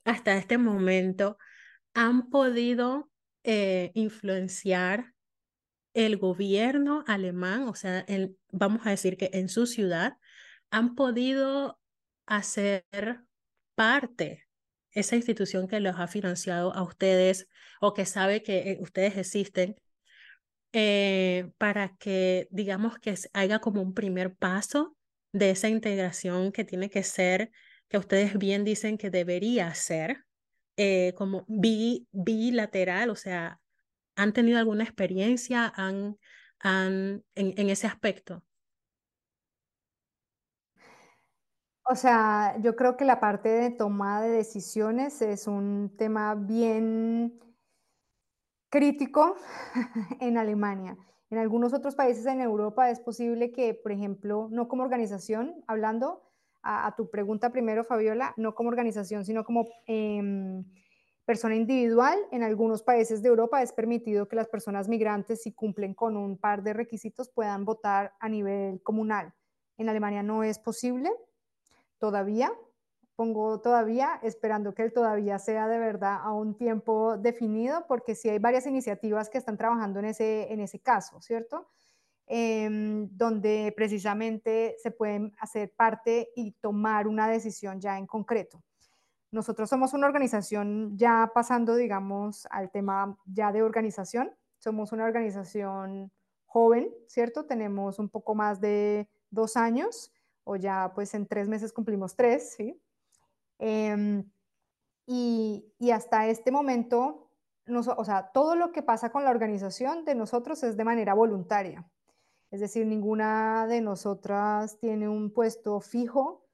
hasta 0.05 0.38
este 0.38 0.57
momento, 0.57 1.38
¿han 1.93 2.30
podido 2.30 3.09
eh, 3.43 3.91
influenciar 3.93 5.13
el 5.93 6.18
gobierno 6.18 7.03
alemán, 7.07 7.63
o 7.63 7.76
sea, 7.76 8.05
vamos 8.51 8.86
a 8.86 8.91
decir 8.91 9.18
que 9.18 9.32
en 9.34 9.49
su 9.49 9.65
ciudad, 9.65 10.18
han 10.70 10.95
podido 10.95 11.80
hacer 12.26 12.86
parte 13.76 14.47
esa 14.91 15.15
institución 15.15 15.68
que 15.68 15.80
los 15.80 15.95
ha 15.97 16.07
financiado 16.07 16.74
a 16.74 16.84
ustedes 16.84 17.47
o 17.80 17.93
que 17.93 18.05
sabe 18.05 18.43
que 18.43 18.72
eh, 18.72 18.78
ustedes 18.82 19.18
existen, 19.18 19.76
eh, 20.74 21.51
para 21.57 21.95
que 21.97 22.47
digamos 22.51 22.99
que 22.99 23.15
haya 23.34 23.59
como 23.59 23.82
un 23.82 23.93
primer 23.93 24.36
paso 24.36 24.96
de 25.38 25.51
esa 25.51 25.69
integración 25.69 26.51
que 26.51 26.63
tiene 26.63 26.89
que 26.89 27.03
ser, 27.03 27.51
que 27.89 27.97
ustedes 27.97 28.38
bien 28.38 28.63
dicen 28.63 28.97
que 28.97 29.09
debería 29.09 29.73
ser, 29.73 30.25
eh, 30.77 31.13
como 31.17 31.45
bilateral, 31.47 33.09
o 33.09 33.15
sea, 33.15 33.59
¿han 34.15 34.33
tenido 34.33 34.59
alguna 34.59 34.83
experiencia 34.83 35.71
han, 35.75 36.17
han, 36.59 37.23
en 37.35 37.69
ese 37.69 37.88
aspecto? 37.88 38.43
O 41.89 41.95
sea, 41.95 42.57
yo 42.61 42.75
creo 42.75 42.97
que 42.97 43.05
la 43.05 43.21
parte 43.21 43.47
de 43.47 43.71
toma 43.71 44.21
de 44.21 44.29
decisiones 44.29 45.21
es 45.21 45.47
un 45.47 45.95
tema 45.97 46.35
bien 46.35 47.39
crítico 48.69 49.38
en 50.19 50.38
Alemania. 50.38 50.97
En 51.30 51.38
algunos 51.38 51.73
otros 51.73 51.95
países 51.95 52.25
en 52.25 52.41
Europa 52.41 52.89
es 52.89 52.99
posible 52.99 53.51
que, 53.51 53.73
por 53.73 53.91
ejemplo, 53.91 54.47
no 54.51 54.67
como 54.67 54.84
organización, 54.84 55.63
hablando 55.67 56.23
a, 56.61 56.93
tu 56.95 57.09
pregunta 57.09 57.51
primero, 57.51 57.84
Fabiola, 57.84 58.34
no 58.38 58.55
como 58.55 58.69
organización, 58.69 59.23
sino 59.25 59.43
como 59.43 59.67
em, 59.86 60.65
persona 61.25 61.55
individual, 61.55 62.17
en 62.32 62.43
algunos 62.43 62.84
países 62.84 63.21
de 63.21 63.30
Europa 63.30 63.61
es 63.61 63.73
permitido 63.73 64.28
que 64.28 64.36
las 64.36 64.47
personas 64.47 64.88
migrantes, 64.88 65.43
si 65.43 65.53
cumplen 65.53 65.93
con 65.93 66.17
un 66.17 66.38
par 66.38 66.63
de 66.63 66.73
requisitos, 66.73 67.30
puedan 67.30 67.65
votar 67.65 68.13
a 68.19 68.30
nivel 68.30 68.82
comunal. 68.82 69.34
En 69.78 69.89
Alemania 69.89 70.23
no 70.23 70.43
es 70.43 70.59
posible, 70.59 71.09
todavía, 71.99 72.51
pongo 73.18 73.59
todavía, 73.59 74.20
esperando 74.22 74.76
que 74.76 74.84
el 74.84 74.93
todavía 74.93 75.39
sea 75.39 75.68
de 75.68 75.80
verdad 75.80 76.20
a 76.22 76.32
un 76.32 76.55
tiempo 76.55 77.18
definido, 77.18 77.86
porque 77.88 78.13
sí 78.13 78.30
hay 78.30 78.38
varias 78.38 78.68
iniciativas 78.68 79.30
que 79.30 79.39
están 79.39 79.57
trabajando 79.57 79.99
en 79.99 80.05
ese, 80.05 80.53
en 80.53 80.59
ese 80.59 80.80
caso, 80.80 81.20
¿cierto? 81.20 81.68
Em, 82.28 83.09
donde 83.18 83.74
precisamente 83.76 84.76
se 84.78 84.91
pueden 84.91 85.34
hacer 85.39 85.74
parte 85.76 86.30
y 86.36 86.51
tomar 86.61 87.07
una 87.07 87.28
decisión 87.28 87.82
ya 87.82 87.97
en 87.97 88.05
concreto. 88.05 88.61
Nosotros 89.32 89.68
somos 89.68 89.93
una 89.93 90.05
organización 90.05 90.95
ya 90.95 91.32
pasando, 91.34 91.76
digamos, 91.76 92.45
al 92.51 92.70
tema 92.70 93.18
ya 93.26 93.51
de 93.51 93.63
organización. 93.63 94.32
Somos 94.59 94.91
una 94.91 95.05
organización 95.05 96.11
joven, 96.45 96.93
¿cierto? 97.07 97.45
Tenemos 97.45 97.97
un 97.97 98.09
poco 98.09 98.36
más 98.36 98.61
de 98.61 99.09
dos 99.32 99.57
años 99.57 100.13
o 100.43 100.55
ya 100.55 100.91
pues 100.93 101.13
en 101.15 101.26
tres 101.26 101.47
meses 101.47 101.74
cumplimos 101.74 102.15
tres, 102.15 102.53
¿sí? 102.53 102.80
Em, 103.60 104.30
y, 105.05 105.74
hasta 105.91 106.28
este 106.28 106.51
momento, 106.51 107.32
o 107.68 108.05
sea, 108.05 108.32
todo 108.34 108.55
lo 108.55 108.72
que 108.72 108.84
pasa 108.84 109.12
con 109.12 109.24
la 109.24 109.32
organización 109.32 110.05
de 110.05 110.16
nosotros 110.16 110.64
es 110.64 110.78
de 110.78 110.84
manera 110.84 111.14
voluntaria. 111.14 111.89
Es 112.51 112.62
decir, 112.62 112.86
ninguna 112.86 113.68
de 113.68 113.82
nosotras 113.82 114.80
tiene 114.80 115.10
un 115.10 115.32
puesto 115.34 115.80
fijo 115.82 116.45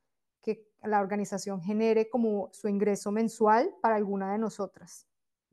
que 0.41 0.67
la 0.81 0.99
organización 0.99 1.61
genere 1.61 2.09
como 2.09 2.49
su 2.51 2.67
ingreso 2.67 3.11
mensual 3.11 3.75
para 3.81 3.95
alguna 3.95 4.31
de 4.31 4.39
nosotras. 4.39 5.07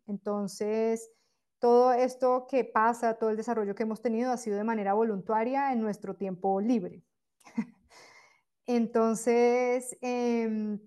Entonces, 0.06 1.10
todo 1.58 1.92
esto 1.92 2.46
que 2.48 2.64
pasa, 2.64 3.14
todo 3.14 3.30
el 3.30 3.36
desarrollo 3.36 3.74
que 3.74 3.82
hemos 3.82 4.00
tenido 4.00 4.32
ha 4.32 4.38
sido 4.38 4.56
de 4.56 4.64
manera 4.64 4.94
voluntaria 4.94 5.72
en 5.72 5.80
nuestro 5.80 6.16
tiempo 6.16 6.60
libre. 6.60 7.04
Entonces, 8.66 9.96
em, 10.00 10.80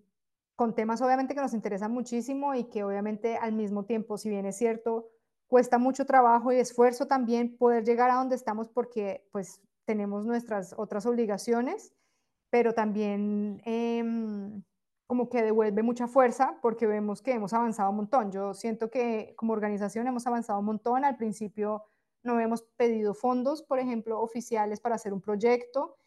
con 0.56 0.76
temas 0.76 1.02
obviamente 1.02 1.34
que 1.34 1.42
nos 1.42 1.54
interesan 1.54 1.92
muchísimo 1.92 2.54
y 2.54 2.66
que 2.66 2.84
obviamente 2.84 3.38
al 3.38 3.54
mismo 3.54 3.86
tiempo, 3.86 4.18
si 4.18 4.30
bien 4.30 4.46
es 4.46 4.58
cierto, 4.58 5.10
cuesta 5.48 5.78
mucho 5.78 6.06
trabajo 6.06 6.52
y 6.52 6.58
esfuerzo 6.58 7.08
también 7.08 7.58
poder 7.58 7.84
llegar 7.84 8.10
a 8.10 8.16
donde 8.16 8.36
estamos 8.36 8.70
porque 8.70 9.28
pues 9.32 9.62
tenemos 9.86 10.26
nuestras 10.26 10.74
otras 10.78 11.06
obligaciones, 11.06 11.94
pero 12.50 12.74
también 12.74 13.62
em, 13.66 14.64
como 15.08 15.30
que 15.30 15.42
devuelve 15.42 15.84
mucha 15.84 16.08
fuerza 16.08 16.58
porque 16.62 16.88
vemos 16.88 17.22
que 17.22 17.34
hemos 17.34 17.54
avanzado 17.54 17.90
un 17.90 17.98
montón. 17.98 18.32
Yo 18.32 18.54
siento 18.54 18.90
que 18.90 19.34
como 19.38 19.54
organización 19.54 20.08
hemos 20.08 20.26
avanzado 20.28 20.60
un 20.60 20.66
montón. 20.66 21.04
Al 21.04 21.18
principio 21.18 21.84
no 22.24 22.40
hemos 22.40 22.64
pedido 22.78 23.14
fondos, 23.14 23.64
por 23.64 23.80
ejemplo, 23.80 24.22
oficiales 24.22 24.80
para 24.80 24.96
hacer 24.96 25.14
un 25.14 25.22
proyecto 25.22 25.98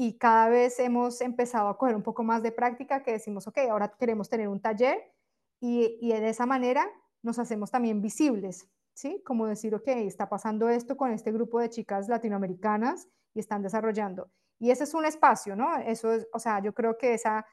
y 0.00 0.16
cada 0.16 0.48
vez 0.48 0.78
hemos 0.78 1.20
empezado 1.20 1.68
a 1.68 1.76
coger 1.76 1.94
un 1.94 2.02
poco 2.02 2.24
más 2.24 2.42
de 2.42 2.52
práctica 2.52 3.02
que 3.02 3.12
decimos, 3.12 3.46
ok, 3.46 3.58
ahora 3.70 3.92
queremos 3.98 4.30
tener 4.30 4.48
un 4.48 4.58
taller 4.58 5.12
y, 5.60 5.98
y 6.00 6.08
de 6.18 6.30
esa 6.30 6.46
manera 6.46 6.90
nos 7.22 7.38
hacemos 7.38 7.70
también 7.70 8.00
visibles, 8.00 8.66
¿sí? 8.94 9.22
Como 9.26 9.46
decir, 9.46 9.74
ok, 9.74 9.88
está 9.88 10.30
pasando 10.30 10.70
esto 10.70 10.96
con 10.96 11.12
este 11.12 11.32
grupo 11.32 11.60
de 11.60 11.68
chicas 11.68 12.08
latinoamericanas 12.08 13.08
y 13.34 13.40
están 13.40 13.60
desarrollando. 13.60 14.30
Y 14.58 14.70
ese 14.70 14.84
es 14.84 14.94
un 14.94 15.04
espacio, 15.04 15.54
¿no? 15.54 15.76
Eso 15.76 16.12
es, 16.14 16.26
o 16.32 16.38
sea, 16.38 16.62
yo 16.62 16.72
creo 16.72 16.96
que 16.96 17.12
esa 17.12 17.44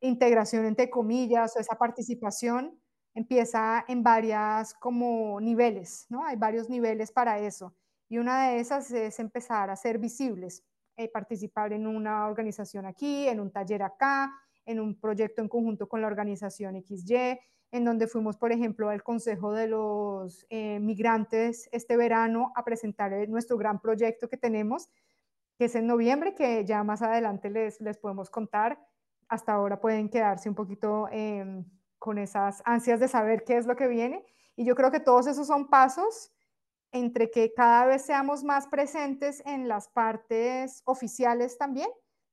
integración 0.00 0.64
entre 0.66 0.90
comillas 0.90 1.54
o 1.54 1.60
esa 1.60 1.76
participación 1.78 2.80
empieza 3.14 3.84
en 3.86 4.02
varias 4.02 4.74
como 4.74 5.40
niveles, 5.40 6.06
¿no? 6.08 6.24
Hay 6.24 6.34
varios 6.34 6.68
niveles 6.68 7.12
para 7.12 7.38
eso. 7.38 7.76
Y 8.08 8.18
una 8.18 8.48
de 8.50 8.58
esas 8.58 8.90
es 8.90 9.20
empezar 9.20 9.70
a 9.70 9.76
ser 9.76 9.98
visibles, 9.98 10.64
eh, 10.96 11.08
participar 11.08 11.72
en 11.72 11.86
una 11.86 12.26
organización 12.26 12.86
aquí, 12.86 13.28
en 13.28 13.40
un 13.40 13.50
taller 13.50 13.82
acá, 13.82 14.32
en 14.64 14.80
un 14.80 14.98
proyecto 14.98 15.42
en 15.42 15.48
conjunto 15.48 15.88
con 15.88 16.00
la 16.00 16.06
organización 16.06 16.74
XY, 16.82 17.38
en 17.70 17.84
donde 17.84 18.06
fuimos, 18.06 18.36
por 18.36 18.52
ejemplo, 18.52 18.88
al 18.88 19.02
Consejo 19.02 19.52
de 19.52 19.68
los 19.68 20.46
eh, 20.48 20.78
Migrantes 20.80 21.68
este 21.72 21.96
verano 21.96 22.52
a 22.56 22.64
presentar 22.64 23.12
eh, 23.12 23.26
nuestro 23.26 23.56
gran 23.56 23.80
proyecto 23.80 24.28
que 24.28 24.36
tenemos, 24.36 24.88
que 25.58 25.66
es 25.66 25.74
en 25.74 25.86
noviembre, 25.86 26.34
que 26.34 26.64
ya 26.64 26.82
más 26.84 27.02
adelante 27.02 27.50
les, 27.50 27.80
les 27.80 27.98
podemos 27.98 28.30
contar. 28.30 28.78
Hasta 29.28 29.52
ahora 29.52 29.80
pueden 29.80 30.08
quedarse 30.08 30.48
un 30.48 30.54
poquito 30.54 31.08
em, 31.10 31.64
con 31.98 32.18
esas 32.18 32.62
ansias 32.64 33.00
de 33.00 33.08
saber 33.08 33.44
qué 33.44 33.56
es 33.56 33.66
lo 33.66 33.76
que 33.76 33.88
viene. 33.88 34.24
Y 34.54 34.64
yo 34.64 34.74
creo 34.74 34.90
que 34.90 35.00
todos 35.00 35.26
esos 35.26 35.46
son 35.46 35.68
pasos 35.68 36.32
entre 36.92 37.30
que 37.30 37.52
cada 37.54 37.86
vez 37.86 38.02
seamos 38.02 38.44
más 38.44 38.68
presentes 38.68 39.42
en 39.46 39.68
las 39.68 39.88
partes 39.88 40.82
oficiales 40.86 41.58
también, 41.58 41.88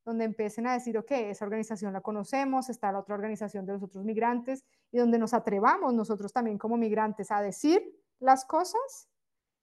donde 0.05 0.25
empiecen 0.25 0.67
a 0.67 0.73
decir, 0.73 0.97
ok, 0.97 1.11
esa 1.11 1.45
organización 1.45 1.93
la 1.93 2.01
conocemos, 2.01 2.69
está 2.69 2.91
la 2.91 2.99
otra 2.99 3.15
organización 3.15 3.65
de 3.65 3.73
los 3.73 3.83
otros 3.83 4.03
migrantes, 4.05 4.63
y 4.91 4.99
donde 4.99 5.17
nos 5.19 5.33
atrevamos 5.33 5.93
nosotros 5.93 6.33
también 6.33 6.57
como 6.57 6.77
migrantes 6.77 7.31
a 7.31 7.41
decir 7.41 7.81
las 8.19 8.45
cosas, 8.45 9.09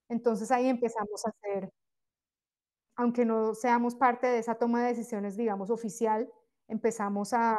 entonces 0.08 0.50
ahí 0.52 0.68
empezamos 0.68 1.26
a 1.26 1.30
hacer, 1.30 1.70
aunque 2.96 3.24
no 3.24 3.54
seamos 3.54 3.94
parte 3.94 4.26
de 4.26 4.38
esa 4.38 4.56
toma 4.56 4.82
de 4.82 4.88
decisiones, 4.88 5.36
digamos, 5.36 5.70
oficial, 5.70 6.30
empezamos 6.68 7.32
a, 7.32 7.58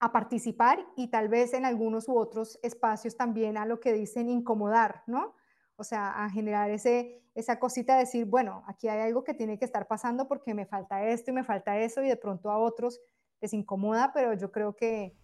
a 0.00 0.12
participar 0.12 0.86
y 0.96 1.08
tal 1.10 1.28
vez 1.28 1.54
en 1.54 1.64
algunos 1.64 2.08
u 2.08 2.16
otros 2.18 2.58
espacios 2.62 3.16
también 3.16 3.56
a 3.56 3.66
lo 3.66 3.80
que 3.80 3.92
dicen 3.92 4.28
incomodar, 4.28 5.02
¿no? 5.06 5.34
O 5.76 5.84
sea, 5.84 6.24
a 6.24 6.30
generar 6.30 6.70
ese, 6.70 7.22
esa 7.34 7.58
cosita 7.58 7.94
de 7.94 8.00
decir, 8.00 8.24
bueno, 8.26 8.62
aquí 8.66 8.88
hay 8.88 9.00
algo 9.00 9.24
que 9.24 9.34
tiene 9.34 9.58
que 9.58 9.64
estar 9.64 9.86
pasando 9.86 10.28
porque 10.28 10.54
me 10.54 10.66
falta 10.66 11.06
esto 11.06 11.30
y 11.30 11.34
me 11.34 11.44
falta 11.44 11.78
eso 11.78 12.02
y 12.02 12.08
de 12.08 12.16
pronto 12.16 12.50
a 12.50 12.58
otros 12.58 13.00
les 13.40 13.52
incomoda, 13.52 14.12
pero 14.12 14.34
yo 14.34 14.52
creo 14.52 14.76
que 14.76 15.16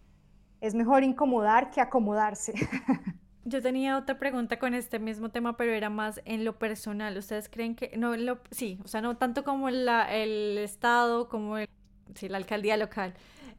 es 0.61 0.75
mejor 0.75 1.03
incomodar 1.03 1.71
que 1.71 1.81
acomodarse. 1.81 2.53
Yo 3.45 3.61
tenía 3.61 3.97
otra 3.97 4.19
pregunta 4.19 4.59
con 4.59 4.75
este 4.75 4.99
mismo 4.99 5.29
tema, 5.29 5.57
pero 5.57 5.71
era 5.71 5.89
más 5.89 6.21
en 6.25 6.45
lo 6.45 6.59
personal. 6.59 7.17
¿Ustedes 7.17 7.49
creen 7.49 7.73
que, 7.73 7.95
no, 7.97 8.15
lo, 8.15 8.39
sí, 8.51 8.79
o 8.83 8.87
sea, 8.87 9.01
no 9.01 9.17
tanto 9.17 9.43
como 9.43 9.69
el 9.69 10.57
Estado, 10.59 11.29
como 11.29 11.57
el, 11.57 11.67
sí, 12.13 12.29
la 12.29 12.37
alcaldía 12.37 12.77
local, 12.77 13.15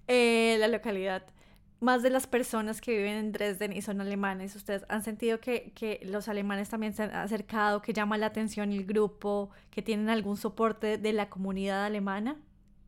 eh, 0.07 0.57
la 0.61 0.69
localidad, 0.69 1.25
más 1.81 2.03
de 2.03 2.11
las 2.11 2.27
personas 2.27 2.81
que 2.81 2.97
viven 2.97 3.17
en 3.17 3.33
Dresden 3.33 3.73
y 3.73 3.81
son 3.81 4.01
alemanes, 4.01 4.55
¿ustedes 4.55 4.85
han 4.89 5.03
sentido 5.03 5.41
que, 5.41 5.73
que 5.75 6.01
los 6.05 6.29
alemanes 6.29 6.69
también 6.69 6.93
se 6.93 7.05
han 7.05 7.15
acercado, 7.15 7.81
que 7.81 7.95
llama 7.95 8.19
la 8.19 8.27
atención 8.27 8.71
el 8.71 8.85
grupo, 8.85 9.51
que 9.71 9.81
tienen 9.81 10.11
algún 10.11 10.37
soporte 10.37 10.99
de 10.99 11.13
la 11.13 11.31
comunidad 11.31 11.85
alemana 11.85 12.37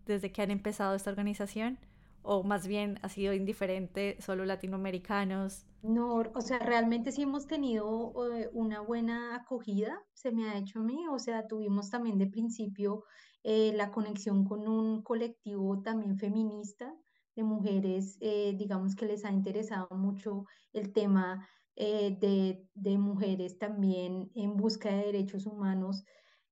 desde 0.04 0.30
que 0.30 0.42
han 0.42 0.50
empezado 0.50 0.94
esta 0.94 1.10
organización? 1.10 1.78
¿O 2.24 2.44
más 2.44 2.68
bien 2.68 3.00
ha 3.02 3.08
sido 3.08 3.32
indiferente, 3.32 4.16
solo 4.20 4.44
latinoamericanos? 4.44 5.66
No, 5.82 6.22
o 6.34 6.40
sea, 6.40 6.58
realmente 6.58 7.10
sí 7.10 7.22
hemos 7.22 7.46
tenido 7.46 8.12
eh, 8.32 8.48
una 8.52 8.80
buena 8.80 9.34
acogida, 9.34 10.00
se 10.12 10.30
me 10.30 10.48
ha 10.48 10.58
hecho 10.58 10.80
a 10.80 10.82
mí, 10.82 11.06
o 11.10 11.18
sea, 11.18 11.48
tuvimos 11.48 11.90
también 11.90 12.18
de 12.18 12.28
principio 12.28 13.04
eh, 13.42 13.72
la 13.74 13.90
conexión 13.90 14.44
con 14.44 14.68
un 14.68 15.02
colectivo 15.02 15.82
también 15.82 16.16
feminista 16.16 16.94
de 17.36 17.42
mujeres, 17.42 18.18
eh, 18.20 18.54
digamos 18.56 18.94
que 18.94 19.06
les 19.06 19.24
ha 19.24 19.30
interesado 19.30 19.88
mucho 19.90 20.44
el 20.72 20.92
tema 20.92 21.48
de, 21.74 22.68
de, 22.74 22.98
mujeres 22.98 23.56
también 23.56 24.30
en 24.34 24.56
busca 24.58 24.90
de 24.90 25.06
derechos 25.06 25.46
humanos 25.46 26.04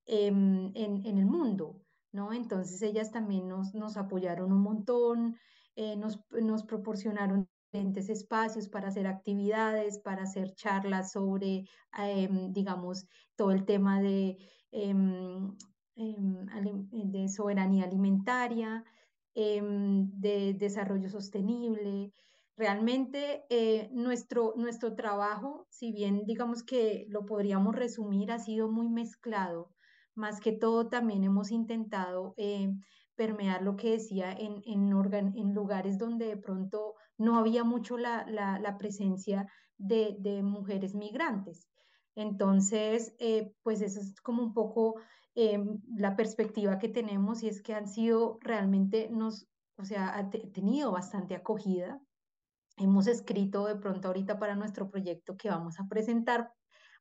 em, 0.07 0.71
en, 0.73 1.05
en, 1.05 1.17
el 1.19 1.27
mundo, 1.27 1.79
¿no? 2.11 2.33
Entonces 2.33 2.81
ellas 2.81 3.11
también 3.11 3.47
nos, 3.47 3.75
nos 3.75 3.97
apoyaron 3.97 4.51
un 4.51 4.61
montón, 4.61 5.37
nos, 5.77 6.19
nos 6.31 6.63
proporcionaron 6.63 7.47
diferentes 7.71 8.09
espacios 8.09 8.67
para 8.67 8.89
hacer 8.89 9.07
actividades, 9.07 9.99
para 9.99 10.23
hacer 10.23 10.53
charlas 10.55 11.11
sobre, 11.13 11.63
em, 11.97 12.51
digamos, 12.51 13.05
todo 13.35 13.51
el 13.51 13.65
tema 13.65 14.01
de, 14.01 14.37
em, 14.71 15.55
de 15.95 17.29
soberanía 17.29 17.85
alimentaria, 17.85 18.83
de 19.33 20.55
desarrollo 20.57 21.09
sostenible. 21.09 22.13
Realmente 22.57 23.43
eh, 23.49 23.89
nuestro, 23.91 24.53
nuestro 24.55 24.93
trabajo, 24.93 25.65
si 25.69 25.91
bien 25.91 26.25
digamos 26.25 26.63
que 26.63 27.05
lo 27.09 27.25
podríamos 27.25 27.75
resumir, 27.75 28.31
ha 28.31 28.39
sido 28.39 28.69
muy 28.69 28.89
mezclado. 28.89 29.71
Más 30.15 30.39
que 30.39 30.51
todo, 30.51 30.89
también 30.89 31.23
hemos 31.23 31.51
intentado 31.51 32.33
eh, 32.37 32.69
permear 33.15 33.61
lo 33.61 33.77
que 33.77 33.91
decía 33.91 34.31
en, 34.31 34.61
en, 34.65 34.91
en 35.35 35.53
lugares 35.53 35.97
donde 35.97 36.25
de 36.25 36.37
pronto 36.37 36.95
no 37.17 37.37
había 37.37 37.63
mucho 37.63 37.97
la, 37.97 38.25
la, 38.27 38.77
presencia 38.77 39.47
de, 39.77 40.15
de, 40.19 40.43
mujeres 40.43 40.95
migrantes. 40.95 41.69
Entonces, 42.15 43.15
eh, 43.19 43.53
pues 43.63 43.81
eso 43.81 44.01
es 44.01 44.19
como 44.21 44.43
un 44.43 44.53
poco 44.53 44.95
em, 45.35 45.81
la 45.95 46.15
perspectiva 46.15 46.77
que 46.77 46.89
tenemos 46.89 47.43
y 47.43 47.47
es 47.47 47.61
que 47.61 47.73
han 47.73 47.87
sido 47.87 48.39
realmente, 48.41 49.09
nos, 49.09 49.47
o 49.77 49.85
sea, 49.85 50.17
ha 50.17 50.29
tenido 50.29 50.91
bastante 50.91 51.35
acogida. 51.35 51.99
Hemos 52.77 53.07
escrito 53.07 53.65
de 53.65 53.75
pronto 53.75 54.07
ahorita 54.07 54.39
para 54.39 54.55
nuestro 54.55 54.89
proyecto 54.89 55.37
que 55.37 55.49
vamos 55.49 55.79
a 55.79 55.87
presentar 55.87 56.51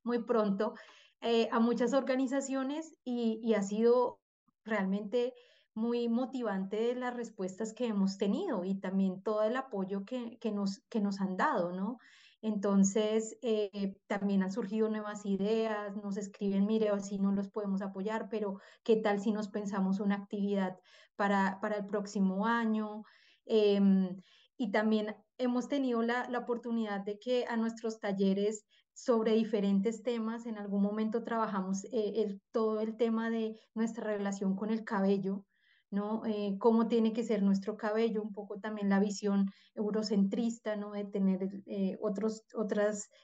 muy 0.03 0.23
pronto 0.25 0.75
eh, 1.21 1.49
a 1.53 1.61
muchas 1.61 1.93
organizaciones 1.93 2.95
y, 3.05 3.53
ha 3.55 3.63
sido 3.63 4.21
realmente 4.65 5.35
muy 5.75 6.09
motivante 6.09 6.95
las 6.95 7.15
respuestas 7.15 7.73
que 7.75 7.87
hemos 7.87 8.17
tenido 8.17 8.65
y 8.65 8.81
también 8.81 9.23
todo 9.23 9.43
el 9.43 9.57
apoyo 9.57 10.05
que, 10.05 10.39
que 10.41 10.51
nos, 10.51 10.81
que 10.89 11.01
nos 11.01 11.21
han 11.21 11.37
dado, 11.37 11.73
¿no? 11.73 11.99
Entonces, 12.43 13.37
eh, 13.43 13.97
también 14.07 14.43
han 14.43 14.51
surgido 14.51 14.89
nuevas 14.89 15.27
ideas, 15.27 15.95
nos 15.97 16.17
escriben, 16.17 16.67
mire, 16.67 16.89
así 16.89 17.19
no 17.19 17.33
los 17.33 17.49
podemos 17.49 17.83
apoyar, 17.83 18.29
pero 18.31 18.59
¿qué 18.83 18.97
tal 18.97 19.21
si 19.21 19.33
nos 19.33 19.49
pensamos 19.49 20.01
una 20.01 20.17
actividad 20.17 20.79
para, 21.17 21.59
para 21.61 21.77
el 21.77 21.87
próximo 21.87 22.47
año? 22.47 23.05
Em, 23.45 24.23
y 24.57 24.71
también 24.71 25.17
hemos 25.39 25.69
tenido 25.69 26.03
la, 26.03 26.29
la, 26.31 26.39
oportunidad 26.39 27.01
de 27.01 27.19
que 27.19 27.45
a 27.47 27.57
nuestros 27.57 28.01
talleres 28.01 28.65
sobre 28.95 29.33
diferentes 29.33 30.03
temas, 30.03 30.47
en 30.47 30.59
algún 30.59 30.83
momento 30.83 31.25
trabajamos 31.25 31.85
eh, 31.87 32.13
el, 32.17 32.43
todo 32.53 32.81
el 32.81 32.97
tema 32.97 33.31
de 33.31 33.59
nuestra 33.75 34.05
relación 34.05 34.57
con 34.57 34.71
el 34.71 34.85
cabello, 34.85 35.45
¿no? 35.91 36.25
Eh, 36.25 36.57
cómo 36.59 36.87
tiene 36.89 37.13
que 37.13 37.25
ser 37.25 37.43
nuestro 37.43 37.77
cabello, 37.77 38.23
un 38.23 38.33
poco 38.33 38.61
también 38.61 38.89
la 38.89 39.01
visión 39.01 39.51
eurocentrista, 39.75 40.77
¿no? 40.77 40.93
De 40.93 41.05
tener 41.05 41.63
eh, 41.67 41.99
otros, 42.01 42.45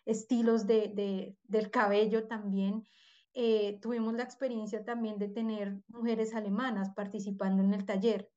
estilos 0.04 0.66
de, 0.66 1.36
del 1.44 1.70
cabello 1.70 2.26
también. 2.26 2.84
Eh, 3.34 3.78
tuvimos 3.80 4.14
la 4.14 4.24
experiencia 4.24 4.84
también 4.84 5.18
de 5.18 5.28
tener 5.28 5.78
mujeres 5.88 6.34
alemanas 6.34 6.90
participando 6.94 7.62
en 7.62 7.74
el 7.74 7.84
taller, 7.84 8.30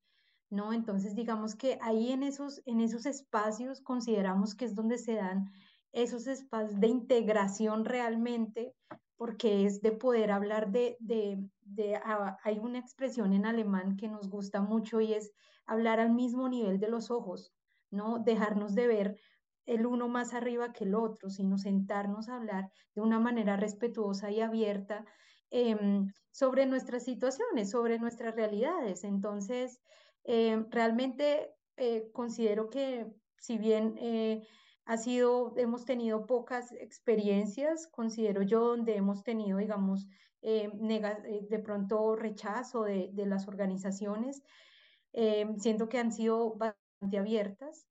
¿no? 0.50 0.74
Entonces, 0.74 1.16
digamos 1.16 1.56
que 1.56 1.80
ahí 1.82 2.12
en 2.12 2.24
esos, 2.24 2.62
en 2.66 2.82
esos 2.82 3.06
espacios 3.06 3.82
consideramos 3.82 4.56
que 4.56 4.66
es 4.66 4.76
donde 4.76 4.98
se 4.98 5.16
dan 5.16 5.50
esos 5.92 6.28
espacios 6.28 6.80
de 6.80 6.88
integración 6.88 7.86
realmente 7.86 8.76
porque 9.20 9.66
es 9.66 9.82
de 9.82 9.92
poder 9.92 10.32
hablar 10.32 10.72
de, 10.72 10.96
de, 11.02 11.96
ah, 11.98 12.38
hay 12.42 12.58
una 12.58 12.80
expresión 12.80 13.34
en 13.34 13.46
alemán 13.46 13.98
que 13.98 14.08
nos 14.08 14.30
gusta 14.30 14.62
mucho 14.62 15.02
y 15.02 15.14
es 15.14 15.34
hablar 15.66 16.00
al 16.00 16.14
mismo 16.14 16.48
nivel 16.48 16.80
de 16.80 16.88
los 16.88 17.12
ojos, 17.12 17.54
¿no? 17.92 18.20
Dejarnos 18.20 18.76
de 18.76 18.88
ver 18.88 19.18
el 19.66 19.86
uno 19.86 20.08
más 20.08 20.34
arriba 20.34 20.72
que 20.72 20.86
el 20.86 20.96
otro, 20.96 21.30
sino 21.30 21.58
sentarnos 21.58 22.30
a 22.30 22.38
hablar 22.38 22.72
de 22.96 23.02
una 23.02 23.20
manera 23.20 23.58
respetuosa 23.58 24.32
y 24.32 24.40
abierta 24.40 25.04
em, 25.50 26.08
sobre 26.32 26.66
nuestras 26.66 27.04
situaciones, 27.04 27.72
sobre 27.72 28.00
nuestras 28.00 28.34
realidades. 28.36 29.04
Entonces, 29.04 29.82
em, 30.24 30.66
realmente 30.70 31.56
eh, 31.76 32.10
considero 32.14 32.70
que 32.70 33.06
si 33.38 33.58
bien 33.58 33.96
eh, 33.98 34.48
ha 34.90 34.98
sido, 34.98 35.54
hemos 35.56 35.86
tenido 35.86 36.26
pocas 36.26 36.72
experiencias, 36.72 37.86
considero 37.86 38.42
yo, 38.42 38.70
donde 38.70 38.96
hemos 38.96 39.24
tenido, 39.24 39.60
digamos, 39.60 40.08
eh, 40.42 40.72
eh, 40.74 41.48
de 41.48 41.60
pronto 41.60 42.16
rechazo 42.16 42.86
de, 42.86 43.12
de 43.14 43.28
las 43.28 43.48
organizaciones. 43.48 44.42
Eh, 45.14 45.46
siento 45.60 45.90
que 45.90 46.00
han 46.00 46.12
sido 46.12 46.56
bastante 46.56 47.20
abiertas 47.20 47.86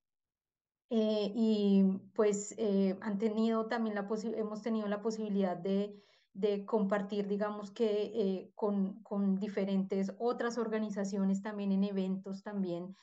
y 0.91 1.85
pues 2.15 2.57
han 3.01 3.19
tenido 3.19 3.67
también 3.67 3.95
la 3.95 4.09
hemos 4.37 4.63
tenido 4.63 4.89
la 4.89 5.01
posibilidad 5.01 5.57
de, 5.57 6.03
de 6.33 6.65
compartir, 6.67 7.29
digamos 7.29 7.71
que 7.71 8.51
con, 8.57 9.03
con 9.05 9.39
diferentes 9.39 10.13
otras 10.19 10.59
organizaciones 10.59 11.43
también 11.43 11.71
en 11.71 11.85
eventos 11.85 12.43
también 12.43 12.97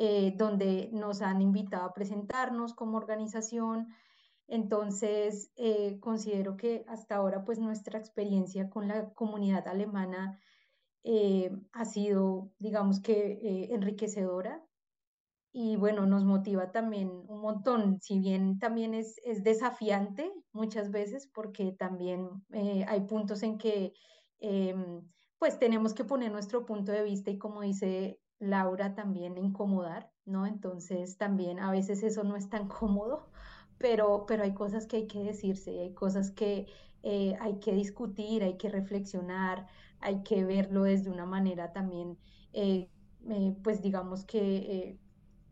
eh, 0.00 0.32
donde 0.36 0.90
nos 0.92 1.22
han 1.22 1.42
invitado 1.42 1.84
a 1.84 1.92
presentarnos 1.92 2.72
como 2.72 2.96
organización. 2.96 3.88
Entonces, 4.46 5.50
eh, 5.56 5.98
considero 5.98 6.56
que 6.56 6.84
hasta 6.86 7.16
ahora, 7.16 7.44
pues 7.44 7.58
nuestra 7.58 7.98
experiencia 7.98 8.70
con 8.70 8.86
la 8.86 9.12
comunidad 9.14 9.66
alemana 9.66 10.38
eh, 11.02 11.50
ha 11.72 11.84
sido, 11.84 12.52
digamos 12.60 13.00
que, 13.00 13.74
enriquecedora 13.74 14.64
y 15.50 15.74
bueno, 15.74 16.06
nos 16.06 16.24
motiva 16.24 16.70
también 16.70 17.08
un 17.26 17.40
montón, 17.40 18.00
si 18.00 18.20
bien 18.20 18.60
también 18.60 18.94
es, 18.94 19.20
es 19.24 19.42
desafiante 19.42 20.30
muchas 20.52 20.92
veces 20.92 21.26
porque 21.26 21.72
también 21.72 22.44
hay 22.86 23.00
puntos 23.00 23.42
en 23.42 23.58
que 23.58 23.94
em, 24.38 25.02
pues 25.40 25.58
tenemos 25.58 25.92
que 25.92 26.04
poner 26.04 26.30
nuestro 26.30 26.64
punto 26.64 26.92
de 26.92 27.02
vista 27.02 27.32
y 27.32 27.38
como 27.38 27.62
dice 27.62 28.20
Laura 28.40 28.94
también 28.94 29.36
incomodar, 29.38 30.10
¿no? 30.24 30.46
Entonces 30.46 31.16
también 31.16 31.58
a 31.58 31.70
veces 31.70 32.02
eso 32.02 32.24
no 32.24 32.36
es 32.36 32.48
tan 32.48 32.68
cómodo, 32.68 33.28
pero, 33.78 34.24
pero 34.26 34.44
hay 34.44 34.54
cosas 34.54 34.86
que 34.86 34.96
hay 34.96 35.06
que 35.06 35.20
decirse, 35.20 35.80
hay 35.80 35.92
cosas 35.94 36.30
que 36.30 36.66
eh, 37.02 37.36
hay 37.40 37.58
que 37.60 37.72
discutir, 37.72 38.42
hay 38.42 38.56
que 38.56 38.68
reflexionar, 38.68 39.66
hay 40.00 40.22
que 40.22 40.44
verlo 40.44 40.82
desde 40.82 41.10
una 41.10 41.26
manera 41.26 41.72
también, 41.72 42.18
eh, 42.52 42.88
eh, 43.28 43.56
pues 43.62 43.82
digamos 43.82 44.24
que 44.24 44.98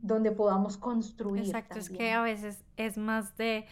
donde 0.01 0.31
podamos 0.33 0.77
construir. 0.77 1.45
Exacto, 1.45 1.79
es 1.79 1.91
que 1.91 2.13
a 2.13 2.23
veces 2.23 2.65
es 2.77 2.99
más 2.99 3.37
de 3.37 3.67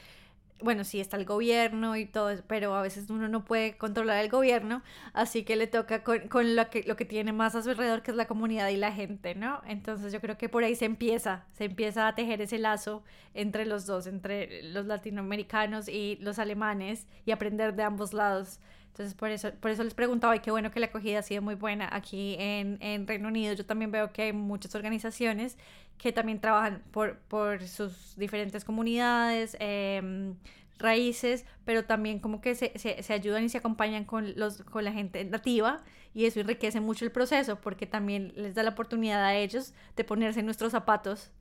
bueno, 0.64 0.84
sí 0.84 1.00
está 1.00 1.16
el 1.16 1.24
gobierno 1.24 1.96
y 1.96 2.06
todo, 2.06 2.30
pero 2.46 2.74
a 2.74 2.82
veces 2.82 3.08
uno 3.10 3.28
no 3.28 3.44
puede 3.44 3.76
controlar 3.76 4.24
el 4.24 4.30
gobierno, 4.30 4.82
así 5.12 5.44
que 5.44 5.56
le 5.56 5.66
toca 5.66 6.02
con, 6.02 6.56
lo, 6.56 6.70
que, 6.70 6.82
lo 6.84 6.96
que 6.96 7.04
tiene 7.04 7.32
más 7.32 7.54
a 7.54 7.62
su 7.62 7.70
alrededor, 7.70 8.02
que 8.02 8.10
es 8.10 8.16
la 8.16 8.26
comunidad 8.26 8.68
y 8.70 8.76
la 8.76 8.92
gente, 8.92 9.34
¿no? 9.34 9.60
Entonces 9.66 10.12
yo 10.12 10.20
creo 10.20 10.36
que 10.36 10.48
por 10.48 10.64
ahí 10.64 10.74
se 10.74 10.86
empieza, 10.86 11.44
se 11.52 11.64
empieza 11.64 12.08
a 12.08 12.14
tejer 12.14 12.40
ese 12.40 12.58
lazo 12.58 13.04
entre 13.34 13.66
los 13.66 13.86
dos, 13.86 14.06
entre 14.06 14.62
los 14.62 14.86
latinoamericanos 14.86 15.88
y 15.88 16.16
los 16.20 16.38
alemanes, 16.38 17.06
y 17.26 17.30
aprender 17.30 17.74
de 17.74 17.82
ambos 17.82 18.12
lados. 18.12 18.60
Entonces, 18.94 19.14
por 19.16 19.30
eso, 19.30 19.50
por 19.54 19.72
eso 19.72 19.82
les 19.82 19.92
preguntaba, 19.92 20.36
y 20.36 20.38
qué 20.38 20.52
bueno 20.52 20.70
que 20.70 20.78
la 20.78 20.86
acogida 20.86 21.18
ha 21.18 21.22
sido 21.22 21.42
muy 21.42 21.56
buena 21.56 21.88
aquí 21.90 22.36
en, 22.38 22.78
en 22.80 23.08
Reino 23.08 23.26
Unido. 23.26 23.52
Yo 23.52 23.66
también 23.66 23.90
veo 23.90 24.12
que 24.12 24.22
hay 24.22 24.32
muchas 24.32 24.72
organizaciones 24.76 25.58
que 25.98 26.12
también 26.12 26.40
trabajan 26.40 26.80
por, 26.92 27.18
por 27.18 27.66
sus 27.66 28.14
diferentes 28.16 28.64
comunidades, 28.64 29.56
em, 29.58 30.36
raíces, 30.78 31.44
pero 31.64 31.84
también 31.84 32.20
como 32.20 32.40
que 32.40 32.54
se, 32.54 32.72
se, 32.78 33.12
ayudan 33.12 33.42
y 33.42 33.48
se 33.48 33.58
acompañan 33.58 34.04
con, 34.04 34.32
los, 34.36 34.62
con 34.62 34.84
la 34.84 34.92
gente 34.92 35.24
nativa 35.24 35.82
y 36.14 36.26
eso 36.26 36.38
enriquece 36.38 36.78
mucho 36.80 37.04
el 37.04 37.10
proceso 37.10 37.60
porque 37.60 37.86
también 37.86 38.32
les 38.36 38.54
da 38.54 38.62
la 38.62 38.70
oportunidad 38.70 39.24
a 39.24 39.34
ellos 39.34 39.74
de 39.96 40.04
ponerse 40.04 40.44
nuestros 40.44 40.70
zapatos, 40.70 41.32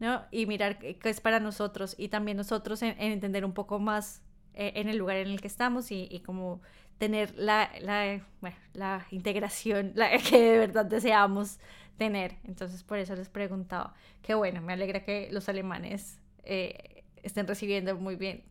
¿no? 0.00 0.22
Y 0.30 0.46
mirar 0.46 0.78
qué 0.78 0.98
es 1.02 1.20
para 1.20 1.38
nosotros 1.38 1.94
y 1.98 2.08
también 2.08 2.38
nosotros 2.38 2.80
en, 2.80 2.94
entender 2.98 3.44
un 3.44 3.52
poco 3.52 3.78
más 3.78 4.22
eh, 4.58 4.72
en 4.76 4.88
el 4.88 4.98
lugar 4.98 5.16
en 5.16 5.28
el 5.28 5.40
que 5.40 5.48
estamos 5.48 5.90
y, 5.90 6.22
como 6.26 6.60
tener 6.98 7.34
la, 7.36 7.70
la, 7.80 9.06
integración 9.10 9.94
que 10.28 10.38
de 10.38 10.58
verdad 10.58 10.84
deseamos 10.84 11.58
tener. 11.96 12.36
Entonces 12.44 12.84
por 12.84 12.98
eso 12.98 13.16
les 13.16 13.30
preguntaba. 13.30 13.94
Qué 14.20 14.34
bueno, 14.34 14.60
me 14.60 14.74
alegra 14.74 15.02
que 15.04 15.28
los 15.32 15.48
alemanes... 15.48 16.20
Eh, 16.44 16.98
estén 17.22 17.46
recibiendo 17.46 17.96
muy 17.96 18.16
bien 18.16 18.42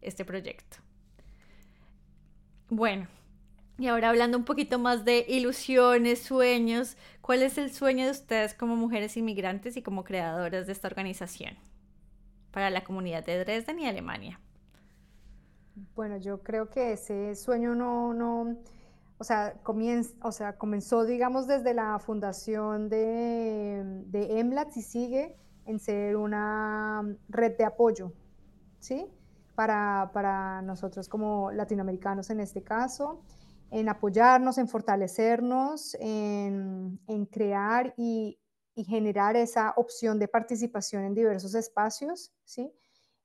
este 0.00 0.24
proyecto. 0.24 0.78
Bueno, 2.68 3.06
y 3.78 3.86
ahora 3.86 4.10
hablando 4.10 4.38
un 4.38 4.44
poquito 4.44 4.78
más 4.78 5.04
de 5.04 5.24
ilusiones, 5.28 6.22
sueños, 6.22 6.96
¿cuál 7.20 7.42
es 7.42 7.58
el 7.58 7.72
sueño 7.72 8.04
de 8.04 8.10
ustedes 8.10 8.54
como 8.54 8.76
mujeres 8.76 9.16
inmigrantes 9.16 9.76
y 9.76 9.82
como 9.82 10.04
creadoras 10.04 10.66
de 10.66 10.72
esta 10.72 10.88
organización 10.88 11.56
para 12.50 12.70
la 12.70 12.84
comunidad 12.84 13.24
de 13.24 13.38
Dresden 13.38 13.80
y 13.80 13.86
Alemania? 13.86 14.40
Bueno, 15.94 16.18
yo 16.18 16.42
creo 16.42 16.70
que 16.70 16.92
ese 16.92 17.34
sueño 17.34 17.74
no, 17.74 18.14
no, 18.14 18.58
o 19.18 19.24
sea, 19.24 19.60
o 20.22 20.32
sea, 20.32 20.56
comenzó, 20.56 21.04
digamos, 21.04 21.46
desde 21.48 21.74
la 21.74 21.98
fundación 21.98 22.88
de, 22.88 23.82
de 24.06 24.38
EMLATS 24.38 24.76
y 24.76 24.82
sigue 24.82 25.36
en 25.66 25.80
ser 25.80 26.16
una 26.16 27.02
red 27.28 27.56
de 27.56 27.64
apoyo, 27.64 28.12
¿sí? 28.78 29.06
Para, 29.56 30.10
para 30.12 30.62
nosotros 30.62 31.08
como 31.08 31.50
latinoamericanos 31.50 32.30
en 32.30 32.40
este 32.40 32.62
caso, 32.62 33.22
en 33.70 33.88
apoyarnos, 33.88 34.58
en 34.58 34.68
fortalecernos, 34.68 35.96
en, 35.98 37.00
en 37.08 37.26
crear 37.26 37.94
y, 37.96 38.38
y, 38.76 38.84
generar 38.84 39.36
esa 39.36 39.74
opción 39.76 40.18
de 40.20 40.28
participación 40.28 41.04
en 41.04 41.14
diversos 41.14 41.54
espacios, 41.54 42.32
¿sí? 42.44 42.72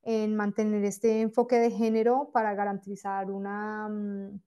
En 0.04 0.36
mantener 0.36 0.86
este 0.86 1.22
enfoque 1.22 1.58
de 1.58 1.72
género 1.72 2.30
para 2.32 2.54
garantizar 2.54 3.30
una, 3.30 3.88
mm, 3.90 4.42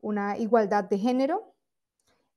una 0.00 0.38
igualdad 0.38 0.84
de 0.84 0.98
género 0.98 1.54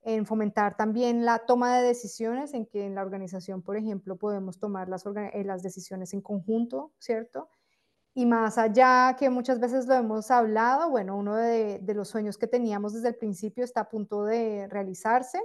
en 0.03 0.25
fomentar 0.25 0.77
también 0.77 1.25
la 1.25 1.39
toma 1.39 1.77
de 1.77 1.85
decisiones, 1.85 2.53
en 2.53 2.65
que 2.65 2.85
en 2.85 2.95
la 2.95 3.01
organización, 3.01 3.61
por 3.61 3.75
ejemplo, 3.75 4.15
podemos 4.15 4.57
tomar 4.57 4.87
las, 4.87 5.05
eh, 5.05 5.43
las 5.43 5.63
decisiones 5.63 6.13
en 6.13 6.21
conjunto, 6.21 6.93
¿cierto? 6.97 7.49
Y 8.13 8.25
más 8.25 8.57
allá, 8.57 9.17
que 9.19 9.29
muchas 9.29 9.59
veces 9.59 9.85
lo 9.85 9.95
hemos 9.95 10.31
hablado, 10.31 10.89
bueno, 10.89 11.17
uno 11.17 11.35
de, 11.35 11.79
de 11.79 11.93
los 11.93 12.07
sueños 12.07 12.37
que 12.37 12.47
teníamos 12.47 12.93
desde 12.93 13.09
el 13.09 13.15
principio 13.15 13.65
está 13.65 13.81
a 13.81 13.89
punto 13.89 14.23
de 14.23 14.67
realizarse 14.69 15.41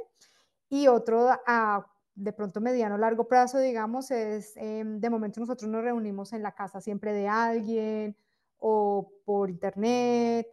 y 0.69 0.87
otro 0.87 1.29
a 1.47 1.92
de 2.15 2.33
pronto 2.33 2.61
mediano 2.61 2.99
largo 2.99 3.27
plazo, 3.29 3.59
digamos, 3.59 4.11
es, 4.11 4.57
em, 4.57 5.01
de 5.01 5.11
momento 5.11 5.41
nosotros 5.41 5.71
nos 5.71 5.83
reunimos 5.83 6.33
en 6.33 6.43
la 6.43 6.53
casa 6.53 6.81
siempre 6.81 7.13
de 7.13 7.29
alguien 7.29 8.17
o 8.59 9.13
por 9.25 9.51
internet 9.51 10.47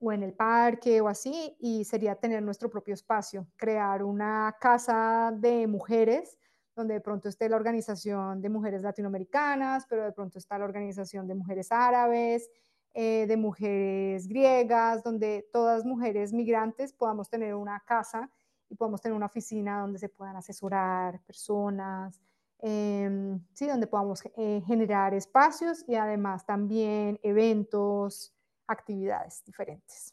o 0.00 0.12
en 0.12 0.22
el 0.22 0.34
parque 0.34 1.00
o 1.00 1.08
así, 1.08 1.56
y 1.60 1.84
sería 1.84 2.16
tener 2.16 2.42
nuestro 2.42 2.68
propio 2.68 2.94
espacio, 2.94 3.46
crear 3.56 4.02
una 4.02 4.56
casa 4.60 5.32
de 5.36 5.66
mujeres, 5.66 6.38
donde 6.76 6.94
de 6.94 7.00
pronto 7.00 7.28
esté 7.28 7.48
la 7.48 7.56
organización 7.56 8.42
de 8.42 8.48
mujeres 8.50 8.82
latinoamericanas, 8.82 9.86
pero 9.88 10.04
de 10.04 10.12
pronto 10.12 10.38
está 10.38 10.58
la 10.58 10.64
organización 10.64 11.26
de 11.28 11.34
mujeres 11.36 11.70
árabes, 11.70 12.50
eh, 12.92 13.26
de 13.26 13.36
mujeres 13.36 14.28
griegas, 14.28 15.02
donde 15.02 15.48
todas 15.52 15.84
mujeres 15.84 16.32
migrantes 16.32 16.92
podamos 16.92 17.30
tener 17.30 17.54
una 17.54 17.80
casa 17.86 18.30
y 18.74 18.76
podamos 18.76 19.00
tener 19.00 19.14
una 19.14 19.26
oficina 19.26 19.80
donde 19.80 20.00
se 20.00 20.08
puedan 20.08 20.34
asesorar 20.36 21.20
personas, 21.20 22.20
em, 22.58 23.40
sí, 23.52 23.68
donde 23.68 23.86
podamos 23.86 24.22
eh, 24.36 24.62
generar 24.66 25.14
espacios 25.14 25.84
y 25.86 25.94
además 25.94 26.44
también 26.44 27.20
eventos, 27.22 28.34
actividades 28.66 29.44
diferentes. 29.44 30.12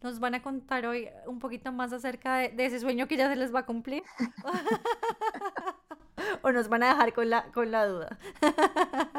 ¿Nos 0.00 0.20
van 0.20 0.36
a 0.36 0.42
contar 0.42 0.86
hoy 0.86 1.08
un 1.26 1.40
poquito 1.40 1.72
más 1.72 1.92
acerca 1.92 2.36
de, 2.36 2.66
ese 2.66 2.78
sueño 2.78 3.08
que 3.08 3.16
ya 3.16 3.28
se 3.28 3.34
les 3.34 3.52
va 3.52 3.60
a 3.60 3.66
cumplir? 3.66 4.04
¿O 6.42 6.52
nos 6.52 6.68
van 6.68 6.84
a 6.84 6.88
dejar 6.90 7.12
con 7.14 7.30
la, 7.30 7.50
con 7.52 7.70
la 7.72 7.86
duda? 7.86 8.18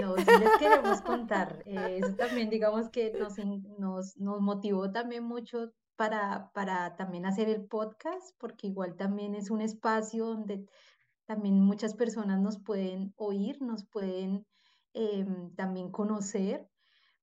No, 0.00 0.16
sí 0.16 0.24
les 0.38 0.58
queremos 0.58 1.00
contar. 1.02 1.62
Eh, 1.66 2.00
eso 2.02 2.14
también, 2.14 2.50
digamos 2.50 2.88
que 2.88 3.12
nos, 3.12 3.36
nos, 3.78 4.16
nos 4.16 4.40
motivó 4.40 4.90
también 4.90 5.24
mucho 5.24 5.72
para, 5.96 6.50
para 6.52 6.96
también 6.96 7.26
hacer 7.26 7.48
el 7.48 7.66
podcast, 7.66 8.34
porque 8.38 8.68
igual 8.68 8.96
también 8.96 9.34
es 9.34 9.50
un 9.50 9.60
espacio 9.60 10.26
donde 10.26 10.66
también 11.26 11.60
muchas 11.60 11.94
personas 11.94 12.40
nos 12.40 12.58
pueden 12.58 13.12
oír, 13.16 13.60
nos 13.60 13.84
pueden 13.86 14.46
Em, 14.92 15.54
también 15.54 15.90
conocer, 15.92 16.68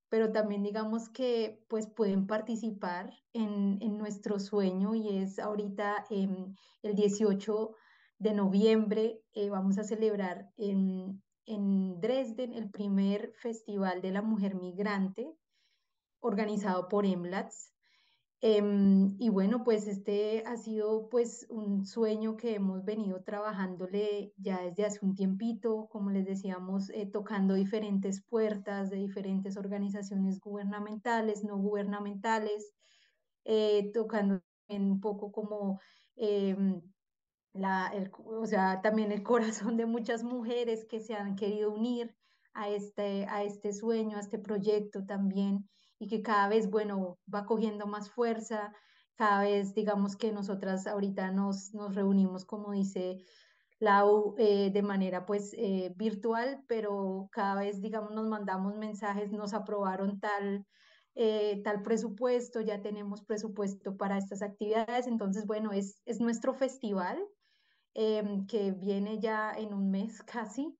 pero 0.10 0.32
también 0.32 0.64
digamos 0.64 1.10
que 1.10 1.62
pues 1.68 1.86
pueden 1.88 2.26
participar 2.26 3.12
en, 3.34 3.78
en 3.82 3.98
nuestro 3.98 4.40
sueño 4.40 4.96
y 4.96 5.18
es 5.18 5.38
ahorita 5.38 6.06
em, 6.10 6.56
el 6.82 6.96
18 6.96 7.76
de 8.20 8.34
noviembre 8.34 9.22
eh, 9.34 9.50
vamos 9.50 9.78
a 9.78 9.84
celebrar 9.84 10.50
en, 10.56 11.22
en 11.48 12.00
Dresden 12.00 12.54
el 12.54 12.70
primer 12.70 13.34
Festival 13.38 14.02
de 14.02 14.12
la 14.12 14.22
Mujer 14.22 14.56
Migrante 14.56 15.34
organizado 16.20 16.88
por 16.88 17.06
EMLATS. 17.06 17.74
Em, 18.40 19.16
y 19.20 19.30
bueno, 19.30 19.64
pues 19.64 19.88
este 19.88 20.44
ha 20.46 20.58
sido 20.58 21.10
pues 21.10 21.48
un 21.50 21.86
sueño 21.86 22.38
que 22.38 22.54
hemos 22.54 22.86
venido 22.86 23.24
trabajándole 23.24 24.32
ya 24.38 24.62
desde 24.62 24.86
hace 24.86 25.04
un 25.04 25.16
tiempito, 25.16 25.88
como 25.90 26.12
les 26.12 26.26
decíamos, 26.26 26.92
eh, 26.92 27.08
tocando 27.08 27.56
diferentes 27.56 28.22
puertas 28.24 28.92
de 28.92 28.98
diferentes 28.98 29.58
organizaciones 29.58 30.40
gubernamentales, 30.40 31.44
no 31.44 31.58
gubernamentales, 31.58 32.74
eh, 33.44 33.92
tocando 33.92 34.42
un 34.70 35.00
poco 35.02 35.32
como 35.32 35.80
em, 36.16 36.82
la, 37.58 37.88
el, 37.94 38.12
o 38.26 38.46
sea, 38.46 38.82
también 38.82 39.12
el 39.12 39.24
corazón 39.72 39.78
de 39.78 39.86
muchas 39.86 40.24
mujeres 40.24 40.86
que 40.86 41.00
se 41.00 41.14
han 41.16 41.36
querido 41.36 41.72
unir 41.72 42.16
a 42.54 42.70
este, 42.70 43.26
a 43.30 43.44
este 43.44 43.72
sueño, 43.74 44.18
a 44.18 44.22
este 44.22 44.40
proyecto 44.40 45.06
también 45.06 45.70
y 46.00 46.08
que 46.08 46.22
cada 46.22 46.48
vez, 46.48 46.70
bueno, 46.70 47.20
va 47.34 47.46
cogiendo 47.46 47.88
más 47.88 48.10
fuerza, 48.10 48.74
cada 49.16 49.42
vez, 49.42 49.74
digamos 49.74 50.16
que 50.16 50.32
nosotras 50.32 50.88
ahorita 50.88 51.32
nos, 51.32 51.74
nos 51.74 51.96
reunimos, 51.96 52.46
como 52.46 52.72
dice 52.72 53.26
Lau, 53.80 54.36
eh, 54.38 54.72
de 54.72 54.82
manera 54.82 55.26
pues 55.26 55.54
eh, 55.58 55.94
virtual, 55.96 56.64
pero 56.68 57.30
cada 57.32 57.56
vez, 57.62 57.82
digamos, 57.82 58.12
nos 58.12 58.28
mandamos 58.28 58.76
mensajes, 58.76 59.32
nos 59.32 59.54
aprobaron 59.54 60.20
tal, 60.20 60.66
eh, 61.16 61.62
tal 61.64 61.82
presupuesto, 61.84 62.62
ya 62.62 62.82
tenemos 62.82 63.24
presupuesto 63.24 63.98
para 63.98 64.18
estas 64.18 64.42
actividades, 64.42 65.08
entonces, 65.08 65.46
bueno, 65.46 65.72
es, 65.74 66.02
es 66.06 66.20
nuestro 66.20 66.54
festival 66.54 67.20
em, 67.94 68.46
que 68.48 68.72
viene 68.72 69.20
ya 69.20 69.52
en 69.52 69.74
un 69.74 69.90
mes 69.90 70.22
casi. 70.26 70.78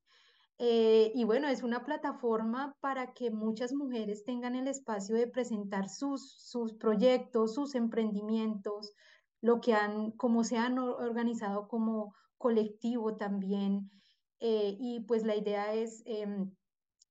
Eh, 0.60 1.12
y 1.14 1.24
bueno, 1.24 1.48
es 1.48 1.62
una 1.62 1.86
plataforma 1.86 2.76
para 2.80 3.14
que 3.14 3.30
muchas 3.30 3.74
mujeres 3.74 4.24
tengan 4.26 4.56
el 4.56 4.68
espacio 4.68 5.16
de 5.16 5.28
presentar 5.28 5.88
sus, 5.88 6.32
sus 6.40 6.74
proyectos, 6.74 7.54
sus 7.54 7.76
emprendimientos, 7.76 8.94
lo 9.42 9.62
que 9.62 9.74
han, 9.76 10.12
cómo 10.12 10.44
se 10.44 10.58
han 10.58 10.80
organizado 10.80 11.68
como 11.68 12.16
colectivo 12.38 13.16
también. 13.16 13.92
Eh, 14.40 14.76
y 14.80 15.02
pues 15.02 15.24
la 15.24 15.36
idea 15.36 15.74
es, 15.74 16.02
em, 16.06 16.52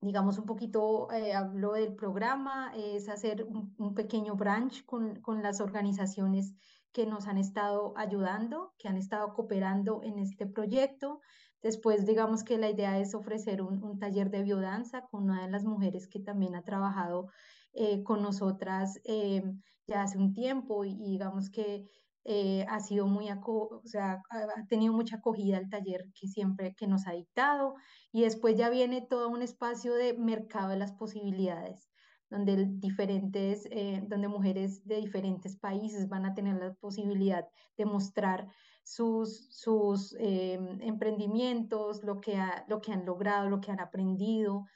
digamos, 0.01 0.39
un 0.39 0.47
poquito, 0.47 1.11
eh, 1.13 1.33
hablo 1.33 1.73
del 1.73 1.95
programa, 1.95 2.73
es 2.77 3.09
hacer 3.09 3.45
un, 3.45 3.75
un 3.79 3.95
pequeño 3.95 4.35
branch 4.35 4.85
con, 4.85 5.21
con 5.21 5.43
las 5.43 5.61
organizaciones 5.61 6.53
que 6.97 7.05
nos 7.05 7.27
han 7.27 7.37
estado 7.37 7.93
ayudando, 7.95 8.73
que 8.79 8.89
han 8.89 8.97
estado 8.97 9.35
cooperando 9.35 10.01
en 10.03 10.19
este 10.19 10.47
proyecto. 10.47 11.21
Después, 11.63 12.07
digamos 12.07 12.43
que 12.43 12.57
la 12.57 12.71
idea 12.71 12.99
es 12.99 13.15
ofrecer 13.15 13.61
un, 13.61 13.99
taller 13.99 14.31
de 14.31 14.43
biodanza 14.43 15.03
con 15.11 15.25
una 15.25 15.45
de 15.45 15.51
las 15.51 15.67
mujeres 15.67 16.09
que 16.09 16.21
también 16.21 16.55
ha 16.55 16.63
trabajado 16.63 17.29
eh, 17.75 18.03
con 18.03 18.23
nosotras 18.23 18.99
eh, 19.05 19.43
ya 19.87 20.05
hace 20.05 20.17
un 20.17 20.33
tiempo 20.33 20.87
y, 20.87 20.95
digamos 20.95 21.51
que 21.51 21.85
eh, 22.25 22.65
ha 22.67 22.81
sido 22.81 23.07
muy, 23.07 23.29
o 23.31 23.83
sea, 23.85 24.23
ha 24.31 24.67
tenido 24.67 24.95
mucha 24.95 25.17
acogida 25.17 25.59
el 25.59 25.69
taller 25.69 26.07
que 26.19 26.29
siempre 26.29 26.75
que 26.75 26.87
nos 26.87 27.07
ha 27.07 27.13
dictado 27.13 27.75
y 28.11 28.23
después 28.23 28.57
ya 28.57 28.71
viene 28.71 29.03
todo 29.03 29.29
un 29.29 29.43
espacio 29.43 29.93
de 29.95 30.15
mercado 30.15 30.71
de 30.71 30.79
las 30.79 30.93
posibilidades 30.93 31.86
donde 32.31 32.67
diferentes, 32.67 33.67
eh, 33.71 34.03
donde 34.09 34.29
mujeres 34.29 34.85
de 34.87 34.97
diferentes 34.97 35.57
países 35.57 36.09
van 36.09 36.27
a 36.27 36.35
tener 36.35 36.57
la 36.57 36.75
posibilidad 36.75 37.49
de 37.77 37.85
mostrar 37.85 38.49
sus, 38.83 39.49
sus 39.51 40.15
em, 40.19 40.81
emprendimientos, 40.81 42.03
lo 42.03 42.21
que, 42.21 42.39
lo 42.69 42.81
que 42.81 42.93
han 42.93 43.05
logrado, 43.05 43.49
lo 43.49 43.61
que 43.61 43.71
han 43.71 43.81
aprendido. 43.81 44.67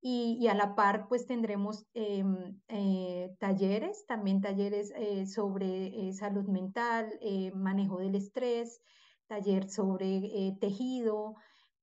Y, 0.00 0.46
a 0.46 0.54
la 0.54 0.76
par, 0.76 1.08
pues 1.08 1.26
tendremos 1.26 1.84
em, 1.92 2.60
eh, 2.68 3.34
talleres, 3.40 4.06
también 4.06 4.40
talleres 4.40 4.92
eh, 4.94 5.26
sobre 5.26 6.12
salud 6.12 6.46
mental, 6.46 7.18
manejo 7.54 7.98
del 7.98 8.14
estrés, 8.14 8.80
taller 9.26 9.68
sobre 9.68 10.56
tejido, 10.60 11.34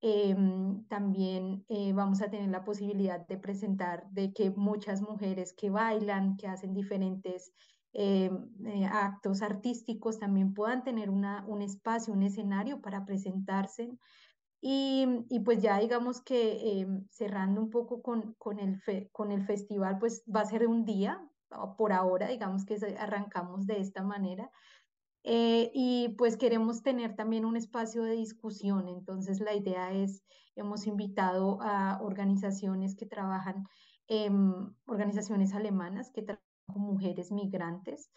Em, 0.08 0.86
también 0.88 1.66
eh, 1.68 1.91
vamos 1.91 2.22
a 2.22 2.30
tener 2.30 2.49
la 2.49 2.64
posibilidad 2.64 3.26
de 3.26 3.39
presentar 3.39 4.08
de 4.12 4.34
que 4.34 4.51
muchas 4.51 5.01
mujeres 5.01 5.56
que 5.58 5.72
bailan, 5.72 6.38
que 6.38 6.45
hacen 6.45 6.76
diferentes 6.76 7.51
em, 7.91 8.47
eh, 8.68 8.86
actos 8.86 9.41
artísticos, 9.41 10.20
también 10.20 10.53
puedan 10.53 10.84
tener 10.84 11.10
una, 11.10 11.43
un 11.47 11.64
espacio, 11.64 12.14
un 12.14 12.22
escenario 12.22 12.82
para 12.82 13.03
presentarse. 13.03 13.97
Y, 14.62 15.08
y 15.28 15.39
pues 15.39 15.64
ya 15.64 15.80
digamos 15.80 16.22
que 16.22 16.82
em, 16.82 17.08
cerrando 17.10 17.60
un 17.60 17.72
poco 17.72 18.03
con, 18.03 18.36
con, 18.38 18.60
el 18.60 18.80
con 19.12 19.32
el 19.32 19.43
festival, 19.43 19.97
pues 19.97 20.24
va 20.28 20.41
a 20.41 20.45
ser 20.45 20.68
un 20.68 20.86
día, 20.86 21.20
por 21.78 21.93
ahora, 21.93 22.28
digamos 22.28 22.64
que 22.64 22.76
arrancamos 22.99 23.66
de 23.66 23.80
esta 23.80 24.03
manera, 24.03 24.51
eh, 25.28 25.72
y 25.74 26.10
pues 26.20 26.38
queremos 26.38 26.84
tener 26.84 27.16
también 27.16 27.46
un 27.46 27.58
espacio 27.58 28.04
de 28.04 28.16
discusión. 28.16 28.88
Entonces 28.88 29.40
la 29.40 29.56
idea 29.56 29.92
es, 29.92 30.24
hemos 30.56 30.86
invitado 30.86 31.58
a 31.62 32.00
organizaciones 32.02 32.96
que 32.96 33.08
trabajan, 33.08 33.66
organizaciones 34.86 35.56
alemanas 35.56 36.12
que 36.12 36.22
trabajan 36.22 36.46
con 36.68 36.84
mujeres 36.84 37.32
migrantes, 37.32 38.12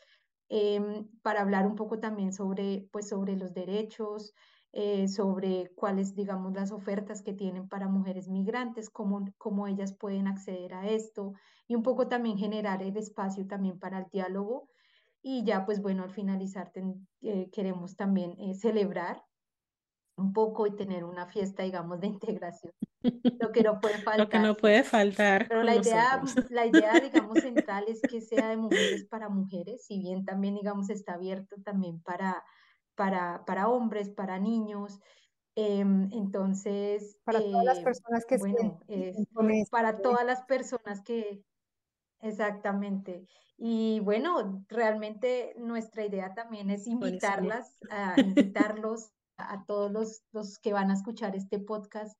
em, 0.50 1.08
para 1.22 1.40
hablar 1.40 1.66
un 1.66 1.76
poco 1.76 1.98
también 1.98 2.34
sobre, 2.34 2.88
pues, 2.92 3.08
sobre 3.08 3.36
los 3.36 3.54
derechos, 3.54 4.34
eh, 4.72 5.08
sobre 5.08 5.72
cuáles, 5.76 6.14
digamos, 6.14 6.52
las 6.52 6.72
ofertas 6.72 7.22
que 7.22 7.32
tienen 7.32 7.68
para 7.68 7.88
mujeres 7.88 8.28
migrantes, 8.28 8.90
cómo, 8.90 9.24
cómo 9.38 9.66
ellas 9.66 9.94
pueden 9.94 10.28
acceder 10.28 10.74
a 10.74 10.86
esto 10.88 11.32
y 11.66 11.74
un 11.74 11.82
poco 11.82 12.06
también 12.08 12.36
generar 12.36 12.82
el 12.82 12.98
espacio 12.98 13.46
también 13.46 13.78
para 13.78 13.98
el 14.00 14.06
diálogo 14.12 14.68
y 15.22 15.44
ya, 15.44 15.64
pues 15.66 15.82
bueno, 15.82 16.04
al 16.04 16.10
finalizar 16.10 16.72
eh, 17.22 17.50
queremos 17.50 17.96
también 17.96 18.34
eh, 18.38 18.54
celebrar 18.54 19.22
un 20.16 20.32
poco 20.32 20.66
y 20.66 20.74
tener 20.74 21.04
una 21.04 21.26
fiesta, 21.26 21.62
digamos, 21.62 22.00
de 22.00 22.06
integración. 22.46 22.72
Lo 23.40 23.52
que 23.52 23.62
no 23.62 23.80
puede 23.80 23.98
faltar. 23.98 24.18
Lo 24.18 24.28
que 24.28 24.38
no 24.38 24.56
puede 24.56 24.82
faltar. 24.84 25.46
Pero 25.48 25.62
la 25.62 25.76
idea, 25.76 26.22
la 26.50 26.66
idea, 26.66 27.00
digamos, 27.00 27.38
central 27.38 27.84
es 27.88 28.00
que 28.02 28.20
sea 28.20 28.48
de 28.48 28.56
mujeres 28.56 29.06
para 29.06 29.28
mujeres, 29.28 29.84
si 29.86 29.98
bien 29.98 30.24
también, 30.24 30.56
digamos, 30.56 30.90
está 30.90 31.14
abierto 31.14 31.56
también 31.64 32.00
para, 32.02 32.44
para, 32.94 33.44
para 33.46 33.68
hombres, 33.68 34.10
para 34.10 34.38
niños. 34.38 35.00
Em, 35.54 36.08
entonces, 36.12 37.18
para 37.24 37.40
todas 37.40 37.64
las 37.64 37.78
eh, 37.78 37.82
personas 37.82 38.24
que 38.26 38.36
bueno, 38.36 38.78
para 39.72 39.98
todas 39.98 40.24
las 40.24 40.44
personas 40.44 41.02
que, 41.02 41.42
exactamente. 42.20 43.26
Y 43.56 44.00
bueno, 44.00 44.64
realmente 44.68 45.54
nuestra 45.58 46.04
idea 46.04 46.34
también 46.34 46.70
es 46.70 46.86
invitarlas, 46.86 47.76
a, 47.90 48.14
invitarlos 48.20 49.10
a, 49.36 49.64
todos 49.66 49.90
los, 49.90 50.22
los, 50.32 50.58
que 50.58 50.72
van 50.72 50.90
a 50.90 50.94
escuchar 50.94 51.34
este 51.34 51.58
podcast. 51.58 52.16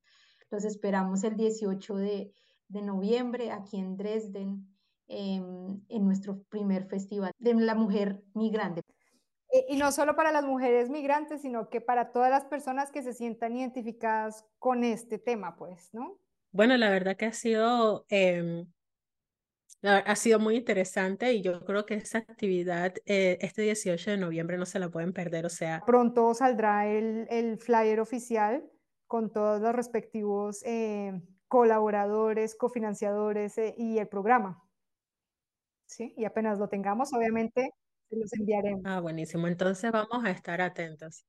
Los 0.51 0.65
esperamos 0.65 1.23
el 1.25 1.37
18 1.37 1.97
de, 1.97 2.33
de 2.69 2.83
noviembre 2.83 3.51
aquí 3.51 3.79
en 3.79 3.97
Dresden, 3.97 4.67
em, 5.07 5.81
en 5.89 6.05
nuestro 6.05 6.43
primer 6.45 6.87
festival 6.87 7.33
de 7.39 7.55
la 7.55 7.75
mujer 7.75 8.23
migrante. 8.35 8.83
Y 9.69 9.77
no 9.77 9.93
solo 9.93 10.15
para 10.15 10.31
las 10.31 10.45
mujeres 10.45 10.91
migrantes, 10.91 11.41
sino 11.41 11.71
que 11.71 11.81
para 11.81 12.13
todas 12.13 12.31
las 12.31 12.45
personas 12.45 12.91
que 12.91 13.03
se 13.03 13.15
sientan 13.15 13.57
identificadas 13.57 14.45
con 14.59 14.85
este 14.85 15.19
tema, 15.19 15.57
pues, 15.57 15.89
¿no? 15.95 16.19
Bueno, 16.51 16.77
la 16.77 16.91
verdad 16.91 17.17
que 17.17 17.27
ha 17.27 17.33
sido 17.33 18.05
em, 18.11 18.67
ha 19.83 20.17
sido 20.17 20.41
muy 20.41 20.57
interesante 20.57 21.33
y 21.33 21.43
yo 21.43 21.65
creo 21.65 21.87
que 21.87 21.95
esa 21.95 22.19
actividad 22.19 22.95
eh, 23.07 23.39
este 23.41 23.63
18 23.63 24.13
de 24.13 24.17
noviembre 24.17 24.59
no 24.59 24.67
se 24.67 24.79
la 24.79 24.89
pueden 24.89 25.13
perder, 25.13 25.47
o 25.47 25.51
sea. 25.51 25.83
Pronto 25.87 26.35
saldrá 26.35 26.87
el, 26.89 27.27
el 27.31 27.59
flyer 27.59 28.01
oficial 28.01 28.65
con 29.07 29.33
todos 29.33 29.61
los 29.61 29.75
respectivos 29.75 30.63
eh, 30.65 31.21
colaboradores, 31.49 32.55
cofinanciadores 32.55 33.57
eh, 33.59 33.75
y 33.77 33.99
el 33.99 34.09
programa. 34.09 34.63
¿Sí? 35.87 36.13
Y 36.17 36.27
apenas 36.27 36.59
lo 36.59 36.69
tengamos, 36.69 37.13
obviamente, 37.15 37.71
se 38.11 38.17
los 38.17 38.33
enviaremos. 38.35 38.83
Ah, 38.85 39.01
buenísimo. 39.01 39.49
Entonces 39.49 39.91
vamos 39.91 40.25
a 40.25 40.31
estar 40.31 40.61
atentos. 40.61 41.25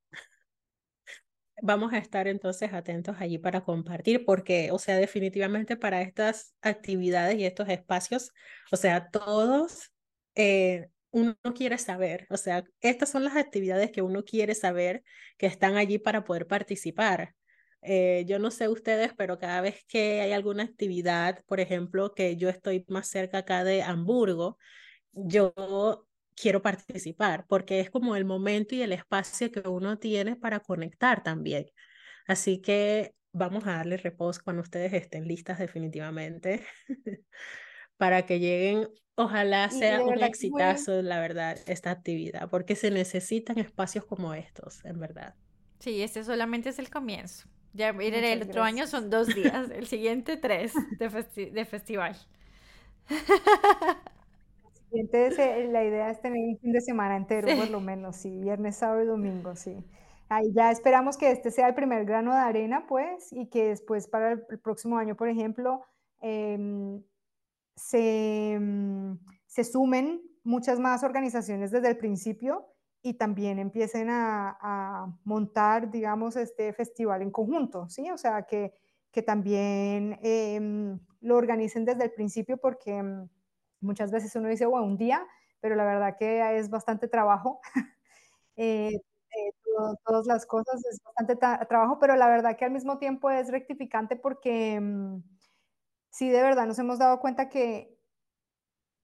Vamos 1.62 1.92
a 1.94 1.98
estar 1.98 2.28
entonces 2.28 2.74
atentos 2.74 3.18
allí 3.20 3.38
para 3.38 3.62
compartir, 3.62 4.24
porque, 4.26 4.72
o 4.72 4.80
sea, 4.80 4.96
definitivamente 4.98 5.76
para 5.76 6.02
estas 6.02 6.56
actividades 6.62 7.38
y 7.38 7.46
estos 7.46 7.68
espacios, 7.70 8.32
o 8.72 8.78
sea, 8.78 9.10
todos 9.10 9.92
eh, 10.36 10.90
uno 11.12 11.36
quiere 11.56 11.78
saber, 11.78 12.28
o 12.30 12.38
sea, 12.38 12.64
estas 12.82 13.10
son 13.10 13.24
las 13.26 13.36
actividades 13.36 13.92
que 13.92 14.02
uno 14.02 14.24
quiere 14.24 14.56
saber 14.56 15.04
que 15.38 15.48
están 15.48 15.76
allí 15.76 15.98
para 15.98 16.24
poder 16.24 16.48
participar. 16.48 17.36
Eh, 17.82 18.26
yo 18.28 18.40
no 18.40 18.52
sé 18.52 18.68
ustedes, 18.68 19.14
pero 19.18 19.38
cada 19.40 19.62
vez 19.62 19.84
que 19.88 20.22
hay 20.22 20.32
alguna 20.34 20.64
actividad, 20.64 21.44
por 21.46 21.60
ejemplo, 21.60 22.14
que 22.14 22.36
yo 22.38 22.50
estoy 22.50 22.86
más 22.90 23.08
cerca 23.10 23.40
acá 23.40 23.64
de 23.64 23.82
Hamburgo, 23.82 24.58
yo 25.12 25.54
quiero 26.40 26.62
participar, 26.62 27.46
porque 27.48 27.80
es 27.80 27.90
como 27.90 28.16
el 28.16 28.26
momento 28.26 28.76
y 28.76 28.82
el 28.82 28.94
espacio 28.94 29.52
que 29.52 29.68
uno 29.68 29.98
tiene 29.98 30.36
para 30.36 30.62
conectar 30.62 31.22
también. 31.24 31.66
Así 32.28 32.62
que 32.62 33.14
vamos 33.32 33.68
a 33.68 33.74
darle 33.74 33.98
reposo 33.98 34.42
cuando 34.44 34.62
ustedes 34.62 34.94
estén 34.94 35.28
listas 35.28 35.60
definitivamente 35.60 36.66
para 37.98 38.26
que 38.26 38.40
lleguen. 38.40 38.88
Ojalá 39.16 39.70
sea 39.70 40.02
un 40.02 40.24
exitazo, 40.24 41.02
la 41.02 41.20
verdad, 41.20 41.58
esta 41.68 41.92
actividad, 41.92 42.50
porque 42.50 42.78
se 42.78 42.90
necesitan 42.90 43.60
espacios 43.60 44.06
como 44.06 44.34
estos, 44.34 44.84
en 44.86 44.98
verdad. 44.98 45.36
Sí, 45.80 46.02
este 46.02 46.24
solamente 46.24 46.70
es 46.70 46.80
el 46.80 46.90
comienzo. 46.90 47.50
Ya 47.74 47.90
el 47.90 48.44
otro 48.44 48.64
año 48.64 48.88
son 48.88 49.10
dos 49.10 49.28
días, 49.28 49.70
el 49.72 49.88
siguiente 49.88 50.38
tres 50.38 50.74
de, 50.98 51.52
de 51.52 51.66
festival. 51.66 52.16
Entonces, 54.92 55.38
eh, 55.40 55.70
la 55.72 55.84
idea 55.84 56.10
es 56.10 56.22
tener 56.22 56.40
un 56.40 56.58
fin 56.60 56.72
de 56.72 56.82
semana 56.82 57.16
entero, 57.16 57.48
por 57.56 57.70
lo 57.70 57.80
menos, 57.80 58.16
sí, 58.18 58.38
viernes, 58.40 58.78
sábado 58.78 59.04
y 59.04 59.08
domingo, 59.08 59.56
sí. 59.56 59.86
Ahí 60.30 60.52
ya 60.54 60.72
esperamos 60.72 61.18
que 61.18 61.32
este 61.32 61.52
sea 61.52 61.68
el 61.68 61.76
primer 61.76 62.06
grano 62.06 62.32
de 62.32 62.40
arena, 62.40 62.86
pues, 62.88 63.32
y 63.32 63.48
que 63.50 63.70
después 63.70 64.08
para 64.08 64.34
el, 64.34 64.42
próximo 64.62 64.98
año, 64.98 65.16
por 65.16 65.28
ejemplo, 65.28 65.82
em, 66.22 67.04
se, 67.76 68.58
mm, 68.60 69.18
se, 69.48 69.64
sumen 69.64 70.22
muchas 70.44 70.80
más 70.80 71.04
organizaciones 71.04 71.72
desde 71.72 71.90
el 71.90 71.98
principio 71.98 72.68
y 73.02 73.14
también 73.16 73.60
empiecen 73.60 74.10
a, 74.10 74.58
a, 74.62 75.18
montar, 75.24 75.90
digamos, 75.90 76.36
este 76.36 76.74
festival 76.74 77.22
en 77.22 77.32
conjunto, 77.32 77.88
¿sí? 77.90 78.10
O 78.12 78.18
sea, 78.18 78.44
que, 78.44 78.74
que 79.12 79.24
también 79.24 80.20
em, 80.22 81.00
lo 81.22 81.38
organicen 81.38 81.86
desde 81.86 82.06
el 82.06 82.12
principio 82.12 82.58
porque 82.58 83.02
Muchas 83.82 84.12
veces 84.12 84.36
uno 84.36 84.50
dice, 84.50 84.66
bueno, 84.66 84.86
un 84.88 84.98
día, 84.98 85.26
pero 85.62 85.76
la 85.76 85.86
verdad 85.86 86.16
que 86.18 86.58
es 86.58 86.70
bastante 86.70 87.08
trabajo. 87.08 87.62
Eh, 88.58 88.90
eh, 88.96 89.52
todas 90.06 90.28
las 90.28 90.46
cosas 90.46 90.84
es 90.92 91.00
bastante 91.04 91.36
trabajo, 91.68 92.00
pero 92.00 92.16
la 92.18 92.28
verdad 92.28 92.58
que 92.58 92.66
al 92.66 92.72
mismo 92.72 93.00
tiempo 93.00 93.30
es 93.32 93.50
rectificante 93.52 94.16
porque 94.18 94.80
mm, 94.82 95.24
sí, 96.12 96.30
de 96.30 96.44
verdad 96.44 96.68
nos 96.68 96.80
hemos 96.80 97.00
dado 97.00 97.20
cuenta 97.22 97.50
que 97.50 97.98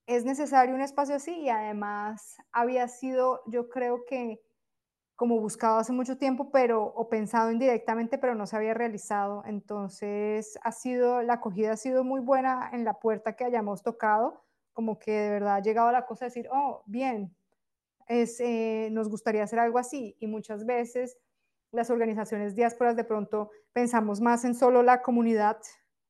es 0.07 0.23
necesario 0.25 0.75
un 0.75 0.81
espacio 0.81 1.15
así 1.15 1.35
y 1.41 1.49
además 1.49 2.37
había 2.51 2.87
sido, 2.87 3.41
yo 3.47 3.69
creo 3.69 4.05
que 4.05 4.41
como 5.17 5.39
buscado 5.41 5.79
hace 5.79 5.93
mucho 5.93 6.17
tiempo, 6.19 6.51
pero 6.51 6.83
o 6.85 7.09
pensado 7.09 7.51
indirectamente, 7.51 8.17
pero 8.19 8.35
no 8.35 8.47
se 8.47 8.57
había 8.57 8.73
realizado. 8.75 9.43
Entonces, 9.45 10.59
ha 10.63 10.71
sido 10.73 11.23
la 11.23 11.35
acogida 11.35 11.73
ha 11.73 11.77
sido 11.77 12.05
muy 12.05 12.21
buena 12.21 12.71
en 12.73 12.85
la 12.85 12.95
puerta 12.99 13.35
que 13.35 13.45
hayamos 13.45 13.83
tocado 13.83 14.44
como 14.75 14.99
que 14.99 15.11
de 15.11 15.29
verdad 15.31 15.55
ha 15.55 15.61
llegado 15.61 15.91
la 15.91 16.05
cosa 16.05 16.25
de 16.25 16.29
decir, 16.29 16.47
oh, 16.51 16.83
bien, 16.85 17.35
es, 18.07 18.39
eh, 18.39 18.89
nos 18.91 19.09
gustaría 19.09 19.43
hacer 19.43 19.57
algo 19.57 19.79
así. 19.79 20.15
Y 20.19 20.27
muchas 20.27 20.65
veces 20.67 21.17
las 21.71 21.89
organizaciones 21.89 22.53
diásporas 22.53 22.95
de 22.95 23.03
pronto 23.03 23.49
pensamos 23.73 24.21
más 24.21 24.45
en 24.45 24.53
solo 24.53 24.83
la 24.83 25.01
comunidad 25.01 25.57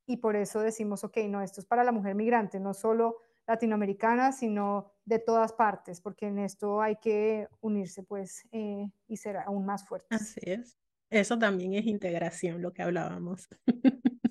y 0.05 0.18
por 0.18 0.36
eso 0.36 0.59
decimos, 0.59 1.03
ok, 1.03 1.18
no, 1.30 1.41
esto 1.41 1.61
es 1.61 1.66
para 1.66 1.84
la 1.84 1.91
mujer 1.91 2.16
migrante, 2.16 2.59
no 2.59 2.74
solo 2.74 3.18
latinoamericana, 3.47 4.32
sino 4.32 4.91
de 5.05 5.20
todas 5.20 5.53
partes, 5.53 6.01
porque 6.01 6.28
en 6.28 6.39
esto 6.39 6.82
hay 6.82 6.97
que 6.97 7.47
unirse 7.61 8.03
pues 8.03 8.47
eh, 8.51 8.89
y 9.07 9.18
ser 9.18 9.38
aún 9.38 9.66
más 9.66 9.88
fuertes. 9.88 10.22
Así 10.22 10.39
es. 10.43 10.78
Eso 11.09 11.38
también 11.38 11.74
es 11.74 11.86
integración, 11.86 12.61
lo 12.61 12.74
que 12.74 12.82
hablábamos. 12.82 13.47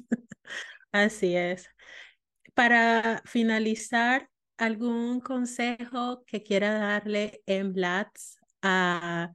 Así 0.92 1.36
es. 1.36 1.68
Para 2.54 3.22
finalizar, 3.24 4.30
¿algún 4.56 5.20
consejo 5.20 6.24
que 6.26 6.42
quiera 6.42 6.74
darle 6.74 7.42
en 7.46 7.72
Blatz 7.72 8.38
a 8.62 9.32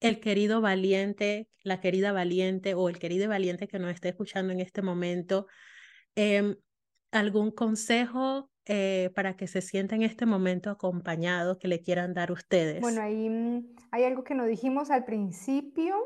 el 0.00 0.20
querido 0.20 0.60
valiente, 0.60 1.48
la 1.62 1.80
querida 1.80 2.12
valiente 2.12 2.74
o 2.74 2.88
el 2.88 2.98
querido 2.98 3.28
valiente 3.28 3.68
que 3.68 3.78
nos 3.78 3.92
esté 3.92 4.08
escuchando 4.08 4.52
en 4.52 4.60
este 4.60 4.82
momento? 4.82 5.46
Em, 6.14 6.56
¿Algún 7.12 7.50
consejo 7.50 8.50
eh, 8.66 9.10
para 9.14 9.36
que 9.36 9.46
se 9.46 9.60
sienta 9.62 9.96
en 9.96 10.02
este 10.02 10.26
momento 10.26 10.70
acompañado 10.70 11.58
que 11.58 11.68
le 11.68 11.82
quieran 11.82 12.14
dar 12.14 12.30
ustedes? 12.30 12.80
Bueno, 12.80 13.02
mm, 13.02 13.74
hay 13.90 14.04
algo 14.04 14.22
que 14.22 14.34
no 14.34 14.44
dijimos 14.44 14.90
al 14.90 15.04
principio 15.04 15.96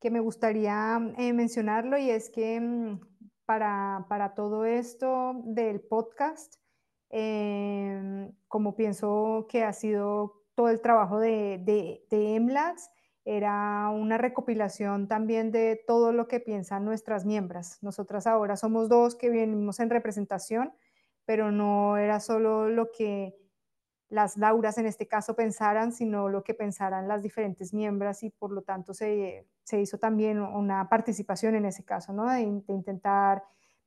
que 0.00 0.10
me 0.10 0.20
gustaría 0.20 0.98
eh, 1.18 1.32
mencionarlo 1.32 1.98
y 1.98 2.10
es 2.10 2.30
que 2.30 2.60
mm, 2.60 3.00
para, 3.48 4.04
para, 4.10 4.34
todo 4.34 4.66
esto 4.66 5.40
del 5.42 5.80
podcast, 5.80 6.56
em, 7.08 8.30
como 8.46 8.76
pienso 8.76 9.46
que 9.48 9.64
ha 9.64 9.72
sido 9.72 10.42
todo 10.54 10.68
el 10.68 10.82
trabajo 10.82 11.18
de, 11.18 11.56
de, 11.64 12.04
de 12.10 12.36
era 13.24 13.88
una 13.88 14.18
recopilación 14.18 15.08
también 15.08 15.50
de 15.50 15.82
todo 15.86 16.12
lo 16.12 16.28
que 16.28 16.40
piensan 16.40 16.84
nuestras 16.84 17.24
miembros. 17.24 17.78
Nosotras 17.80 18.26
ahora 18.26 18.54
somos 18.58 18.90
dos 18.90 19.14
que 19.14 19.30
venimos 19.30 19.80
en 19.80 19.88
representación, 19.88 20.74
pero 21.24 21.50
no 21.50 21.96
era 21.96 22.20
solo 22.20 22.68
lo 22.68 22.92
que 22.92 23.34
las 24.08 24.36
Lauras 24.36 24.78
en 24.78 24.86
este 24.86 25.06
caso 25.06 25.34
pensaran, 25.34 25.92
sino 25.92 26.28
lo 26.28 26.42
que 26.42 26.54
pensaran 26.54 27.08
las 27.08 27.22
diferentes 27.22 27.74
miembros 27.74 28.22
y 28.22 28.30
por 28.30 28.52
lo 28.52 28.62
tanto 28.62 28.94
se, 28.94 29.46
se 29.64 29.80
hizo 29.80 29.98
también 29.98 30.40
una 30.40 30.88
participación 30.88 31.54
en 31.54 31.66
ese 31.66 31.84
caso, 31.84 32.12
¿no? 32.12 32.30
de, 32.30 32.40
intentar 32.40 33.44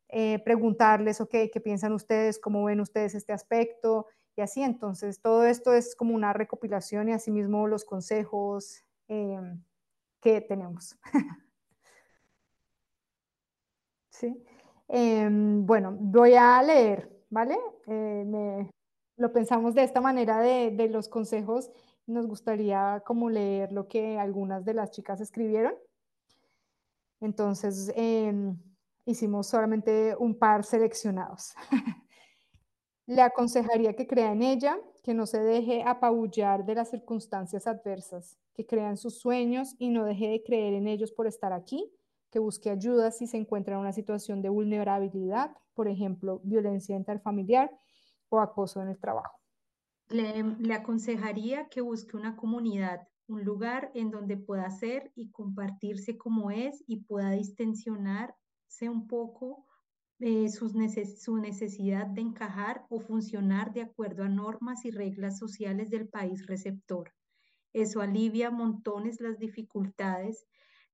eh, 0.09 0.39
preguntarles, 0.43 1.21
ok, 1.21 1.31
¿qué 1.51 1.61
piensan 1.63 1.93
ustedes? 1.93 2.39
¿Cómo 2.39 2.63
ven 2.65 2.81
ustedes 2.81 3.15
este 3.15 3.33
aspecto? 3.33 4.07
Y 4.35 4.41
así, 4.41 4.61
entonces 4.61 5.21
todo 5.21 5.45
esto 5.45 5.73
es 5.73 5.95
como 5.95 6.13
una 6.13 6.33
recopilación 6.33 7.09
y 7.09 7.13
asimismo 7.13 7.67
los 7.67 7.85
consejos, 7.85 8.83
eh, 9.07 9.39
que 10.21 10.39
tenemos. 10.41 10.97
¿Sí? 14.09 14.45
Eh, 14.87 15.27
bueno, 15.31 15.95
voy 15.99 16.35
a 16.35 16.61
leer, 16.61 17.09
¿vale? 17.29 17.57
Eh, 17.87 18.23
me, 18.25 18.69
lo 19.17 19.31
pensamos 19.31 19.75
de 19.75 19.83
esta 19.83 20.01
manera 20.01 20.39
de, 20.39 20.89
los 20.89 21.07
consejos. 21.07 21.71
Nos 22.07 22.27
gustaría 22.27 23.03
como 23.05 23.29
leer 23.29 23.71
lo 23.71 23.87
que 23.87 24.17
algunas 24.17 24.65
de 24.65 24.73
las 24.73 24.91
chicas 24.91 25.21
escribieron. 25.21 25.73
Entonces, 27.19 27.91
em, 27.95 28.57
hicimos 29.05 29.47
solamente 29.47 30.15
un 30.17 30.37
par 30.37 30.63
seleccionados. 30.63 31.53
Le 33.05 33.21
aconsejaría 33.21 33.95
que 33.95 34.07
crea 34.07 34.31
en 34.31 34.41
ella, 34.41 34.77
que 35.03 35.13
no 35.13 35.25
se 35.25 35.41
deje 35.41 35.83
apabullar 35.83 36.65
de 36.65 36.75
las 36.75 36.89
circunstancias 36.89 37.67
adversas, 37.67 38.37
que 38.53 38.65
crea 38.65 38.89
en 38.89 38.97
sus 38.97 39.19
sueños 39.19 39.75
y 39.77 39.89
no 39.89 40.05
deje 40.05 40.27
de 40.29 40.43
creer 40.43 40.73
en 40.73 40.87
ellos 40.87 41.11
por 41.11 41.27
estar 41.27 41.53
aquí, 41.53 41.91
que 42.31 42.39
busque 42.39 42.69
ayuda 42.69 43.11
si 43.11 43.27
se 43.27 43.37
encuentra 43.37 43.75
en 43.75 43.81
una 43.81 43.91
situación 43.91 44.41
de 44.41 44.49
vulnerabilidad, 44.49 45.51
por 45.73 45.87
ejemplo, 45.87 46.39
violencia 46.43 46.95
interfamiliar 46.95 47.71
o 48.31 48.39
acoso 48.39 48.81
en 48.81 48.87
el 48.87 48.97
trabajo. 48.97 49.39
Le, 50.09 50.43
le 50.43 50.73
aconsejaría 50.73 51.67
que 51.69 51.81
busque 51.81 52.17
una 52.17 52.35
comunidad, 52.35 53.07
un 53.27 53.43
lugar 53.43 53.91
en 53.93 54.09
donde 54.09 54.37
pueda 54.37 54.69
ser 54.71 55.11
y 55.15 55.29
compartirse 55.31 56.17
como 56.17 56.49
es 56.51 56.83
y 56.87 57.03
pueda 57.03 57.31
distensionarse 57.31 58.89
un 58.89 59.07
poco 59.07 59.65
eh, 60.23 60.49
sus 60.49 60.75
neces 60.75 61.23
su 61.23 61.37
necesidad 61.37 62.05
de 62.05 62.21
encajar 62.21 62.85
o 62.89 62.99
funcionar 62.99 63.73
de 63.73 63.81
acuerdo 63.81 64.23
a 64.23 64.29
normas 64.29 64.85
y 64.85 64.91
reglas 64.91 65.39
sociales 65.39 65.89
del 65.89 66.07
país 66.07 66.45
receptor. 66.45 67.11
Eso 67.73 68.01
alivia 68.01 68.51
montones 68.51 69.19
las 69.19 69.39
dificultades 69.39 70.45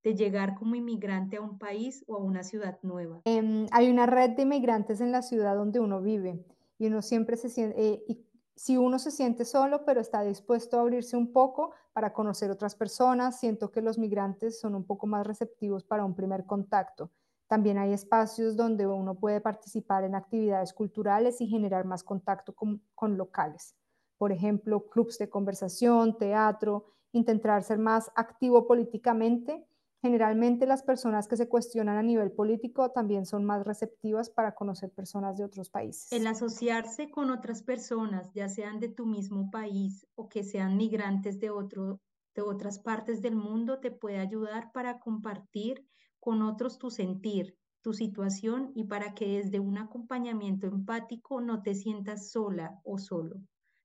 de 0.01 0.15
llegar 0.15 0.55
como 0.55 0.75
inmigrante 0.75 1.37
a 1.37 1.41
un 1.41 1.57
país 1.57 2.05
o 2.07 2.15
a 2.15 2.23
una 2.23 2.43
ciudad 2.43 2.79
nueva. 2.83 3.21
Eh, 3.25 3.65
hay 3.71 3.89
una 3.89 4.05
red 4.05 4.29
de 4.31 4.43
inmigrantes 4.43 5.01
en 5.01 5.11
la 5.11 5.21
ciudad 5.21 5.55
donde 5.55 5.81
uno 5.81 6.01
vive 6.01 6.45
y 6.77 6.87
uno 6.87 7.01
siempre 7.01 7.37
se 7.37 7.49
siente, 7.49 7.81
eh, 7.81 8.03
y 8.07 8.25
si 8.55 8.75
uno 8.77 8.97
se 8.97 9.11
siente 9.11 9.45
solo, 9.45 9.85
pero 9.85 10.01
está 10.01 10.23
dispuesto 10.23 10.77
a 10.77 10.81
abrirse 10.81 11.15
un 11.15 11.31
poco 11.31 11.71
para 11.93 12.11
conocer 12.11 12.49
otras 12.49 12.75
personas, 12.75 13.39
siento 13.39 13.71
que 13.71 13.81
los 13.81 13.99
migrantes 13.99 14.59
son 14.59 14.73
un 14.73 14.83
poco 14.83 15.05
más 15.05 15.27
receptivos 15.27 15.83
para 15.83 16.03
un 16.05 16.15
primer 16.15 16.45
contacto. 16.45 17.11
También 17.47 17.77
hay 17.77 17.93
espacios 17.93 18.57
donde 18.57 18.87
uno 18.87 19.15
puede 19.15 19.41
participar 19.41 20.03
en 20.03 20.15
actividades 20.15 20.73
culturales 20.73 21.39
y 21.39 21.47
generar 21.47 21.85
más 21.85 22.03
contacto 22.03 22.53
con, 22.53 22.81
con 22.95 23.15
locales. 23.15 23.75
Por 24.17 24.31
ejemplo, 24.31 24.89
clubes 24.89 25.19
de 25.19 25.29
conversación, 25.29 26.17
teatro, 26.17 26.85
intentar 27.11 27.63
ser 27.63 27.77
más 27.77 28.11
activo 28.15 28.65
políticamente. 28.67 29.66
Generalmente 30.01 30.67
las 30.67 30.83
personas 30.83 31.27
que 31.27 31.37
se 31.37 31.49
cuestionan 31.49 31.97
a 31.97 32.03
nivel 32.03 32.31
político 32.31 32.91
también 32.91 33.25
son 33.25 33.45
más 33.45 33.65
receptivas 33.65 34.29
para 34.29 34.53
conocer 34.53 34.91
personas 34.91 35.37
de 35.37 35.43
otros 35.43 35.69
países. 35.69 36.11
El 36.11 36.27
asociarse 36.27 37.09
con 37.09 37.31
otras 37.31 37.63
personas, 37.63 38.31
ya 38.33 38.47
sean 38.47 38.79
de 38.79 38.89
tu 38.89 39.07
mismo 39.07 39.49
país 39.49 40.05
o 40.15 40.29
que 40.29 40.43
sean 40.43 40.77
migrantes 40.77 41.39
de, 41.39 41.49
otro, 41.49 41.99
de 42.35 42.43
otras 42.43 42.79
partes 42.79 43.21
del 43.21 43.35
mundo, 43.35 43.79
te 43.79 43.91
puede 43.91 44.19
ayudar 44.19 44.71
para 44.71 44.99
compartir 44.99 45.87
con 46.19 46.43
otros 46.43 46.77
tu 46.77 46.91
sentir, 46.91 47.57
tu 47.81 47.93
situación 47.93 48.71
y 48.75 48.83
para 48.83 49.15
que 49.15 49.37
desde 49.37 49.59
un 49.59 49.77
acompañamiento 49.77 50.67
empático 50.67 51.41
no 51.41 51.63
te 51.63 51.73
sientas 51.73 52.29
sola 52.29 52.79
o 52.83 52.99
solo. 52.99 53.37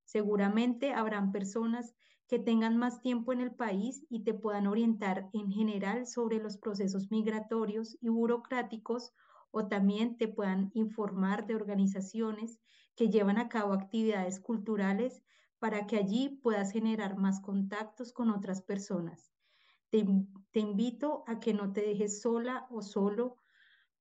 Seguramente 0.04 0.92
habrán 0.92 1.32
personas 1.32 1.94
que 2.32 2.38
tengan 2.38 2.78
más 2.78 3.02
tiempo 3.02 3.34
en 3.34 3.42
el 3.42 3.54
país 3.54 4.06
y 4.08 4.24
te 4.24 4.32
puedan 4.32 4.66
orientar 4.66 5.28
en 5.34 5.52
general 5.52 6.06
sobre 6.06 6.38
los 6.38 6.56
procesos 6.56 7.10
migratorios 7.10 7.98
y 8.00 8.08
burocráticos 8.08 9.12
o 9.50 9.68
también 9.68 10.16
te 10.16 10.28
puedan 10.28 10.70
informar 10.72 11.46
de 11.46 11.56
organizaciones 11.56 12.58
que 12.96 13.10
llevan 13.10 13.36
a 13.36 13.50
cabo 13.50 13.74
actividades 13.74 14.40
culturales 14.40 15.22
para 15.58 15.86
que 15.86 15.98
allí 15.98 16.40
puedas 16.42 16.72
generar 16.72 17.18
más 17.18 17.42
contactos 17.42 18.14
con 18.14 18.30
otras 18.30 18.62
personas. 18.62 19.30
Te, 19.90 20.02
te, 20.52 20.60
invito 20.60 21.24
a 21.26 21.38
que 21.38 21.52
no 21.52 21.74
te 21.74 21.82
dejes 21.82 22.22
sola 22.22 22.66
o 22.70 22.80
solo. 22.80 23.36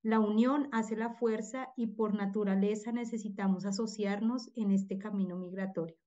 La 0.03 0.21
unión 0.21 0.69
hace 0.71 0.95
la 0.95 1.09
fuerza 1.09 1.73
y 1.75 1.87
por 1.87 2.13
naturaleza 2.13 2.93
necesitamos 2.93 3.65
asociarnos 3.65 4.51
en 4.55 4.71
este 4.71 4.97
camino 4.97 5.35
migratorio. 5.35 6.00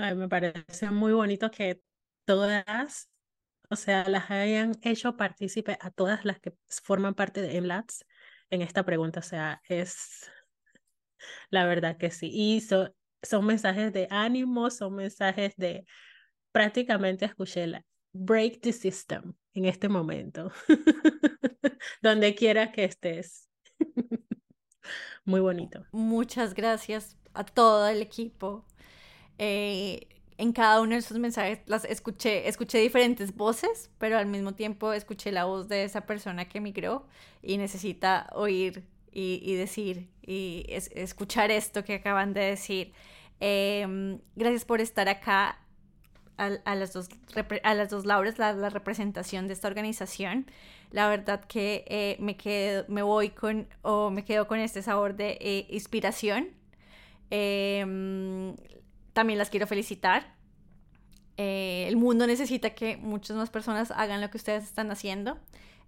Ay, 0.00 0.14
me 0.14 0.28
parece 0.28 0.90
muy 0.92 1.12
bonito 1.12 1.50
que 1.50 1.80
todas, 2.24 3.10
o 3.68 3.74
sea, 3.74 4.08
las 4.08 4.30
hayan 4.30 4.78
hecho 4.82 5.16
partícipe 5.16 5.76
a 5.80 5.90
todas 5.90 6.24
las 6.24 6.38
que 6.38 6.54
forman 6.84 7.14
parte 7.14 7.42
de 7.42 7.56
EMLATS 7.56 8.04
en 8.50 8.62
esta 8.62 8.84
pregunta. 8.84 9.18
O 9.18 9.24
sea, 9.24 9.60
es 9.68 10.30
la 11.50 11.66
verdad 11.66 11.96
que 11.96 12.12
sí. 12.12 12.30
Y 12.32 12.60
so, 12.60 12.94
son 13.24 13.44
mensajes 13.44 13.92
de 13.92 14.06
ánimo, 14.10 14.70
son 14.70 14.94
mensajes 14.94 15.56
de 15.56 15.84
prácticamente 16.52 17.24
escuché 17.24 17.66
la, 17.66 17.84
break 18.12 18.60
the 18.60 18.72
system 18.72 19.34
en 19.54 19.64
este 19.64 19.88
momento, 19.88 20.52
donde 22.02 22.36
quiera 22.36 22.70
que 22.70 22.84
estés. 22.84 23.48
Muy 25.24 25.40
bonito. 25.40 25.84
Muchas 25.90 26.54
gracias 26.54 27.18
a 27.34 27.44
todo 27.44 27.88
el 27.88 28.00
equipo. 28.00 28.64
Eh, 29.38 30.06
en 30.36 30.52
cada 30.52 30.80
uno 30.80 30.92
de 30.92 30.98
esos 30.98 31.18
mensajes 31.18 31.60
las 31.66 31.84
escuché, 31.84 32.48
escuché 32.48 32.78
diferentes 32.78 33.34
voces, 33.34 33.90
pero 33.98 34.18
al 34.18 34.26
mismo 34.26 34.54
tiempo 34.54 34.92
escuché 34.92 35.32
la 35.32 35.44
voz 35.44 35.68
de 35.68 35.84
esa 35.84 36.02
persona 36.02 36.48
que 36.48 36.58
emigró 36.58 37.06
y 37.42 37.58
necesita 37.58 38.28
oír 38.32 38.84
y, 39.10 39.56
decir 39.56 40.08
y 40.22 40.64
es, 40.68 40.90
escuchar 40.94 41.50
esto 41.50 41.84
que 41.84 41.94
acaban 41.94 42.34
de 42.34 42.40
decir. 42.42 42.92
Eh, 43.40 44.18
gracias 44.36 44.64
por 44.64 44.80
estar 44.80 45.08
acá 45.08 45.58
a, 46.38 46.74
las, 46.76 46.92
dos, 46.92 47.08
a 47.64 47.74
las 47.74 47.90
dos 47.90 48.06
Lauras, 48.06 48.38
la, 48.38 48.70
representación 48.70 49.48
de 49.48 49.54
esta 49.54 49.66
organización. 49.66 50.46
La 50.92 51.08
verdad 51.08 51.44
que 51.44 51.84
eh, 51.88 52.16
me, 52.20 52.36
quedo, 52.36 52.84
me 52.88 53.02
voy 53.02 53.30
con, 53.30 53.66
o 53.82 54.10
me 54.10 54.24
quedo 54.24 54.46
con 54.46 54.60
este 54.60 54.82
sabor 54.82 55.16
de 55.16 55.36
eh, 55.40 55.66
inspiración. 55.70 56.50
Eh, 57.30 58.54
también 59.18 59.40
las 59.40 59.50
quiero 59.50 59.66
felicitar. 59.66 60.32
Eh, 61.38 61.86
el 61.88 61.96
mundo 61.96 62.24
necesita 62.28 62.70
que 62.70 62.96
muchas 62.96 63.36
más 63.36 63.50
personas 63.50 63.90
hagan 63.90 64.20
lo 64.20 64.30
que 64.30 64.36
ustedes 64.36 64.62
están 64.62 64.92
haciendo. 64.92 65.38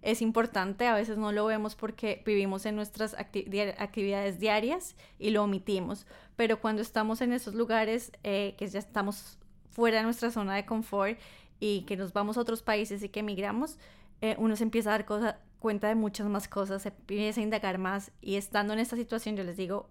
Es 0.01 0.21
importante, 0.21 0.85
a 0.85 0.95
veces 0.95 1.17
no 1.17 1.31
lo 1.31 1.45
vemos 1.45 1.75
porque 1.75 2.21
vivimos 2.25 2.65
en 2.65 2.75
nuestras 2.75 3.13
acti 3.13 3.45
actividades 3.77 4.37
diarias 4.41 4.97
y 5.17 5.29
lo 5.29 5.43
omitimos, 5.43 6.07
pero 6.35 6.59
cuando 6.59 6.81
estamos 6.81 7.21
en 7.21 7.31
esos 7.31 7.53
lugares 7.55 8.11
eh, 8.25 8.53
que 8.57 8.67
ya 8.67 8.79
estamos 8.79 9.37
fuera 9.69 9.99
de 9.99 10.03
nuestra 10.03 10.29
zona 10.29 10.53
de 10.53 10.65
confort 10.65 11.17
y 11.61 11.83
que 11.83 11.95
nos 11.95 12.11
vamos 12.11 12.35
a 12.35 12.41
otros 12.41 12.61
países 12.61 13.01
y 13.01 13.07
que 13.07 13.21
emigramos, 13.21 13.77
eh, 14.19 14.35
uno 14.39 14.57
se 14.57 14.63
empieza 14.63 14.89
a 14.89 14.97
dar 14.97 15.05
cosa, 15.05 15.39
cuenta 15.59 15.87
de 15.87 15.95
muchas 15.95 16.27
más 16.27 16.49
cosas, 16.49 16.81
se 16.81 16.89
empieza 16.89 17.39
a 17.39 17.43
indagar 17.43 17.77
más 17.77 18.11
y 18.19 18.35
estando 18.35 18.73
en 18.73 18.79
esta 18.79 18.97
situación 18.97 19.37
yo 19.37 19.45
les 19.45 19.55
digo, 19.55 19.89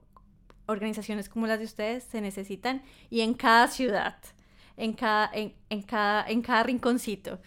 organizaciones 0.70 1.28
como 1.28 1.46
las 1.46 1.58
de 1.58 1.64
ustedes 1.64 2.04
se 2.04 2.20
necesitan 2.20 2.82
y 3.10 3.20
en 3.20 3.34
cada 3.34 3.68
ciudad, 3.68 4.16
en 4.76 4.92
cada, 4.92 5.30
en, 5.32 5.82
cada, 5.82 6.26
en 6.28 6.42
cada 6.42 6.62
rinconcito. 6.62 7.40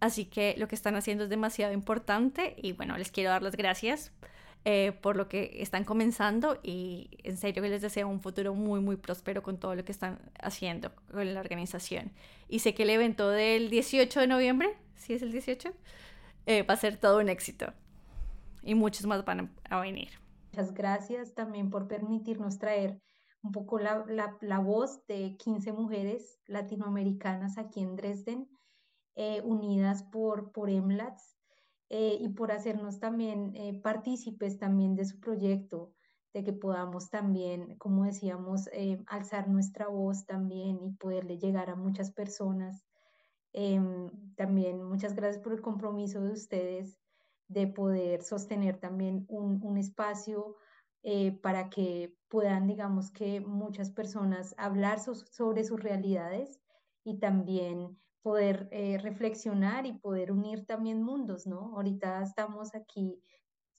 Así 0.00 0.26
que 0.26 0.54
lo 0.58 0.68
que 0.68 0.74
están 0.74 0.94
haciendo 0.96 1.24
es 1.24 1.30
demasiado 1.30 1.72
importante 1.72 2.54
y 2.58 2.72
bueno, 2.72 2.98
les 2.98 3.10
quiero 3.10 3.30
dar 3.30 3.42
las 3.42 3.56
gracias 3.56 4.12
eh, 4.64 4.92
por 5.00 5.16
lo 5.16 5.28
que 5.28 5.62
están 5.62 5.84
comenzando 5.84 6.58
y 6.62 7.08
en 7.22 7.36
serio 7.36 7.62
que 7.62 7.68
les 7.68 7.82
deseo 7.82 8.08
un 8.08 8.20
futuro 8.20 8.54
muy, 8.54 8.80
muy 8.80 8.96
próspero 8.96 9.42
con 9.42 9.58
todo 9.58 9.74
lo 9.74 9.84
que 9.84 9.92
están 9.92 10.18
haciendo 10.40 10.92
con 11.10 11.32
la 11.32 11.40
organización. 11.40 12.12
Y 12.48 12.58
sé 12.58 12.74
que 12.74 12.82
el 12.82 12.90
evento 12.90 13.30
del 13.30 13.70
18 13.70 14.20
de 14.20 14.26
noviembre, 14.26 14.74
si 14.96 15.14
es 15.14 15.22
el 15.22 15.32
18, 15.32 15.72
eh, 16.46 16.62
va 16.62 16.74
a 16.74 16.76
ser 16.76 16.96
todo 16.96 17.20
un 17.20 17.28
éxito 17.28 17.72
y 18.62 18.74
muchos 18.74 19.06
más 19.06 19.24
van 19.24 19.50
a 19.70 19.80
venir. 19.80 20.25
Muchas 20.56 20.72
gracias 20.72 21.34
también 21.34 21.68
por 21.68 21.86
permitirnos 21.86 22.58
traer 22.58 22.98
un 23.42 23.52
poco 23.52 23.78
la, 23.78 24.06
la, 24.40 24.58
voz 24.58 25.06
de 25.06 25.36
15 25.36 25.74
mujeres 25.74 26.40
latinoamericanas 26.46 27.58
aquí 27.58 27.80
en 27.80 27.94
Dresden, 27.94 28.48
eh, 29.16 29.42
unidas 29.44 30.04
por, 30.04 30.52
por 30.52 30.70
EMLATS 30.70 31.36
eh, 31.90 32.16
y 32.18 32.30
por 32.30 32.52
hacernos 32.52 33.00
también 33.00 33.54
eh, 33.54 33.78
partícipes 33.82 34.58
también 34.58 34.96
de 34.96 35.04
su 35.04 35.20
proyecto, 35.20 35.92
de 36.32 36.42
que 36.42 36.54
podamos 36.54 37.10
también, 37.10 37.76
como 37.76 38.04
decíamos, 38.04 38.70
alzar 39.08 39.48
nuestra 39.48 39.88
voz 39.88 40.24
también 40.24 40.82
y 40.82 40.92
poderle 40.92 41.36
llegar 41.36 41.68
a 41.68 41.76
muchas 41.76 42.12
personas. 42.12 42.82
Em, 43.52 44.10
también 44.36 44.82
muchas 44.82 45.14
gracias 45.14 45.42
por 45.42 45.52
el 45.52 45.60
compromiso 45.60 46.22
de 46.22 46.32
ustedes 46.32 46.96
de 47.48 47.66
poder 47.66 48.22
sostener 48.22 48.78
también 48.78 49.24
un, 49.28 49.60
un 49.62 49.78
espacio 49.78 50.56
eh, 51.08 51.38
para 51.40 51.70
que 51.70 52.16
puedan, 52.28 52.66
digamos 52.66 53.12
que 53.12 53.40
muchas 53.40 53.90
personas 53.90 54.56
hablar 54.58 54.98
sobre 54.98 55.62
sus 55.62 55.80
realidades 55.80 56.60
y 57.04 57.20
también 57.20 57.96
poder 58.22 58.68
eh, 58.72 58.98
reflexionar 58.98 59.86
y 59.86 59.92
poder 59.92 60.32
unir 60.32 60.66
también 60.66 61.00
mundos, 61.00 61.46
¿no? 61.46 61.76
Ahorita 61.76 62.20
estamos 62.22 62.74
aquí 62.74 63.22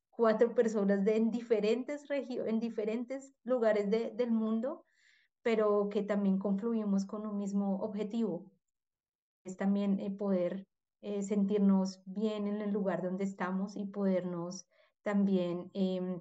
cuatro 0.10 0.56
personas 0.56 1.04
de 1.04 1.18
en 1.18 1.30
diferentes 1.30 2.10
en 2.10 2.60
diferentes 2.62 3.36
lugares 3.44 3.90
de, 3.92 4.12
del 4.12 4.32
mundo, 4.32 4.86
pero 5.42 5.90
que 5.90 6.02
también 6.02 6.40
confluimos 6.40 7.06
con 7.06 7.28
un 7.28 7.38
mismo 7.38 7.80
objetivo. 7.80 8.50
Es 9.44 9.58
también 9.58 10.00
eh, 10.00 10.12
poder 10.12 10.66
eh, 11.02 11.22
sentirnos 11.22 12.02
bien 12.06 12.48
en 12.48 12.62
el 12.62 12.72
lugar 12.72 13.02
donde 13.04 13.24
estamos 13.24 13.76
y 13.76 13.86
podernos 13.86 14.68
también 15.04 15.70
em, 15.74 16.20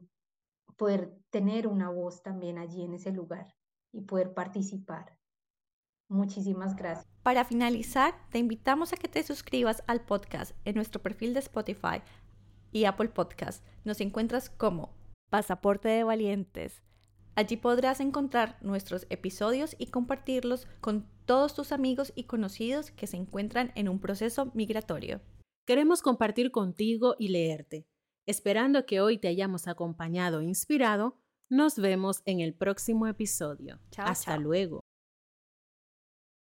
poder 0.77 1.19
tener 1.31 1.67
una 1.67 1.91
voz 1.91 2.23
también 2.23 2.59
allí 2.59 2.83
en 2.83 2.95
ese 2.95 3.11
lugar 3.11 3.55
y 3.93 4.03
poder 4.03 4.35
participar. 4.35 5.19
Muchísimas 6.09 6.77
gracias. 6.77 7.07
Para 7.23 7.45
finalizar, 7.45 8.15
te 8.31 8.39
invitamos 8.39 8.93
a 8.93 8.97
que 8.97 9.09
te 9.09 9.23
suscribas 9.23 9.83
al 9.87 10.05
podcast 10.05 10.53
en 10.65 10.77
nuestro 10.77 11.03
perfil 11.03 11.35
de 11.35 11.41
Spotify 11.41 12.03
y 12.71 12.85
Apple 12.85 13.09
Podcast. 13.09 13.65
Nos 13.85 14.01
encuentras 14.01 14.51
como 14.51 14.95
Pasaporte 15.31 15.89
de 15.89 16.05
Valientes. 16.05 16.83
Allí 17.35 17.57
podrás 17.57 18.01
encontrar 18.01 18.57
nuestros 18.63 19.07
episodios 19.11 19.75
y 19.79 19.89
compartirlos 19.89 20.69
con 20.81 21.09
todos 21.27 21.55
tus 21.55 21.73
amigos 21.73 22.13
y 22.15 22.25
conocidos 22.25 22.91
que 22.93 23.07
se 23.07 23.17
encuentran 23.17 23.73
en 23.75 23.89
un 23.89 24.01
proceso 24.01 24.51
migratorio. 24.55 25.21
Queremos 25.67 26.01
compartir 26.01 26.53
contigo 26.53 27.17
y 27.19 27.29
leerte. 27.29 27.87
Esperando 28.27 28.87
que 28.87 29.01
hoy 29.01 29.19
te 29.19 29.29
hayamos 29.29 29.69
acompañado 29.69 30.41
e 30.41 30.45
inspirado, 30.45 31.19
nos 31.49 31.77
vemos 31.77 32.23
en 32.25 32.41
el 32.41 32.55
próximo 32.55 33.07
episodio. 33.07 33.81
Hasta 33.97 34.39
luego. 34.39 34.86